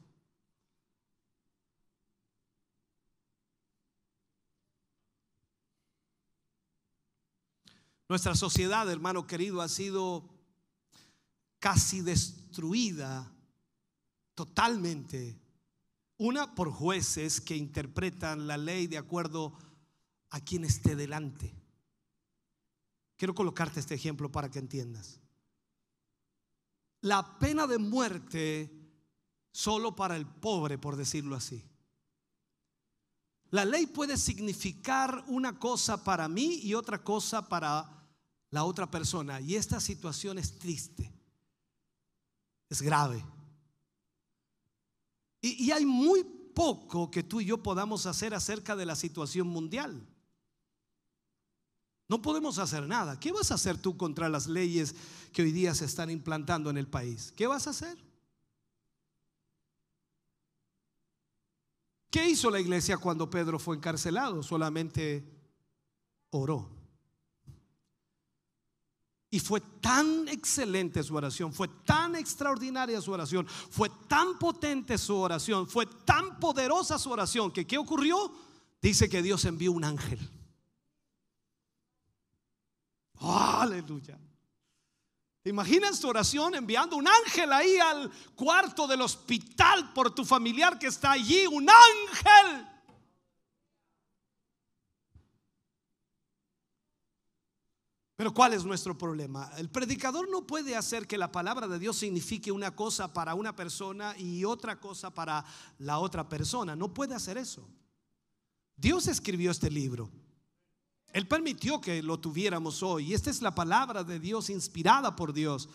Nuestra 8.14 8.36
sociedad, 8.36 8.88
hermano 8.92 9.26
querido, 9.26 9.60
ha 9.60 9.68
sido 9.68 10.30
casi 11.58 12.02
destruida 12.02 13.34
totalmente. 14.36 15.42
Una 16.18 16.54
por 16.54 16.70
jueces 16.70 17.42
que 17.42 17.58
interpretan 17.58 18.46
la 18.46 18.56
ley 18.56 18.86
de 18.86 19.00
acuerdo 19.00 19.58
a 20.30 20.40
quien 20.42 20.64
esté 20.64 20.96
delante. 20.96 21.56
Quiero 23.18 23.34
colocarte 23.34 23.80
este 23.80 23.96
ejemplo 23.96 24.32
para 24.32 24.52
que 24.52 24.60
entiendas. 24.60 25.20
La 27.02 27.40
pena 27.40 27.66
de 27.66 27.80
muerte 27.80 28.92
solo 29.52 29.96
para 29.96 30.16
el 30.18 30.28
pobre, 30.28 30.78
por 30.78 30.98
decirlo 30.98 31.36
así. 31.36 31.66
La 33.50 33.66
ley 33.66 33.88
puede 33.88 34.18
significar 34.18 35.24
una 35.30 35.58
cosa 35.58 36.04
para 36.04 36.28
mí 36.28 36.60
y 36.62 36.76
otra 36.76 37.04
cosa 37.04 37.50
para 37.50 38.03
la 38.54 38.66
otra 38.66 38.90
persona. 38.90 39.42
Y 39.42 39.56
esta 39.56 39.80
situación 39.80 40.38
es 40.38 40.60
triste, 40.60 41.12
es 42.70 42.84
grave. 42.84 43.26
Y, 45.42 45.72
hay 45.72 45.86
muy 45.86 46.24
poco 46.24 47.10
que 47.10 47.24
tú 47.24 47.42
y 47.42 47.46
yo 47.46 47.64
podamos 47.64 48.06
hacer 48.06 48.36
acerca 48.36 48.76
de 48.76 48.86
la 48.86 48.96
situación 48.96 49.48
mundial. 49.48 50.08
No 52.08 52.22
podemos 52.22 52.60
hacer 52.60 52.88
nada. 52.88 53.20
¿Qué 53.20 53.32
vas 53.32 53.50
a 53.50 53.56
hacer 53.56 53.80
tú 53.80 53.98
contra 53.98 54.30
las 54.30 54.46
leyes 54.46 54.94
que 55.34 55.42
hoy 55.42 55.52
día 55.52 55.74
se 55.74 55.86
están 55.86 56.12
implantando 56.12 56.70
en 56.70 56.78
el 56.78 56.88
país? 56.88 57.34
¿Qué 57.36 57.48
vas 57.48 57.66
a 57.66 57.72
hacer? 57.72 57.98
¿Qué 62.12 62.30
hizo 62.30 62.52
la 62.52 62.60
iglesia 62.60 62.98
cuando 62.98 63.28
Pedro 63.32 63.58
fue 63.58 63.76
encarcelado? 63.76 64.44
Solamente 64.44 65.28
oró. 66.30 66.83
Y 69.34 69.40
fue 69.40 69.62
tan 69.82 70.28
excelente 70.28 71.02
su 71.02 71.16
oración, 71.16 71.52
fue 71.52 71.68
tan 71.68 72.16
extraordinaria 72.16 73.02
su 73.02 73.12
oración, 73.12 73.48
fue 73.48 73.90
tan 74.08 74.38
potente 74.38 74.96
su 74.96 75.18
oración, 75.18 75.68
fue 75.68 75.88
tan 75.88 76.40
poderosa 76.40 77.00
su 77.00 77.10
oración 77.10 77.52
que 77.52 77.66
¿qué 77.66 77.80
ocurrió? 77.80 78.32
Dice 78.80 79.10
que 79.10 79.24
Dios 79.24 79.44
envió 79.46 79.72
un 79.72 79.86
ángel. 79.86 80.20
aleluya. 83.20 84.20
¿Te 85.42 85.50
imaginas 85.50 86.00
tu 86.00 86.10
oración 86.10 86.54
enviando 86.54 86.96
un 86.96 87.08
ángel 87.08 87.52
ahí 87.54 87.78
al 87.80 88.12
cuarto 88.36 88.86
del 88.86 89.02
hospital 89.02 89.94
por 89.94 90.14
tu 90.14 90.24
familiar 90.24 90.78
que 90.78 90.86
está 90.86 91.14
allí? 91.14 91.48
Un 91.48 91.68
ángel. 91.68 92.68
Pero 98.16 98.34
¿cuál 98.34 98.54
es 98.54 98.64
nuestro 98.64 98.96
problema? 98.96 99.52
El 99.58 99.70
predicador 99.70 100.30
no 100.30 100.46
puede 100.46 100.76
hacer 100.76 101.08
que 101.08 101.18
la 101.18 101.32
palabra 101.32 101.68
de 101.68 101.80
Dios 101.80 101.98
signifique 101.98 102.52
una 102.52 102.76
cosa 102.76 103.12
para 103.12 103.34
una 103.34 103.56
persona 103.56 104.16
y 104.18 104.46
otra 104.46 104.80
cosa 104.80 105.12
para 105.12 105.44
la 105.80 105.98
otra 105.98 106.30
persona. 106.30 106.76
No 106.76 106.94
puede 106.94 107.16
hacer 107.16 107.38
eso. 107.40 107.68
Dios 108.76 109.08
escribió 109.08 109.50
este 109.50 109.72
libro. 109.72 110.12
Él 111.12 111.28
permitió 111.28 111.82
que 111.82 112.04
lo 112.04 112.20
tuviéramos 112.20 112.84
hoy. 112.84 113.08
Y 113.08 113.14
esta 113.16 113.32
es 113.32 113.42
la 113.42 113.56
palabra 113.56 114.04
de 114.04 114.20
Dios 114.20 114.50
inspirada 114.50 115.16
por 115.16 115.34
Dios. 115.34 115.70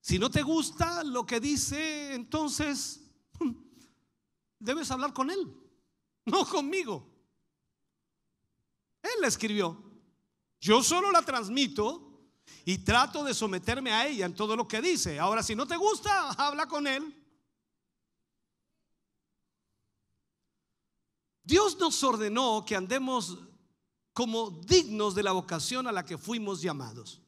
Si 0.00 0.18
no 0.18 0.30
te 0.30 0.42
gusta 0.42 1.04
lo 1.04 1.24
que 1.24 1.40
dice, 1.40 2.14
entonces 2.14 3.00
debes 4.58 4.90
hablar 4.90 5.12
con 5.12 5.30
Él, 5.30 5.52
no 6.24 6.44
conmigo. 6.46 7.08
Él 9.02 9.20
la 9.20 9.28
escribió. 9.28 9.85
Yo 10.66 10.82
solo 10.82 11.12
la 11.12 11.22
transmito 11.22 12.02
y 12.64 12.78
trato 12.78 13.22
de 13.22 13.32
someterme 13.34 13.92
a 13.92 14.08
ella 14.08 14.26
en 14.26 14.34
todo 14.34 14.56
lo 14.56 14.66
que 14.66 14.82
dice. 14.82 15.16
Ahora, 15.20 15.40
si 15.40 15.54
no 15.54 15.64
te 15.64 15.76
gusta, 15.76 16.30
habla 16.36 16.66
con 16.66 16.88
él. 16.88 17.04
Dios 21.44 21.78
nos 21.78 22.02
ordenó 22.02 22.64
que 22.66 22.74
andemos 22.74 23.38
como 24.12 24.50
dignos 24.50 25.14
de 25.14 25.22
la 25.22 25.30
vocación 25.30 25.86
a 25.86 25.92
la 25.92 26.04
que 26.04 26.18
fuimos 26.18 26.60
llamados. 26.60 27.20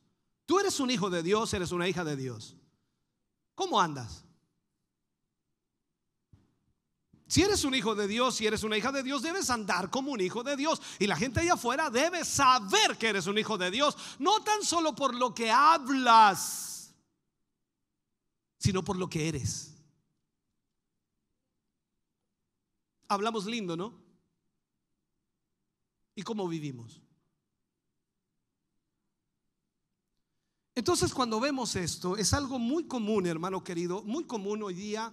Tú 0.45 0.59
eres 0.59 0.81
un 0.81 0.91
hijo 0.91 1.09
de 1.09 1.23
Dios, 1.23 1.55
eres 1.55 1.71
una 1.71 1.87
hija 1.87 2.03
de 2.03 2.17
Dios. 2.17 2.57
¿Cómo 3.55 3.81
andas? 3.81 4.25
Si 7.29 7.43
eres 7.43 7.63
un 7.65 7.75
hijo 7.75 7.95
de 7.95 8.09
Dios, 8.09 8.37
si 8.37 8.47
eres 8.47 8.63
una 8.63 8.79
hija 8.79 8.91
de 8.91 9.03
Dios, 9.03 9.21
debes 9.21 9.51
andar 9.51 9.91
como 9.91 10.13
un 10.13 10.21
hijo 10.21 10.43
de 10.43 10.57
Dios. 10.57 10.81
Y 10.99 11.07
la 11.07 11.15
gente 11.15 11.41
allá 11.41 11.53
afuera 11.55 11.91
debe 11.91 12.25
saber 12.25 12.97
que 12.99 13.09
eres 13.09 13.27
un 13.27 13.37
hijo 13.37 13.59
de 13.59 13.71
Dios, 13.71 13.97
no 14.19 14.43
tan 14.43 14.65
solo 14.65 14.95
por 14.95 15.15
lo 15.15 15.35
que 15.35 15.51
hablas, 15.51 16.95
sino 18.59 18.83
por 18.83 18.97
lo 18.97 19.11
que 19.11 19.29
eres. 19.29 19.75
Hablamos 23.09 23.45
lindo, 23.45 23.77
¿no? 23.77 23.93
¿Y 26.15 26.23
cómo 26.23 26.49
vivimos? 26.49 27.03
Entonces 30.75 31.13
cuando 31.13 31.41
vemos 31.41 31.77
esto, 31.77 32.17
es 32.17 32.33
algo 32.33 32.59
muy 32.59 32.87
común, 32.87 33.27
hermano 33.27 33.63
querido, 33.63 34.03
muy 34.03 34.25
común 34.25 34.63
hoy 34.63 34.75
día, 34.75 35.13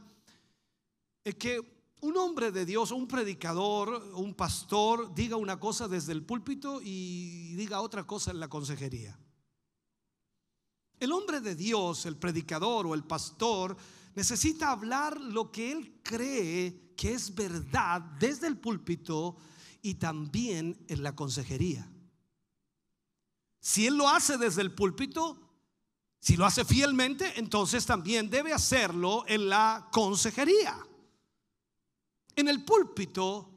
es 1.25 1.35
que 1.35 1.74
un 2.01 2.17
hombre 2.17 2.51
de 2.51 2.65
Dios, 2.65 2.91
un 2.91 3.07
predicador, 3.07 4.11
un 4.15 4.33
pastor, 4.33 5.13
diga 5.13 5.37
una 5.37 5.59
cosa 5.59 5.87
desde 5.87 6.11
el 6.11 6.23
púlpito 6.23 6.81
y 6.83 7.55
diga 7.55 7.81
otra 7.81 8.05
cosa 8.05 8.31
en 8.31 8.39
la 8.39 8.47
consejería. 8.47 9.17
El 10.99 11.11
hombre 11.11 11.41
de 11.41 11.55
Dios, 11.55 12.05
el 12.05 12.17
predicador 12.17 12.87
o 12.87 12.93
el 12.93 13.03
pastor, 13.03 13.75
necesita 14.15 14.71
hablar 14.71 15.19
lo 15.19 15.51
que 15.51 15.71
él 15.71 15.99
cree 16.03 16.93
que 16.95 17.13
es 17.13 17.33
verdad 17.35 18.01
desde 18.19 18.47
el 18.47 18.57
púlpito 18.57 19.35
y 19.81 19.95
también 19.95 20.83
en 20.87 21.03
la 21.03 21.15
consejería. 21.15 21.91
Si 23.59 23.87
él 23.87 23.97
lo 23.97 24.07
hace 24.07 24.37
desde 24.37 24.61
el 24.61 24.73
púlpito, 24.73 25.37
si 26.19 26.37
lo 26.37 26.45
hace 26.45 26.65
fielmente, 26.65 27.39
entonces 27.39 27.85
también 27.85 28.29
debe 28.29 28.53
hacerlo 28.53 29.25
en 29.27 29.49
la 29.49 29.89
consejería. 29.91 30.77
En 32.35 32.47
el 32.47 32.63
púlpito, 32.63 33.49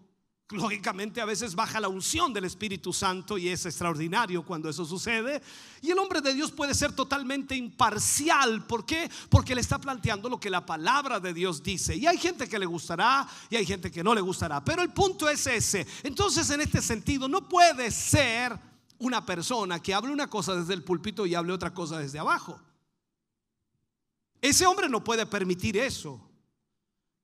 lógicamente 0.51 1.21
a 1.21 1.27
veces 1.27 1.55
baja 1.55 1.81
la 1.81 1.89
unción 1.89 2.33
del 2.33 2.45
Espíritu 2.45 2.93
Santo 2.93 3.37
y 3.37 3.49
es 3.49 3.67
extraordinario 3.67 4.43
cuando 4.45 4.69
eso 4.69 4.85
sucede. 4.85 5.43
Y 5.83 5.91
el 5.91 5.99
hombre 5.99 6.21
de 6.21 6.33
Dios 6.33 6.53
puede 6.53 6.75
ser 6.75 6.93
totalmente 6.93 7.55
imparcial. 7.55 8.65
¿Por 8.67 8.87
qué? 8.87 9.11
Porque 9.29 9.55
le 9.55 9.61
está 9.61 9.79
planteando 9.79 10.29
lo 10.29 10.41
que 10.41 10.49
la 10.49 10.65
palabra 10.65 11.21
de 11.21 11.35
Dios 11.35 11.63
dice. 11.63 11.97
Y 11.97 12.07
hay 12.07 12.19
gente 12.19 12.49
que 12.49 12.59
le 12.59 12.67
gustará 12.67 13.29
y 13.51 13.57
hay 13.57 13.67
gente 13.67 13.91
que 13.91 14.03
no 14.03 14.15
le 14.15 14.21
gustará. 14.21 14.65
Pero 14.65 14.83
el 14.83 14.91
punto 14.91 15.29
es 15.29 15.47
ese. 15.47 15.87
Entonces 16.03 16.49
en 16.51 16.61
este 16.61 16.81
sentido 16.81 17.29
no 17.29 17.49
puede 17.49 17.91
ser 17.91 18.59
una 18.99 19.25
persona 19.25 19.81
que 19.81 19.95
hable 19.95 20.13
una 20.13 20.29
cosa 20.29 20.55
desde 20.55 20.75
el 20.75 20.83
púlpito 20.83 21.27
y 21.27 21.35
hable 21.35 21.53
otra 21.53 21.75
cosa 21.75 21.99
desde 21.99 22.19
abajo. 22.19 22.61
Ese 24.41 24.67
hombre 24.67 24.89
no 24.89 25.03
puede 25.03 25.27
permitir 25.27 25.77
eso 25.77 26.28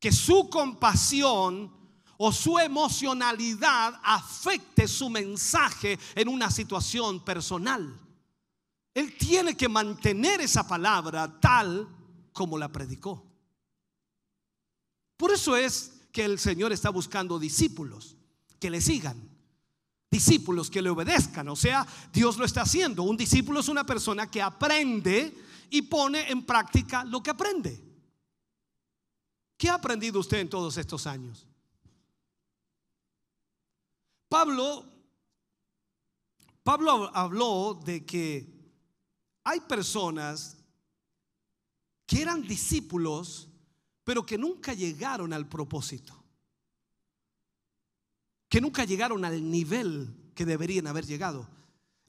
que 0.04 0.12
su 0.12 0.50
compasión 0.50 1.72
o 2.18 2.30
su 2.30 2.58
emocionalidad 2.58 3.98
afecte 4.04 4.86
su 4.86 5.08
mensaje 5.08 5.98
en 6.14 6.28
una 6.28 6.50
situación 6.50 7.24
personal. 7.24 7.98
Él 8.92 9.16
tiene 9.16 9.56
que 9.56 9.66
mantener 9.66 10.42
esa 10.42 10.68
palabra 10.68 11.40
tal 11.40 11.88
como 12.34 12.58
la 12.58 12.70
predicó. 12.70 13.24
Por 15.16 15.32
eso 15.32 15.56
es 15.56 15.94
que 16.12 16.26
el 16.26 16.38
Señor 16.38 16.70
está 16.70 16.90
buscando 16.90 17.38
discípulos. 17.38 18.14
que 18.60 18.68
le 18.68 18.82
sigan. 18.82 19.30
Discípulos 20.10 20.68
que 20.68 20.82
le 20.82 20.90
obedezcan. 20.90 21.48
O 21.48 21.56
sea, 21.56 21.86
Dios 22.12 22.36
lo 22.36 22.44
está 22.44 22.60
haciendo. 22.60 23.04
Un 23.04 23.16
discípulo 23.16 23.60
es 23.60 23.68
una 23.68 23.86
persona 23.86 24.30
que 24.30 24.42
aprende 24.42 25.34
y 25.70 25.80
pone 25.80 26.30
en 26.30 26.44
práctica 26.44 27.04
lo 27.04 27.22
que 27.22 27.30
aprende. 27.30 27.93
¿Qué 29.64 29.70
ha 29.70 29.76
aprendido 29.76 30.20
usted 30.20 30.40
en 30.40 30.50
todos 30.50 30.76
estos 30.76 31.06
años? 31.06 31.46
Pablo, 34.28 34.84
Pablo 36.62 37.10
habló 37.14 37.72
de 37.82 38.04
que 38.04 38.46
hay 39.42 39.60
personas 39.60 40.58
que 42.04 42.20
eran 42.20 42.42
discípulos, 42.42 43.48
pero 44.04 44.26
que 44.26 44.36
nunca 44.36 44.74
llegaron 44.74 45.32
al 45.32 45.48
propósito, 45.48 46.14
que 48.50 48.60
nunca 48.60 48.84
llegaron 48.84 49.24
al 49.24 49.50
nivel 49.50 50.30
que 50.34 50.44
deberían 50.44 50.88
haber 50.88 51.06
llegado. 51.06 51.48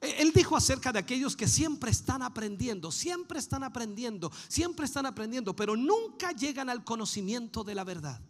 E, 0.06 0.22
él 0.22 0.32
dijo 0.32 0.56
acerca 0.56 0.92
de 0.92 1.00
aquellos 1.00 1.36
que 1.36 1.48
siempre 1.48 1.90
están 1.90 2.22
aprendiendo, 2.22 2.92
siempre 2.92 3.38
están 3.38 3.64
aprendiendo, 3.64 4.30
siempre 4.48 4.86
están 4.86 5.06
aprendiendo, 5.06 5.54
pero 5.56 5.76
nunca 5.76 6.32
llegan 6.32 6.68
al 6.68 6.84
conocimiento 6.84 7.64
de 7.64 7.74
la 7.74 7.84
verdad. 7.84 8.20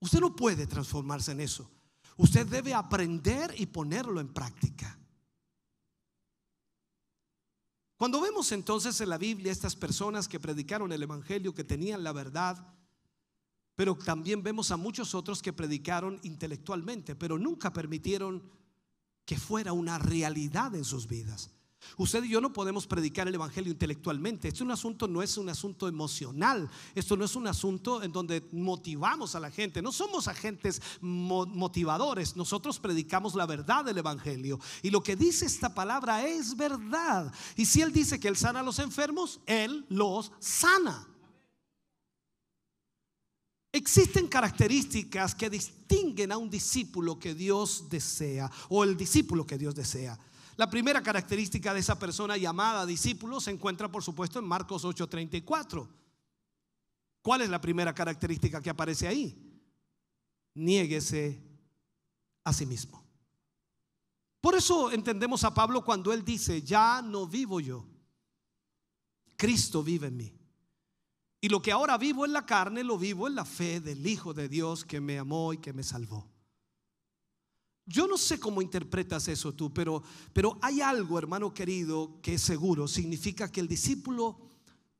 Usted 0.00 0.20
no 0.20 0.34
puede 0.34 0.66
transformarse 0.66 1.32
en 1.32 1.40
eso. 1.40 1.70
Usted 2.16 2.46
debe 2.46 2.74
aprender 2.74 3.54
y 3.56 3.66
ponerlo 3.66 4.20
en 4.20 4.32
práctica. 4.32 4.98
Cuando 7.96 8.20
vemos 8.20 8.50
entonces 8.50 9.00
en 9.00 9.10
la 9.10 9.16
Biblia 9.16 9.52
estas 9.52 9.76
personas 9.76 10.26
que 10.26 10.40
predicaron 10.40 10.90
el 10.90 11.04
Evangelio, 11.04 11.54
que 11.54 11.62
tenían 11.62 12.02
la 12.02 12.12
verdad, 12.12 12.74
pero 13.76 13.96
también 13.96 14.42
vemos 14.42 14.72
a 14.72 14.76
muchos 14.76 15.14
otros 15.14 15.40
que 15.40 15.52
predicaron 15.52 16.18
intelectualmente, 16.24 17.14
pero 17.14 17.38
nunca 17.38 17.72
permitieron 17.72 18.42
que 19.32 19.38
fuera 19.38 19.72
una 19.72 19.98
realidad 19.98 20.74
en 20.74 20.84
sus 20.84 21.08
vidas. 21.08 21.48
Usted 21.96 22.22
y 22.22 22.28
yo 22.28 22.42
no 22.42 22.52
podemos 22.52 22.86
predicar 22.86 23.26
el 23.28 23.34
Evangelio 23.34 23.72
intelectualmente. 23.72 24.48
Este 24.48 24.58
es 24.58 24.60
un 24.60 24.70
asunto, 24.70 25.08
no 25.08 25.22
es 25.22 25.38
un 25.38 25.48
asunto 25.48 25.88
emocional. 25.88 26.68
Esto 26.94 27.16
no 27.16 27.24
es 27.24 27.34
un 27.34 27.46
asunto 27.46 28.02
en 28.02 28.12
donde 28.12 28.46
motivamos 28.52 29.34
a 29.34 29.40
la 29.40 29.50
gente. 29.50 29.80
No 29.80 29.90
somos 29.90 30.28
agentes 30.28 30.82
motivadores. 31.00 32.36
Nosotros 32.36 32.78
predicamos 32.78 33.34
la 33.34 33.46
verdad 33.46 33.86
del 33.86 33.96
Evangelio. 33.96 34.60
Y 34.82 34.90
lo 34.90 35.02
que 35.02 35.16
dice 35.16 35.46
esta 35.46 35.74
palabra 35.74 36.26
es 36.26 36.54
verdad. 36.54 37.32
Y 37.56 37.64
si 37.64 37.80
Él 37.80 37.90
dice 37.90 38.20
que 38.20 38.28
Él 38.28 38.36
sana 38.36 38.60
a 38.60 38.62
los 38.62 38.80
enfermos, 38.80 39.40
Él 39.46 39.86
los 39.88 40.30
sana. 40.40 41.08
Existen 43.72 44.28
características 44.28 45.34
que 45.34 45.48
distinguen 45.48 46.30
a 46.30 46.36
un 46.36 46.50
discípulo 46.50 47.18
que 47.18 47.34
Dios 47.34 47.88
desea 47.88 48.50
o 48.68 48.84
el 48.84 48.98
discípulo 48.98 49.46
que 49.46 49.56
Dios 49.56 49.74
desea. 49.74 50.18
La 50.56 50.68
primera 50.68 51.02
característica 51.02 51.72
de 51.72 51.80
esa 51.80 51.98
persona 51.98 52.36
llamada 52.36 52.84
discípulo 52.84 53.40
se 53.40 53.50
encuentra, 53.50 53.90
por 53.90 54.02
supuesto, 54.02 54.38
en 54.38 54.44
Marcos 54.44 54.84
8:34. 54.84 55.88
¿Cuál 57.22 57.40
es 57.40 57.48
la 57.48 57.62
primera 57.62 57.94
característica 57.94 58.60
que 58.60 58.68
aparece 58.68 59.08
ahí? 59.08 59.34
Niéguese 60.54 61.40
a 62.44 62.52
sí 62.52 62.66
mismo. 62.66 63.02
Por 64.42 64.54
eso 64.54 64.90
entendemos 64.90 65.44
a 65.44 65.54
Pablo 65.54 65.82
cuando 65.84 66.12
él 66.12 66.24
dice, 66.24 66.62
ya 66.62 67.00
no 67.00 67.26
vivo 67.26 67.60
yo, 67.60 67.86
Cristo 69.36 69.82
vive 69.82 70.08
en 70.08 70.16
mí. 70.16 70.41
Y 71.44 71.48
lo 71.48 71.60
que 71.60 71.72
ahora 71.72 71.98
vivo 71.98 72.24
en 72.24 72.32
la 72.32 72.46
carne, 72.46 72.84
lo 72.84 72.96
vivo 72.96 73.26
en 73.26 73.34
la 73.34 73.44
fe 73.44 73.80
del 73.80 74.06
Hijo 74.06 74.32
de 74.32 74.48
Dios 74.48 74.84
que 74.84 75.00
me 75.00 75.18
amó 75.18 75.52
y 75.52 75.58
que 75.58 75.72
me 75.72 75.82
salvó. 75.82 76.30
Yo 77.84 78.06
no 78.06 78.16
sé 78.16 78.38
cómo 78.38 78.62
interpretas 78.62 79.26
eso 79.26 79.52
tú, 79.52 79.74
pero, 79.74 80.04
pero 80.32 80.56
hay 80.62 80.80
algo, 80.80 81.18
hermano 81.18 81.52
querido, 81.52 82.20
que 82.22 82.34
es 82.34 82.42
seguro. 82.42 82.86
Significa 82.86 83.50
que 83.50 83.58
el 83.58 83.66
discípulo 83.66 84.38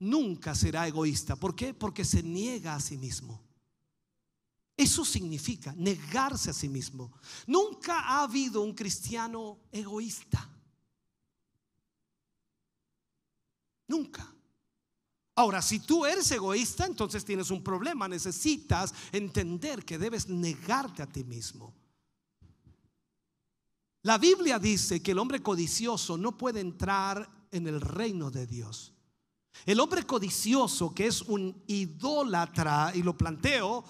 nunca 0.00 0.56
será 0.56 0.88
egoísta. 0.88 1.36
¿Por 1.36 1.54
qué? 1.54 1.74
Porque 1.74 2.04
se 2.04 2.24
niega 2.24 2.74
a 2.74 2.80
sí 2.80 2.98
mismo. 2.98 3.40
Eso 4.76 5.04
significa 5.04 5.72
negarse 5.76 6.50
a 6.50 6.54
sí 6.54 6.68
mismo. 6.68 7.12
Nunca 7.46 8.00
ha 8.00 8.24
habido 8.24 8.62
un 8.62 8.74
cristiano 8.74 9.60
egoísta. 9.70 10.50
Nunca. 13.86 14.34
Ahora, 15.34 15.62
si 15.62 15.80
tú 15.80 16.04
eres 16.04 16.30
egoísta, 16.30 16.84
entonces 16.84 17.24
tienes 17.24 17.50
un 17.50 17.62
problema. 17.62 18.06
Necesitas 18.06 18.92
entender 19.12 19.84
que 19.84 19.98
debes 19.98 20.28
negarte 20.28 21.02
a 21.02 21.06
ti 21.06 21.24
mismo. 21.24 21.74
La 24.02 24.18
Biblia 24.18 24.58
dice 24.58 25.00
que 25.00 25.12
el 25.12 25.18
hombre 25.18 25.42
codicioso 25.42 26.18
no 26.18 26.36
puede 26.36 26.60
entrar 26.60 27.30
en 27.50 27.66
el 27.66 27.80
reino 27.80 28.30
de 28.30 28.46
Dios. 28.46 28.92
El 29.64 29.80
hombre 29.80 30.04
codicioso, 30.04 30.92
que 30.94 31.06
es 31.06 31.22
un 31.22 31.62
idólatra, 31.66 32.92
y 32.94 33.02
lo 33.02 33.16
planteo, 33.16 33.84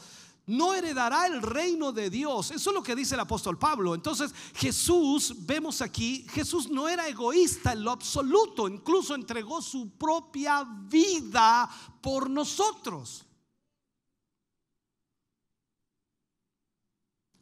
no 0.47 0.75
heredará 0.75 1.27
el 1.27 1.41
reino 1.41 1.93
de 1.93 2.11
Dios. 2.11 2.51
Eso 2.51 2.71
es 2.71 2.75
lo 2.75 2.83
que 2.83 2.97
dice 2.97 3.15
el 3.15 3.21
apóstol 3.21 3.59
Pablo. 3.59 3.95
Entonces 3.95 4.35
Jesús, 4.55 5.35
vemos 5.47 5.81
aquí, 5.81 6.27
Jesús 6.31 6.69
no 6.69 6.89
era 6.89 7.09
egoísta 7.09 7.73
en 7.73 7.85
lo 7.85 7.91
absoluto, 7.91 8.69
incluso 8.69 9.15
entregó 9.15 9.63
su 9.63 9.91
propia 9.97 10.65
vida 10.65 11.69
por 12.01 12.29
nosotros. 12.29 13.25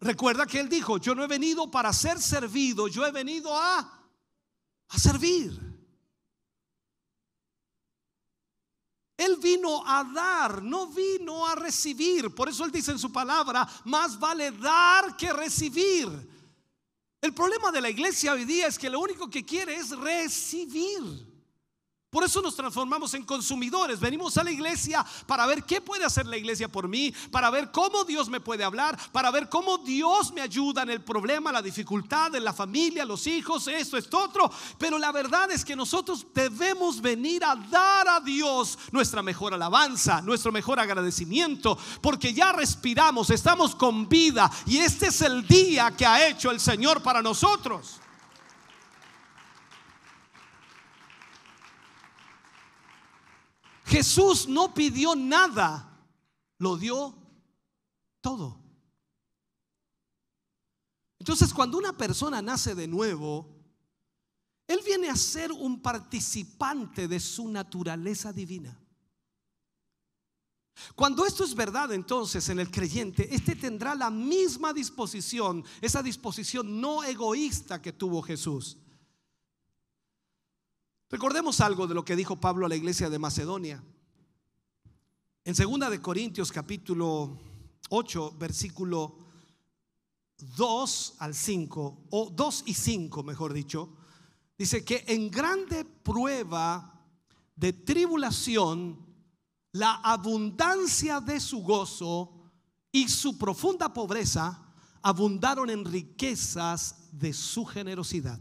Recuerda 0.00 0.46
que 0.46 0.60
él 0.60 0.68
dijo, 0.68 0.96
yo 0.96 1.14
no 1.14 1.24
he 1.24 1.28
venido 1.28 1.70
para 1.70 1.92
ser 1.92 2.20
servido, 2.20 2.88
yo 2.88 3.06
he 3.06 3.12
venido 3.12 3.54
a, 3.54 4.08
a 4.88 4.98
servir. 4.98 5.69
Él 9.20 9.36
vino 9.36 9.86
a 9.86 10.02
dar, 10.02 10.62
no 10.62 10.86
vino 10.86 11.46
a 11.46 11.54
recibir. 11.54 12.34
Por 12.34 12.48
eso 12.48 12.64
Él 12.64 12.72
dice 12.72 12.92
en 12.92 12.98
su 12.98 13.12
palabra, 13.12 13.68
más 13.84 14.18
vale 14.18 14.50
dar 14.50 15.14
que 15.14 15.30
recibir. 15.30 16.08
El 17.20 17.34
problema 17.34 17.70
de 17.70 17.82
la 17.82 17.90
iglesia 17.90 18.32
hoy 18.32 18.46
día 18.46 18.66
es 18.66 18.78
que 18.78 18.88
lo 18.88 18.98
único 18.98 19.28
que 19.28 19.44
quiere 19.44 19.76
es 19.76 19.90
recibir. 19.90 21.29
Por 22.10 22.24
eso 22.24 22.42
nos 22.42 22.56
transformamos 22.56 23.14
en 23.14 23.22
consumidores. 23.22 24.00
Venimos 24.00 24.36
a 24.36 24.42
la 24.42 24.50
iglesia 24.50 25.06
para 25.26 25.46
ver 25.46 25.62
qué 25.62 25.80
puede 25.80 26.04
hacer 26.04 26.26
la 26.26 26.36
iglesia 26.36 26.66
por 26.66 26.88
mí, 26.88 27.14
para 27.30 27.50
ver 27.50 27.70
cómo 27.70 28.04
Dios 28.04 28.28
me 28.28 28.40
puede 28.40 28.64
hablar, 28.64 28.98
para 29.12 29.30
ver 29.30 29.48
cómo 29.48 29.78
Dios 29.78 30.32
me 30.32 30.40
ayuda 30.40 30.82
en 30.82 30.90
el 30.90 31.02
problema, 31.02 31.52
la 31.52 31.62
dificultad, 31.62 32.34
en 32.34 32.42
la 32.42 32.52
familia, 32.52 33.04
los 33.04 33.28
hijos, 33.28 33.68
esto, 33.68 33.96
esto, 33.96 34.18
otro. 34.18 34.50
Pero 34.76 34.98
la 34.98 35.12
verdad 35.12 35.52
es 35.52 35.64
que 35.64 35.76
nosotros 35.76 36.26
debemos 36.34 37.00
venir 37.00 37.44
a 37.44 37.54
dar 37.54 38.08
a 38.08 38.18
Dios 38.18 38.76
nuestra 38.90 39.22
mejor 39.22 39.54
alabanza, 39.54 40.20
nuestro 40.20 40.50
mejor 40.50 40.80
agradecimiento, 40.80 41.78
porque 42.00 42.34
ya 42.34 42.50
respiramos, 42.50 43.30
estamos 43.30 43.76
con 43.76 44.08
vida 44.08 44.50
y 44.66 44.78
este 44.78 45.06
es 45.06 45.20
el 45.22 45.46
día 45.46 45.92
que 45.96 46.06
ha 46.06 46.26
hecho 46.26 46.50
el 46.50 46.58
Señor 46.58 47.04
para 47.04 47.22
nosotros. 47.22 48.00
Jesús 53.90 54.46
no 54.46 54.72
pidió 54.72 55.16
nada, 55.16 56.06
lo 56.58 56.76
dio 56.76 57.12
todo. 58.20 58.56
Entonces, 61.18 61.52
cuando 61.52 61.76
una 61.76 61.96
persona 61.96 62.40
nace 62.40 62.76
de 62.76 62.86
nuevo, 62.86 63.52
él 64.68 64.78
viene 64.86 65.10
a 65.10 65.16
ser 65.16 65.50
un 65.50 65.82
participante 65.82 67.08
de 67.08 67.18
su 67.18 67.48
naturaleza 67.48 68.32
divina. 68.32 68.80
Cuando 70.94 71.26
esto 71.26 71.42
es 71.42 71.52
verdad, 71.56 71.92
entonces 71.92 72.48
en 72.48 72.60
el 72.60 72.70
creyente, 72.70 73.34
este 73.34 73.56
tendrá 73.56 73.96
la 73.96 74.08
misma 74.08 74.72
disposición, 74.72 75.64
esa 75.80 76.00
disposición 76.00 76.80
no 76.80 77.02
egoísta 77.02 77.82
que 77.82 77.92
tuvo 77.92 78.22
Jesús. 78.22 78.78
Recordemos 81.10 81.60
algo 81.60 81.88
de 81.88 81.94
lo 81.94 82.04
que 82.04 82.14
dijo 82.14 82.40
Pablo 82.40 82.66
a 82.66 82.68
la 82.68 82.76
iglesia 82.76 83.10
de 83.10 83.18
Macedonia. 83.18 83.82
En 85.44 85.56
segunda 85.56 85.90
de 85.90 86.00
Corintios 86.00 86.52
capítulo 86.52 87.36
8, 87.88 88.36
versículo 88.38 89.18
2 90.56 91.14
al 91.18 91.34
5, 91.34 92.06
o 92.10 92.30
2 92.30 92.62
y 92.66 92.74
5, 92.74 93.24
mejor 93.24 93.52
dicho, 93.52 93.92
dice 94.56 94.84
que 94.84 95.04
en 95.08 95.32
grande 95.32 95.84
prueba 95.84 97.02
de 97.56 97.72
tribulación, 97.72 99.04
la 99.72 99.94
abundancia 100.04 101.20
de 101.20 101.40
su 101.40 101.62
gozo 101.62 102.52
y 102.92 103.08
su 103.08 103.36
profunda 103.36 103.92
pobreza 103.92 104.64
abundaron 105.02 105.70
en 105.70 105.84
riquezas 105.84 107.08
de 107.10 107.32
su 107.32 107.64
generosidad. 107.64 108.38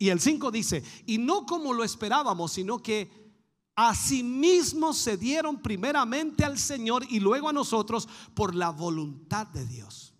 Y 0.00 0.08
el 0.08 0.18
5 0.18 0.50
dice, 0.50 0.82
y 1.04 1.18
no 1.18 1.44
como 1.44 1.74
lo 1.74 1.84
esperábamos, 1.84 2.52
sino 2.52 2.82
que 2.82 3.10
asimismo 3.76 4.94
se 4.94 5.18
dieron 5.18 5.60
primeramente 5.60 6.42
al 6.42 6.58
Señor 6.58 7.04
y 7.10 7.20
luego 7.20 7.50
a 7.50 7.52
nosotros 7.52 8.08
por 8.32 8.54
la 8.54 8.70
voluntad 8.70 9.46
de 9.48 9.66
Dios. 9.66 10.14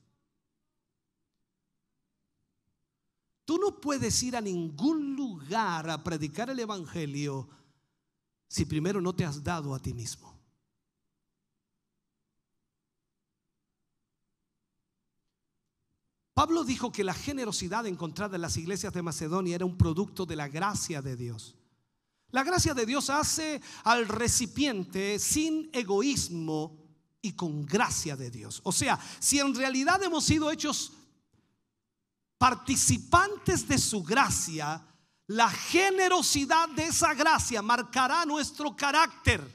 Tú 3.47 3.57
no 3.57 3.81
puedes 3.81 4.23
ir 4.23 4.37
a 4.37 4.43
ningún 4.43 5.17
lugar 5.17 5.89
a 5.89 6.05
predicar 6.05 6.51
el 6.51 6.59
Evangelio 6.59 7.49
si 8.49 8.67
primero 8.67 9.01
no 9.01 9.15
te 9.15 9.25
has 9.25 9.43
dado 9.43 9.75
a 9.75 9.79
ti 9.79 9.95
mismo. 9.95 10.30
Pablo 16.41 16.65
dijo 16.65 16.91
que 16.91 17.05
la 17.05 17.13
generosidad 17.13 17.87
encontrada 17.87 18.37
en 18.37 18.41
las 18.41 18.57
iglesias 18.57 18.95
de 18.95 19.03
Macedonia 19.03 19.57
era 19.57 19.67
un 19.67 19.77
producto 19.77 20.25
de 20.25 20.37
la 20.37 20.49
gracia 20.49 21.03
de 21.03 21.15
Dios. 21.15 21.55
La 22.31 22.43
gracia 22.43 22.73
de 22.73 22.87
Dios 22.87 23.11
hace 23.11 23.61
al 23.85 24.09
recipiente 24.09 25.19
sin 25.19 25.69
egoísmo 25.71 26.83
y 27.21 27.33
con 27.33 27.67
gracia 27.67 28.17
de 28.17 28.31
Dios. 28.31 28.63
O 28.65 28.73
sea, 28.73 28.99
si 29.19 29.39
en 29.39 29.55
realidad 29.55 30.03
hemos 30.03 30.25
sido 30.25 30.51
hechos 30.51 30.95
participantes 32.39 33.69
de 33.69 33.77
su 33.77 34.03
gracia, 34.03 34.83
la 35.27 35.51
generosidad 35.51 36.71
de 36.71 36.87
esa 36.87 37.13
gracia 37.13 37.61
marcará 37.61 38.25
nuestro 38.25 38.75
carácter. 38.75 39.47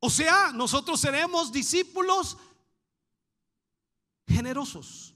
O 0.00 0.10
sea, 0.10 0.52
nosotros 0.52 1.00
seremos 1.00 1.50
discípulos 1.50 2.36
generosos. 4.30 5.14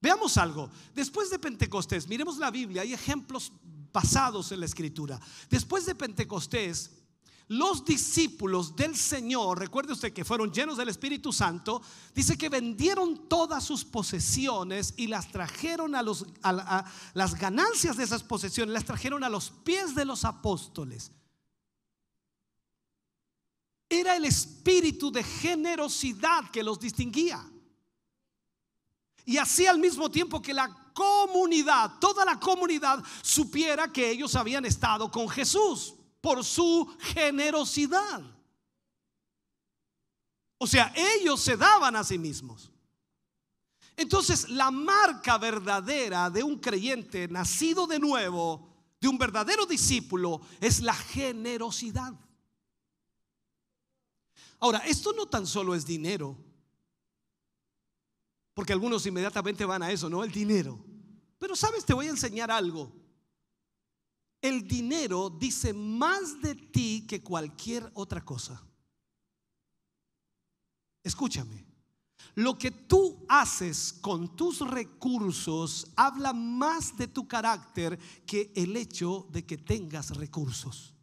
Veamos 0.00 0.36
algo. 0.36 0.70
Después 0.94 1.30
de 1.30 1.38
Pentecostés, 1.38 2.08
miremos 2.08 2.36
la 2.38 2.50
Biblia, 2.50 2.82
hay 2.82 2.92
ejemplos 2.92 3.52
basados 3.92 4.52
en 4.52 4.60
la 4.60 4.66
escritura. 4.66 5.18
Después 5.48 5.86
de 5.86 5.94
Pentecostés, 5.94 6.90
los 7.48 7.84
discípulos 7.84 8.74
del 8.74 8.96
Señor, 8.96 9.58
recuerde 9.58 9.92
usted 9.92 10.12
que 10.12 10.24
fueron 10.24 10.52
llenos 10.52 10.76
del 10.76 10.88
Espíritu 10.88 11.32
Santo, 11.32 11.80
dice 12.14 12.36
que 12.36 12.48
vendieron 12.48 13.28
todas 13.28 13.64
sus 13.64 13.84
posesiones 13.84 14.94
y 14.96 15.06
las 15.06 15.28
trajeron 15.30 15.94
a, 15.94 16.02
los, 16.02 16.26
a 16.42 16.84
las 17.14 17.34
ganancias 17.34 17.96
de 17.96 18.04
esas 18.04 18.22
posesiones, 18.22 18.72
las 18.72 18.84
trajeron 18.84 19.24
a 19.24 19.28
los 19.28 19.50
pies 19.50 19.94
de 19.94 20.04
los 20.04 20.24
apóstoles. 20.24 21.12
Era 24.00 24.16
el 24.16 24.24
espíritu 24.24 25.12
de 25.12 25.22
generosidad 25.22 26.50
que 26.50 26.62
los 26.62 26.80
distinguía. 26.80 27.44
Y 29.24 29.36
así 29.38 29.66
al 29.66 29.78
mismo 29.78 30.10
tiempo 30.10 30.42
que 30.42 30.52
la 30.52 30.68
comunidad, 30.92 31.98
toda 32.00 32.24
la 32.24 32.38
comunidad 32.38 33.02
supiera 33.22 33.92
que 33.92 34.10
ellos 34.10 34.34
habían 34.34 34.64
estado 34.64 35.10
con 35.10 35.28
Jesús 35.28 35.94
por 36.20 36.44
su 36.44 36.92
generosidad. 37.00 38.22
O 40.58 40.66
sea, 40.66 40.92
ellos 40.96 41.40
se 41.40 41.56
daban 41.56 41.94
a 41.94 42.04
sí 42.04 42.18
mismos. 42.18 42.70
Entonces, 43.96 44.48
la 44.48 44.70
marca 44.70 45.38
verdadera 45.38 46.30
de 46.30 46.42
un 46.42 46.58
creyente 46.58 47.28
nacido 47.28 47.86
de 47.86 48.00
nuevo, 48.00 48.68
de 49.00 49.08
un 49.08 49.18
verdadero 49.18 49.66
discípulo, 49.66 50.40
es 50.60 50.80
la 50.80 50.94
generosidad. 50.94 52.12
Ahora, 54.64 54.78
esto 54.78 55.12
no 55.12 55.26
tan 55.26 55.46
solo 55.46 55.74
es 55.74 55.84
dinero, 55.84 56.38
porque 58.54 58.72
algunos 58.72 59.04
inmediatamente 59.04 59.66
van 59.66 59.82
a 59.82 59.92
eso, 59.92 60.08
¿no? 60.08 60.24
El 60.24 60.32
dinero. 60.32 60.82
Pero 61.38 61.54
sabes, 61.54 61.84
te 61.84 61.92
voy 61.92 62.06
a 62.06 62.12
enseñar 62.12 62.50
algo. 62.50 62.90
El 64.40 64.66
dinero 64.66 65.28
dice 65.28 65.74
más 65.74 66.40
de 66.40 66.54
ti 66.54 67.04
que 67.06 67.22
cualquier 67.22 67.90
otra 67.92 68.24
cosa. 68.24 68.66
Escúchame. 71.02 71.66
Lo 72.34 72.56
que 72.56 72.70
tú 72.70 73.26
haces 73.28 73.92
con 73.92 74.34
tus 74.34 74.60
recursos 74.60 75.92
habla 75.94 76.32
más 76.32 76.96
de 76.96 77.08
tu 77.08 77.28
carácter 77.28 77.98
que 78.24 78.50
el 78.56 78.78
hecho 78.78 79.28
de 79.30 79.44
que 79.44 79.58
tengas 79.58 80.16
recursos. 80.16 80.93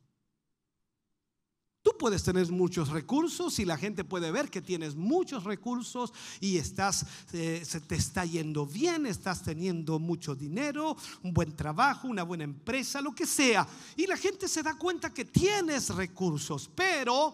Tú 1.84 1.92
puedes 1.98 2.24
tener 2.24 2.52
muchos 2.52 2.90
recursos 2.90 3.58
y 3.58 3.66
la 3.66 3.76
gente 3.76 4.04
puede 4.04 4.32
ver 4.32 4.52
que 4.52 4.62
tienes 4.62 4.96
muchos 4.96 5.44
recursos 5.46 6.14
y 6.40 6.58
estás, 6.58 7.06
eh, 7.34 7.64
se 7.66 7.82
te 7.82 7.96
está 7.96 8.24
yendo 8.24 8.68
bien, 8.68 9.08
estás 9.08 9.42
teniendo 9.42 9.98
mucho 9.98 10.36
dinero, 10.36 10.96
un 11.24 11.34
buen 11.34 11.56
trabajo, 11.56 12.08
una 12.08 12.22
buena 12.22 12.44
empresa, 12.44 13.02
lo 13.02 13.16
que 13.16 13.26
sea. 13.26 13.68
Y 13.96 14.06
la 14.06 14.16
gente 14.16 14.48
se 14.48 14.62
da 14.62 14.78
cuenta 14.78 15.12
que 15.12 15.26
tienes 15.26 15.90
recursos, 15.90 16.70
pero 16.76 17.34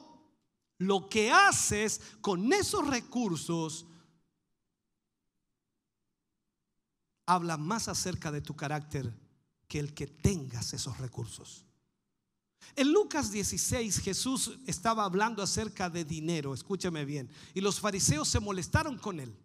lo 0.77 1.09
que 1.09 1.29
haces 1.29 1.99
con 2.21 2.53
esos 2.53 2.87
recursos 2.87 3.85
habla 7.25 7.57
más 7.57 7.89
acerca 7.89 8.31
de 8.31 8.39
tu 8.39 8.55
carácter 8.55 9.13
que 9.67 9.79
el 9.79 9.93
que 9.93 10.07
tengas 10.07 10.73
esos 10.73 10.97
recursos. 10.99 11.66
En 12.75 12.91
Lucas 12.91 13.31
16 13.31 13.99
Jesús 13.99 14.59
estaba 14.67 15.03
hablando 15.03 15.41
acerca 15.41 15.89
de 15.89 16.05
dinero, 16.05 16.53
escúchame 16.53 17.05
bien, 17.05 17.29
y 17.53 17.61
los 17.61 17.79
fariseos 17.79 18.27
se 18.27 18.39
molestaron 18.39 18.97
con 18.97 19.19
él. 19.19 19.35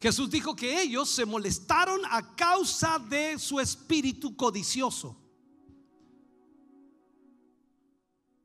Jesús 0.00 0.30
dijo 0.30 0.56
que 0.56 0.80
ellos 0.80 1.10
se 1.10 1.26
molestaron 1.26 2.00
a 2.10 2.34
causa 2.34 2.98
de 2.98 3.38
su 3.38 3.60
espíritu 3.60 4.34
codicioso. 4.34 5.16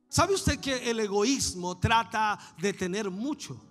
¿Sabe 0.10 0.34
usted 0.34 0.60
que 0.60 0.90
el 0.90 1.00
egoísmo 1.00 1.78
trata 1.78 2.38
de 2.58 2.74
tener 2.74 3.10
mucho? 3.10 3.62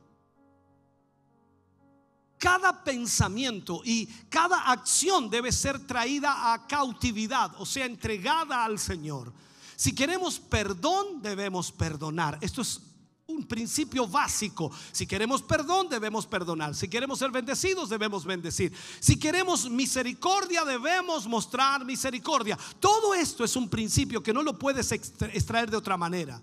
Cada 2.44 2.84
pensamiento 2.84 3.80
y 3.86 4.04
cada 4.28 4.70
acción 4.70 5.30
debe 5.30 5.50
ser 5.50 5.86
traída 5.86 6.52
a 6.52 6.66
cautividad, 6.66 7.50
o 7.58 7.64
sea, 7.64 7.86
entregada 7.86 8.62
al 8.66 8.78
Señor. 8.78 9.32
Si 9.76 9.94
queremos 9.94 10.40
perdón, 10.40 11.22
debemos 11.22 11.72
perdonar. 11.72 12.36
Esto 12.42 12.60
es 12.60 12.82
un 13.28 13.46
principio 13.46 14.06
básico. 14.06 14.70
Si 14.92 15.06
queremos 15.06 15.40
perdón, 15.40 15.88
debemos 15.88 16.26
perdonar. 16.26 16.74
Si 16.74 16.86
queremos 16.86 17.18
ser 17.18 17.30
bendecidos, 17.30 17.88
debemos 17.88 18.26
bendecir. 18.26 18.74
Si 19.00 19.18
queremos 19.18 19.70
misericordia, 19.70 20.66
debemos 20.66 21.26
mostrar 21.26 21.82
misericordia. 21.86 22.58
Todo 22.78 23.14
esto 23.14 23.42
es 23.42 23.56
un 23.56 23.70
principio 23.70 24.22
que 24.22 24.34
no 24.34 24.42
lo 24.42 24.58
puedes 24.58 24.92
extraer 24.92 25.70
de 25.70 25.78
otra 25.78 25.96
manera. 25.96 26.42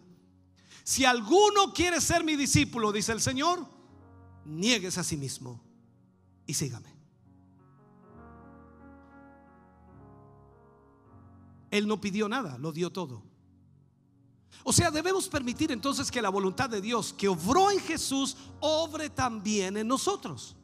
Si 0.83 1.05
alguno 1.05 1.71
quiere 1.71 2.01
ser 2.01 2.23
mi 2.23 2.35
discípulo, 2.35 2.91
dice 2.91 3.11
el 3.11 3.21
Señor, 3.21 3.67
niegues 4.45 4.97
a 4.97 5.03
sí 5.03 5.15
mismo 5.15 5.61
y 6.45 6.53
sígame. 6.53 6.89
Él 11.69 11.87
no 11.87 12.01
pidió 12.01 12.27
nada, 12.27 12.57
lo 12.57 12.71
dio 12.71 12.91
todo. 12.91 13.23
O 14.63 14.73
sea, 14.73 14.91
debemos 14.91 15.27
permitir 15.27 15.71
entonces 15.71 16.11
que 16.11 16.21
la 16.21 16.29
voluntad 16.29 16.69
de 16.69 16.81
Dios 16.81 17.13
que 17.13 17.27
obró 17.27 17.71
en 17.71 17.79
Jesús 17.79 18.37
obre 18.59 19.09
también 19.09 19.77
en 19.77 19.87
nosotros. 19.87 20.55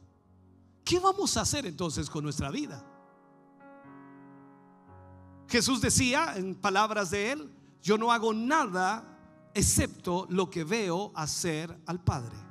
¿Qué 0.84 1.00
vamos 1.00 1.36
a 1.36 1.42
hacer 1.42 1.66
entonces 1.66 2.08
con 2.08 2.22
nuestra 2.22 2.50
vida? 2.50 2.84
Jesús 5.48 5.80
decía 5.80 6.34
en 6.36 6.54
palabras 6.54 7.10
de 7.10 7.32
él, 7.32 7.50
yo 7.82 7.96
no 7.96 8.12
hago 8.12 8.34
nada 8.34 9.50
excepto 9.54 10.26
lo 10.28 10.50
que 10.50 10.64
veo 10.64 11.10
hacer 11.14 11.76
al 11.86 12.02
Padre. 12.02 12.47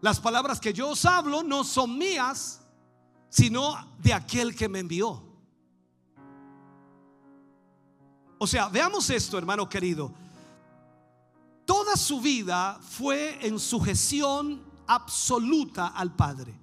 Las 0.00 0.20
palabras 0.20 0.60
que 0.60 0.72
yo 0.72 0.90
os 0.90 1.04
hablo 1.04 1.42
no 1.42 1.64
son 1.64 1.96
mías, 1.96 2.60
sino 3.28 3.74
de 3.98 4.12
aquel 4.12 4.54
que 4.54 4.68
me 4.68 4.80
envió. 4.80 5.22
O 8.38 8.46
sea, 8.46 8.68
veamos 8.68 9.08
esto, 9.10 9.38
hermano 9.38 9.68
querido. 9.68 10.12
Toda 11.64 11.96
su 11.96 12.20
vida 12.20 12.78
fue 12.80 13.44
en 13.46 13.58
sujeción 13.58 14.62
absoluta 14.86 15.88
al 15.88 16.14
Padre. 16.14 16.54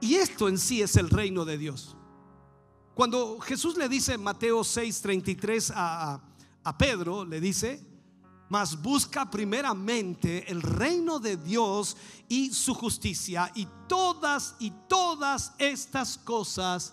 Y 0.00 0.14
esto 0.14 0.48
en 0.48 0.58
sí 0.58 0.80
es 0.80 0.96
el 0.96 1.10
reino 1.10 1.44
de 1.44 1.58
Dios. 1.58 1.96
Cuando 2.94 3.40
Jesús 3.40 3.76
le 3.76 3.88
dice 3.88 4.14
en 4.14 4.22
Mateo 4.22 4.60
6:33 4.60 5.72
a, 5.74 6.20
a 6.62 6.78
Pedro, 6.78 7.24
le 7.24 7.40
dice, 7.40 7.84
mas 8.48 8.80
busca 8.80 9.30
primeramente 9.30 10.50
el 10.50 10.62
reino 10.62 11.18
de 11.18 11.36
Dios 11.36 11.96
y 12.28 12.52
su 12.52 12.74
justicia 12.74 13.50
y 13.54 13.66
todas 13.88 14.56
y 14.58 14.70
todas 14.88 15.52
estas 15.58 16.18
cosas 16.18 16.92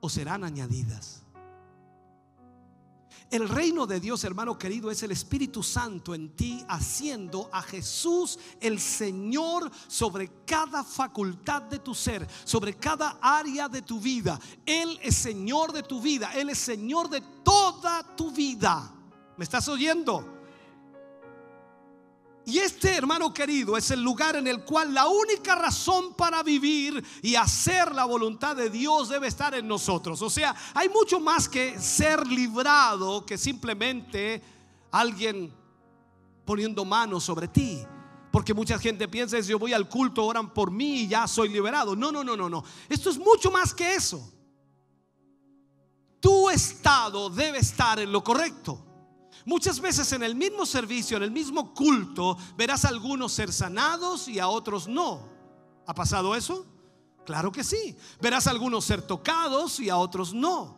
os 0.00 0.12
serán 0.12 0.44
añadidas. 0.44 1.22
El 3.30 3.48
reino 3.48 3.86
de 3.86 3.98
Dios, 3.98 4.24
hermano 4.24 4.58
querido, 4.58 4.90
es 4.90 5.02
el 5.02 5.10
Espíritu 5.10 5.62
Santo 5.62 6.14
en 6.14 6.36
ti 6.36 6.62
haciendo 6.68 7.48
a 7.50 7.62
Jesús 7.62 8.38
el 8.60 8.78
Señor 8.78 9.70
sobre 9.88 10.44
cada 10.44 10.84
facultad 10.84 11.62
de 11.62 11.78
tu 11.78 11.94
ser, 11.94 12.28
sobre 12.44 12.74
cada 12.76 13.18
área 13.22 13.70
de 13.70 13.80
tu 13.80 13.98
vida. 13.98 14.38
Él 14.66 14.98
es 15.02 15.16
Señor 15.16 15.72
de 15.72 15.82
tu 15.82 16.02
vida, 16.02 16.30
Él 16.34 16.50
es 16.50 16.58
Señor 16.58 17.08
de 17.08 17.22
toda 17.42 18.02
tu 18.16 18.30
vida. 18.32 18.92
¿Me 19.38 19.44
estás 19.44 19.66
oyendo? 19.66 20.31
Y 22.44 22.58
este, 22.58 22.96
hermano 22.96 23.32
querido, 23.32 23.76
es 23.76 23.90
el 23.92 24.02
lugar 24.02 24.34
en 24.36 24.46
el 24.48 24.64
cual 24.64 24.92
la 24.92 25.06
única 25.06 25.54
razón 25.54 26.14
para 26.14 26.42
vivir 26.42 27.04
y 27.22 27.36
hacer 27.36 27.94
la 27.94 28.04
voluntad 28.04 28.56
de 28.56 28.68
Dios 28.68 29.08
debe 29.08 29.28
estar 29.28 29.54
en 29.54 29.68
nosotros. 29.68 30.20
O 30.22 30.30
sea, 30.30 30.54
hay 30.74 30.88
mucho 30.88 31.20
más 31.20 31.48
que 31.48 31.78
ser 31.78 32.26
librado 32.26 33.24
que 33.24 33.38
simplemente 33.38 34.42
alguien 34.90 35.54
poniendo 36.44 36.84
manos 36.84 37.22
sobre 37.22 37.46
ti. 37.46 37.84
Porque 38.32 38.54
mucha 38.54 38.78
gente 38.78 39.06
piensa, 39.08 39.38
yo 39.40 39.58
voy 39.58 39.72
al 39.74 39.88
culto, 39.88 40.24
oran 40.24 40.52
por 40.52 40.70
mí 40.70 41.02
y 41.02 41.08
ya 41.08 41.28
soy 41.28 41.48
liberado. 41.48 41.94
No, 41.94 42.10
no, 42.10 42.24
no, 42.24 42.36
no, 42.36 42.48
no. 42.48 42.64
Esto 42.88 43.10
es 43.10 43.18
mucho 43.18 43.50
más 43.50 43.74
que 43.74 43.94
eso. 43.94 44.32
Tu 46.18 46.48
estado 46.50 47.28
debe 47.28 47.58
estar 47.58 48.00
en 48.00 48.10
lo 48.10 48.24
correcto. 48.24 48.91
Muchas 49.44 49.80
veces 49.80 50.12
en 50.12 50.22
el 50.22 50.34
mismo 50.34 50.66
servicio, 50.66 51.16
en 51.16 51.24
el 51.24 51.30
mismo 51.30 51.74
culto, 51.74 52.36
verás 52.56 52.84
a 52.84 52.88
algunos 52.88 53.32
ser 53.32 53.52
sanados 53.52 54.28
y 54.28 54.38
a 54.38 54.48
otros 54.48 54.86
no. 54.86 55.28
¿Ha 55.86 55.94
pasado 55.94 56.34
eso? 56.36 56.66
Claro 57.24 57.50
que 57.50 57.64
sí. 57.64 57.96
Verás 58.20 58.46
a 58.46 58.50
algunos 58.50 58.84
ser 58.84 59.02
tocados 59.02 59.80
y 59.80 59.90
a 59.90 59.96
otros 59.96 60.32
no. 60.32 60.76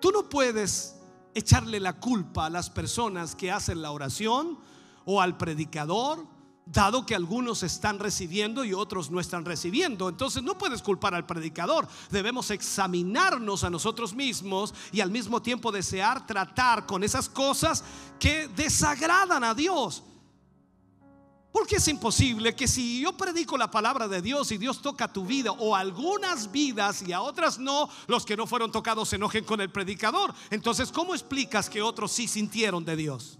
Tú 0.00 0.10
no 0.10 0.28
puedes 0.28 0.96
echarle 1.34 1.80
la 1.80 1.98
culpa 1.98 2.46
a 2.46 2.50
las 2.50 2.70
personas 2.70 3.34
que 3.34 3.50
hacen 3.50 3.82
la 3.82 3.90
oración 3.90 4.58
o 5.04 5.20
al 5.20 5.36
predicador 5.36 6.35
dado 6.66 7.06
que 7.06 7.14
algunos 7.14 7.62
están 7.62 7.98
recibiendo 7.98 8.64
y 8.64 8.74
otros 8.74 9.10
no 9.10 9.20
están 9.20 9.44
recibiendo. 9.44 10.08
Entonces 10.08 10.42
no 10.42 10.58
puedes 10.58 10.82
culpar 10.82 11.14
al 11.14 11.24
predicador. 11.24 11.88
Debemos 12.10 12.50
examinarnos 12.50 13.64
a 13.64 13.70
nosotros 13.70 14.12
mismos 14.14 14.74
y 14.92 15.00
al 15.00 15.10
mismo 15.10 15.40
tiempo 15.40 15.72
desear 15.72 16.26
tratar 16.26 16.84
con 16.84 17.04
esas 17.04 17.28
cosas 17.28 17.84
que 18.18 18.48
desagradan 18.48 19.44
a 19.44 19.54
Dios. 19.54 20.02
Porque 21.52 21.76
es 21.76 21.88
imposible 21.88 22.54
que 22.54 22.68
si 22.68 23.00
yo 23.00 23.16
predico 23.16 23.56
la 23.56 23.70
palabra 23.70 24.08
de 24.08 24.20
Dios 24.20 24.52
y 24.52 24.58
Dios 24.58 24.82
toca 24.82 25.10
tu 25.10 25.24
vida 25.24 25.52
o 25.52 25.74
algunas 25.74 26.52
vidas 26.52 27.00
y 27.00 27.14
a 27.14 27.22
otras 27.22 27.58
no, 27.58 27.88
los 28.08 28.26
que 28.26 28.36
no 28.36 28.46
fueron 28.46 28.70
tocados 28.70 29.08
se 29.08 29.16
enojen 29.16 29.42
con 29.44 29.62
el 29.62 29.70
predicador. 29.70 30.34
Entonces, 30.50 30.92
¿cómo 30.92 31.14
explicas 31.14 31.70
que 31.70 31.80
otros 31.80 32.12
sí 32.12 32.28
sintieron 32.28 32.84
de 32.84 32.96
Dios? 32.96 33.38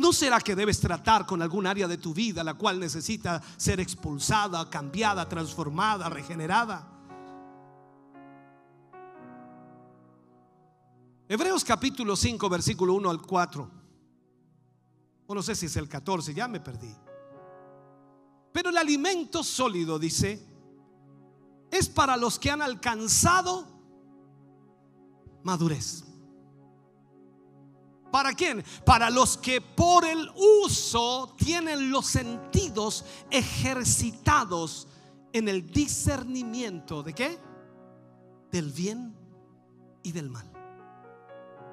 ¿No 0.00 0.14
será 0.14 0.40
que 0.40 0.56
debes 0.56 0.80
tratar 0.80 1.26
con 1.26 1.42
algún 1.42 1.66
área 1.66 1.86
de 1.86 1.98
tu 1.98 2.14
vida 2.14 2.42
la 2.42 2.54
cual 2.54 2.80
necesita 2.80 3.42
ser 3.58 3.80
expulsada, 3.80 4.70
cambiada, 4.70 5.28
transformada, 5.28 6.08
regenerada? 6.08 6.88
Hebreos 11.28 11.62
capítulo 11.62 12.16
5, 12.16 12.48
versículo 12.48 12.94
1 12.94 13.10
al 13.10 13.20
4. 13.20 13.70
O 15.26 15.34
no 15.34 15.42
sé 15.42 15.54
si 15.54 15.66
es 15.66 15.76
el 15.76 15.86
14, 15.86 16.32
ya 16.32 16.48
me 16.48 16.60
perdí. 16.60 16.96
Pero 18.52 18.70
el 18.70 18.78
alimento 18.78 19.44
sólido, 19.44 19.98
dice, 19.98 20.42
es 21.70 21.90
para 21.90 22.16
los 22.16 22.38
que 22.38 22.50
han 22.50 22.62
alcanzado 22.62 23.66
madurez. 25.42 26.09
¿Para 28.10 28.32
quién? 28.32 28.64
Para 28.84 29.10
los 29.10 29.36
que 29.36 29.60
por 29.60 30.04
el 30.04 30.30
uso 30.64 31.34
tienen 31.36 31.90
los 31.90 32.06
sentidos 32.06 33.04
ejercitados 33.30 34.88
en 35.32 35.48
el 35.48 35.70
discernimiento 35.70 37.02
de 37.02 37.14
qué? 37.14 37.38
Del 38.50 38.72
bien 38.72 39.14
y 40.02 40.12
del 40.12 40.28
mal. 40.30 40.50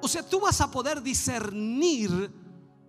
O 0.00 0.06
sea, 0.06 0.22
tú 0.22 0.40
vas 0.40 0.60
a 0.60 0.70
poder 0.70 1.02
discernir 1.02 2.30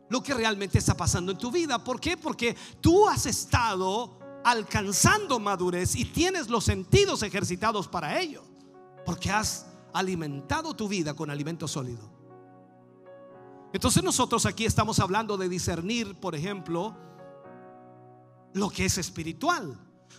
lo 0.09 0.21
que 0.21 0.33
realmente 0.33 0.77
está 0.77 0.95
pasando 0.95 1.31
en 1.31 1.37
tu 1.37 1.51
vida. 1.51 1.83
¿Por 1.83 1.99
qué? 1.99 2.17
Porque 2.17 2.55
tú 2.81 3.07
has 3.07 3.25
estado 3.25 4.19
alcanzando 4.43 5.39
madurez 5.39 5.95
y 5.95 6.05
tienes 6.05 6.49
los 6.49 6.65
sentidos 6.65 7.23
ejercitados 7.23 7.87
para 7.87 8.19
ello. 8.19 8.43
Porque 9.05 9.31
has 9.31 9.65
alimentado 9.93 10.75
tu 10.75 10.87
vida 10.87 11.15
con 11.15 11.31
alimento 11.31 11.67
sólido. 11.67 12.18
Entonces 13.71 14.03
nosotros 14.03 14.45
aquí 14.45 14.65
estamos 14.65 14.99
hablando 14.99 15.37
de 15.37 15.47
discernir, 15.47 16.19
por 16.19 16.35
ejemplo, 16.35 16.95
lo 18.53 18.69
que 18.69 18.85
es 18.85 18.97
espiritual. 18.97 19.77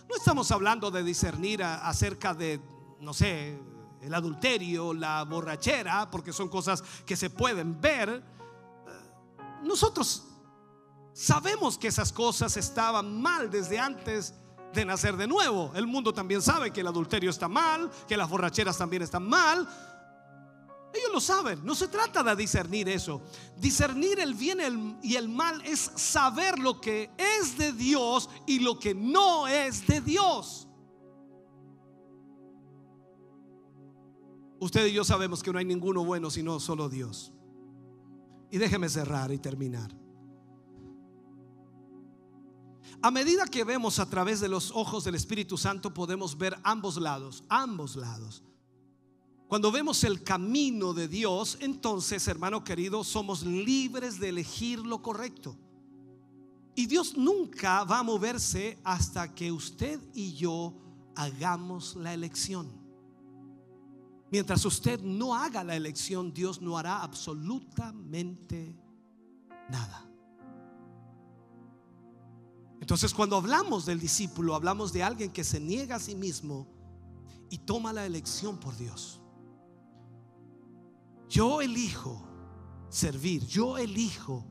No 0.09 0.15
estamos 0.15 0.51
hablando 0.51 0.89
de 0.89 1.03
discernir 1.03 1.63
acerca 1.63 2.33
de, 2.33 2.61
no 2.99 3.13
sé, 3.13 3.59
el 4.01 4.13
adulterio, 4.13 4.93
la 4.93 5.23
borrachera, 5.23 6.09
porque 6.09 6.33
son 6.33 6.49
cosas 6.49 6.81
que 7.05 7.15
se 7.15 7.29
pueden 7.29 7.79
ver. 7.79 8.23
Nosotros 9.63 10.23
sabemos 11.13 11.77
que 11.77 11.89
esas 11.89 12.11
cosas 12.11 12.55
estaban 12.57 13.21
mal 13.21 13.49
desde 13.51 13.79
antes 13.79 14.33
de 14.73 14.85
nacer 14.85 15.17
de 15.17 15.27
nuevo. 15.27 15.71
El 15.75 15.87
mundo 15.87 16.13
también 16.13 16.41
sabe 16.41 16.71
que 16.71 16.81
el 16.81 16.87
adulterio 16.87 17.29
está 17.29 17.47
mal, 17.47 17.91
que 18.07 18.17
las 18.17 18.29
borracheras 18.29 18.77
también 18.77 19.01
están 19.01 19.27
mal, 19.27 19.67
ellos 20.93 21.11
lo 21.13 21.21
saben. 21.21 21.63
No 21.63 21.75
se 21.75 21.87
trata 21.87 22.23
de 22.23 22.35
discernir 22.35 22.89
eso. 22.89 23.21
Discernir 23.57 24.19
el 24.19 24.33
bien 24.33 24.99
y 25.01 25.15
el 25.15 25.29
mal 25.29 25.61
es 25.65 25.91
saber 25.95 26.59
lo 26.59 26.81
que 26.81 27.11
es 27.17 27.57
de 27.57 27.71
Dios 27.71 28.29
y 28.45 28.59
lo 28.59 28.77
que 28.77 28.93
no 28.93 29.47
es 29.47 29.87
de 29.87 30.01
Dios. 30.01 30.67
Usted 34.59 34.85
y 34.87 34.93
yo 34.93 35.03
sabemos 35.03 35.41
que 35.41 35.51
no 35.51 35.57
hay 35.57 35.65
ninguno 35.65 36.03
bueno 36.03 36.29
sino 36.29 36.59
solo 36.59 36.89
Dios. 36.89 37.31
Y 38.51 38.57
déjeme 38.57 38.89
cerrar 38.89 39.31
y 39.31 39.39
terminar. 39.39 39.95
A 43.01 43.09
medida 43.09 43.45
que 43.47 43.63
vemos 43.63 43.97
a 43.97 44.07
través 44.07 44.39
de 44.41 44.49
los 44.49 44.71
ojos 44.71 45.03
del 45.03 45.15
Espíritu 45.15 45.57
Santo 45.57 45.91
podemos 45.93 46.37
ver 46.37 46.55
ambos 46.63 46.97
lados, 46.97 47.43
ambos 47.49 47.95
lados. 47.95 48.43
Cuando 49.51 49.69
vemos 49.69 50.05
el 50.05 50.23
camino 50.23 50.93
de 50.93 51.09
Dios, 51.09 51.57
entonces, 51.59 52.25
hermano 52.29 52.63
querido, 52.63 53.03
somos 53.03 53.43
libres 53.43 54.17
de 54.17 54.29
elegir 54.29 54.79
lo 54.79 55.01
correcto. 55.01 55.57
Y 56.73 56.85
Dios 56.85 57.17
nunca 57.17 57.83
va 57.83 57.99
a 57.99 58.03
moverse 58.03 58.79
hasta 58.85 59.35
que 59.35 59.51
usted 59.51 59.99
y 60.13 60.35
yo 60.35 60.73
hagamos 61.17 61.97
la 61.97 62.13
elección. 62.13 62.71
Mientras 64.31 64.63
usted 64.63 65.01
no 65.01 65.35
haga 65.35 65.65
la 65.65 65.75
elección, 65.75 66.31
Dios 66.31 66.61
no 66.61 66.77
hará 66.77 67.03
absolutamente 67.03 68.73
nada. 69.67 70.09
Entonces 72.79 73.13
cuando 73.13 73.35
hablamos 73.35 73.85
del 73.85 73.99
discípulo, 73.99 74.55
hablamos 74.55 74.93
de 74.93 75.03
alguien 75.03 75.29
que 75.29 75.43
se 75.43 75.59
niega 75.59 75.97
a 75.97 75.99
sí 75.99 76.15
mismo 76.15 76.69
y 77.49 77.57
toma 77.57 77.91
la 77.91 78.05
elección 78.05 78.57
por 78.57 78.77
Dios. 78.77 79.20
Yo 81.31 81.61
elijo 81.61 82.21
servir, 82.89 83.47
yo 83.47 83.77
elijo 83.77 84.45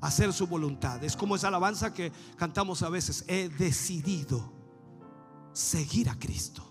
hacer 0.00 0.32
su 0.32 0.48
voluntad. 0.48 1.02
Es 1.04 1.16
como 1.16 1.36
esa 1.36 1.46
alabanza 1.46 1.94
que 1.94 2.10
cantamos 2.36 2.82
a 2.82 2.88
veces. 2.88 3.24
He 3.28 3.48
decidido 3.48 4.52
seguir 5.52 6.10
a 6.10 6.18
Cristo. 6.18 6.64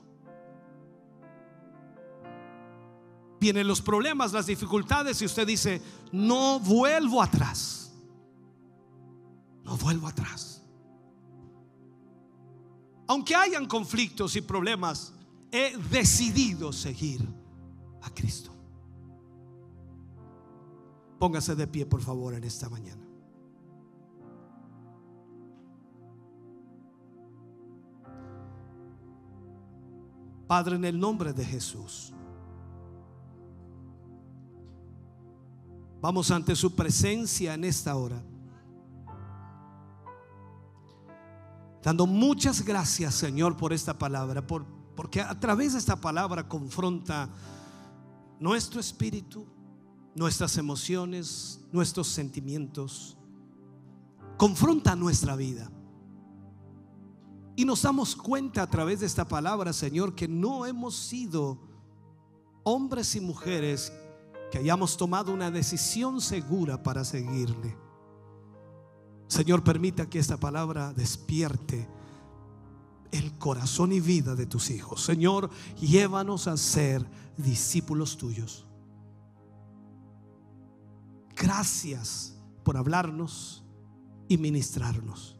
Vienen 3.40 3.66
los 3.66 3.82
problemas, 3.82 4.34
las 4.34 4.46
dificultades 4.46 5.22
y 5.22 5.26
usted 5.26 5.48
dice, 5.48 5.82
no 6.12 6.60
vuelvo 6.60 7.22
atrás. 7.22 7.94
No 9.64 9.78
vuelvo 9.78 10.10
atrás. 10.10 10.62
Aunque 13.08 13.34
hayan 13.36 13.68
conflictos 13.68 14.36
y 14.36 14.42
problemas, 14.42 15.14
he 15.50 15.78
decidido 15.78 16.74
seguir 16.74 17.26
a 18.02 18.10
Cristo. 18.10 18.55
Póngase 21.26 21.56
de 21.56 21.66
pie, 21.66 21.88
por 21.88 22.02
favor, 22.02 22.36
en 22.36 22.44
esta 22.44 22.70
mañana. 22.70 23.04
Padre, 30.46 30.76
en 30.76 30.86
el 30.86 31.00
nombre 31.00 31.34
de 31.34 31.44
Jesús, 31.44 32.14
vamos 36.00 36.30
ante 36.30 36.56
su 36.56 36.76
presencia 36.76 37.56
en 37.56 37.64
esta 37.64 37.96
hora. 37.96 38.22
Dando 41.82 42.06
muchas 42.06 42.64
gracias, 42.64 43.16
Señor, 43.16 43.58
por 43.58 43.74
esta 43.74 43.98
palabra, 43.98 44.46
por, 44.46 44.64
porque 44.96 45.22
a 45.22 45.40
través 45.40 45.74
de 45.74 45.80
esta 45.80 45.96
palabra 45.96 46.48
confronta 46.48 47.28
nuestro 48.40 48.80
espíritu, 48.80 49.55
nuestras 50.16 50.58
emociones, 50.58 51.60
nuestros 51.72 52.08
sentimientos. 52.08 53.18
Confronta 54.38 54.96
nuestra 54.96 55.36
vida. 55.36 55.70
Y 57.58 57.66
nos 57.66 57.84
damos 57.84 58.16
cuenta 58.16 58.64
a 58.64 58.70
través 58.70 59.02
de 59.02 59.06
esta 59.06 59.28
palabra, 59.28 59.72
Señor, 59.72 60.16
que 60.16 60.28
no 60.28 60.66
hemos 60.66 60.96
sido 60.96 61.60
hombres 62.64 63.16
y 63.16 63.22
mujeres 63.22 63.94
que 64.52 64.58
hayamos 64.58 64.98
tomado 64.98 65.34
una 65.34 65.52
decisión 65.52 66.20
segura 66.20 66.82
para 66.82 67.06
seguirle. 67.06 67.78
Señor, 69.28 69.64
permita 69.64 70.10
que 70.10 70.20
esta 70.20 70.38
palabra 70.38 70.94
despierte 70.94 71.88
el 73.12 73.38
corazón 73.38 73.92
y 73.92 74.00
vida 74.00 74.36
de 74.36 74.46
tus 74.46 74.70
hijos. 74.70 75.02
Señor, 75.02 75.50
llévanos 75.80 76.48
a 76.48 76.58
ser 76.58 77.06
discípulos 77.38 78.18
tuyos. 78.18 78.66
Gracias 81.36 82.38
por 82.64 82.78
hablarnos 82.78 83.64
y 84.28 84.38
ministrarnos. 84.38 85.38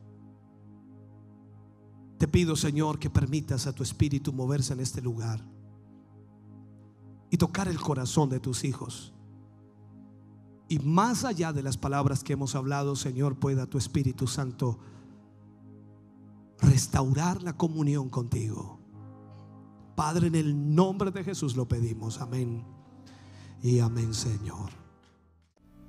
Te 2.18 2.28
pido, 2.28 2.56
Señor, 2.56 3.00
que 3.00 3.10
permitas 3.10 3.68
a 3.68 3.74
tu 3.74 3.84
espíritu 3.84 4.32
moverse 4.32 4.74
en 4.74 4.80
este 4.80 5.02
lugar 5.02 5.44
y 7.30 7.38
tocar 7.38 7.68
el 7.68 7.80
corazón 7.80 8.30
de 8.30 8.40
tus 8.40 8.64
hijos. 8.64 9.14
Y 10.68 10.80
más 10.80 11.26
allá 11.26 11.54
de 11.54 11.64
las 11.64 11.78
palabras 11.78 12.24
que 12.24 12.34
hemos 12.34 12.56
hablado, 12.56 12.96
Señor, 12.96 13.38
pueda 13.38 13.68
tu 13.68 13.78
Espíritu 13.78 14.28
Santo 14.28 14.80
restaurar 16.60 17.44
la 17.44 17.56
comunión 17.56 18.10
contigo. 18.10 18.80
Padre, 19.96 20.28
en 20.28 20.36
el 20.36 20.76
nombre 20.76 21.12
de 21.12 21.24
Jesús 21.24 21.56
lo 21.56 21.68
pedimos. 21.68 22.20
Amén. 22.20 22.66
Y 23.62 23.80
amén, 23.80 24.14
Señor. 24.14 24.85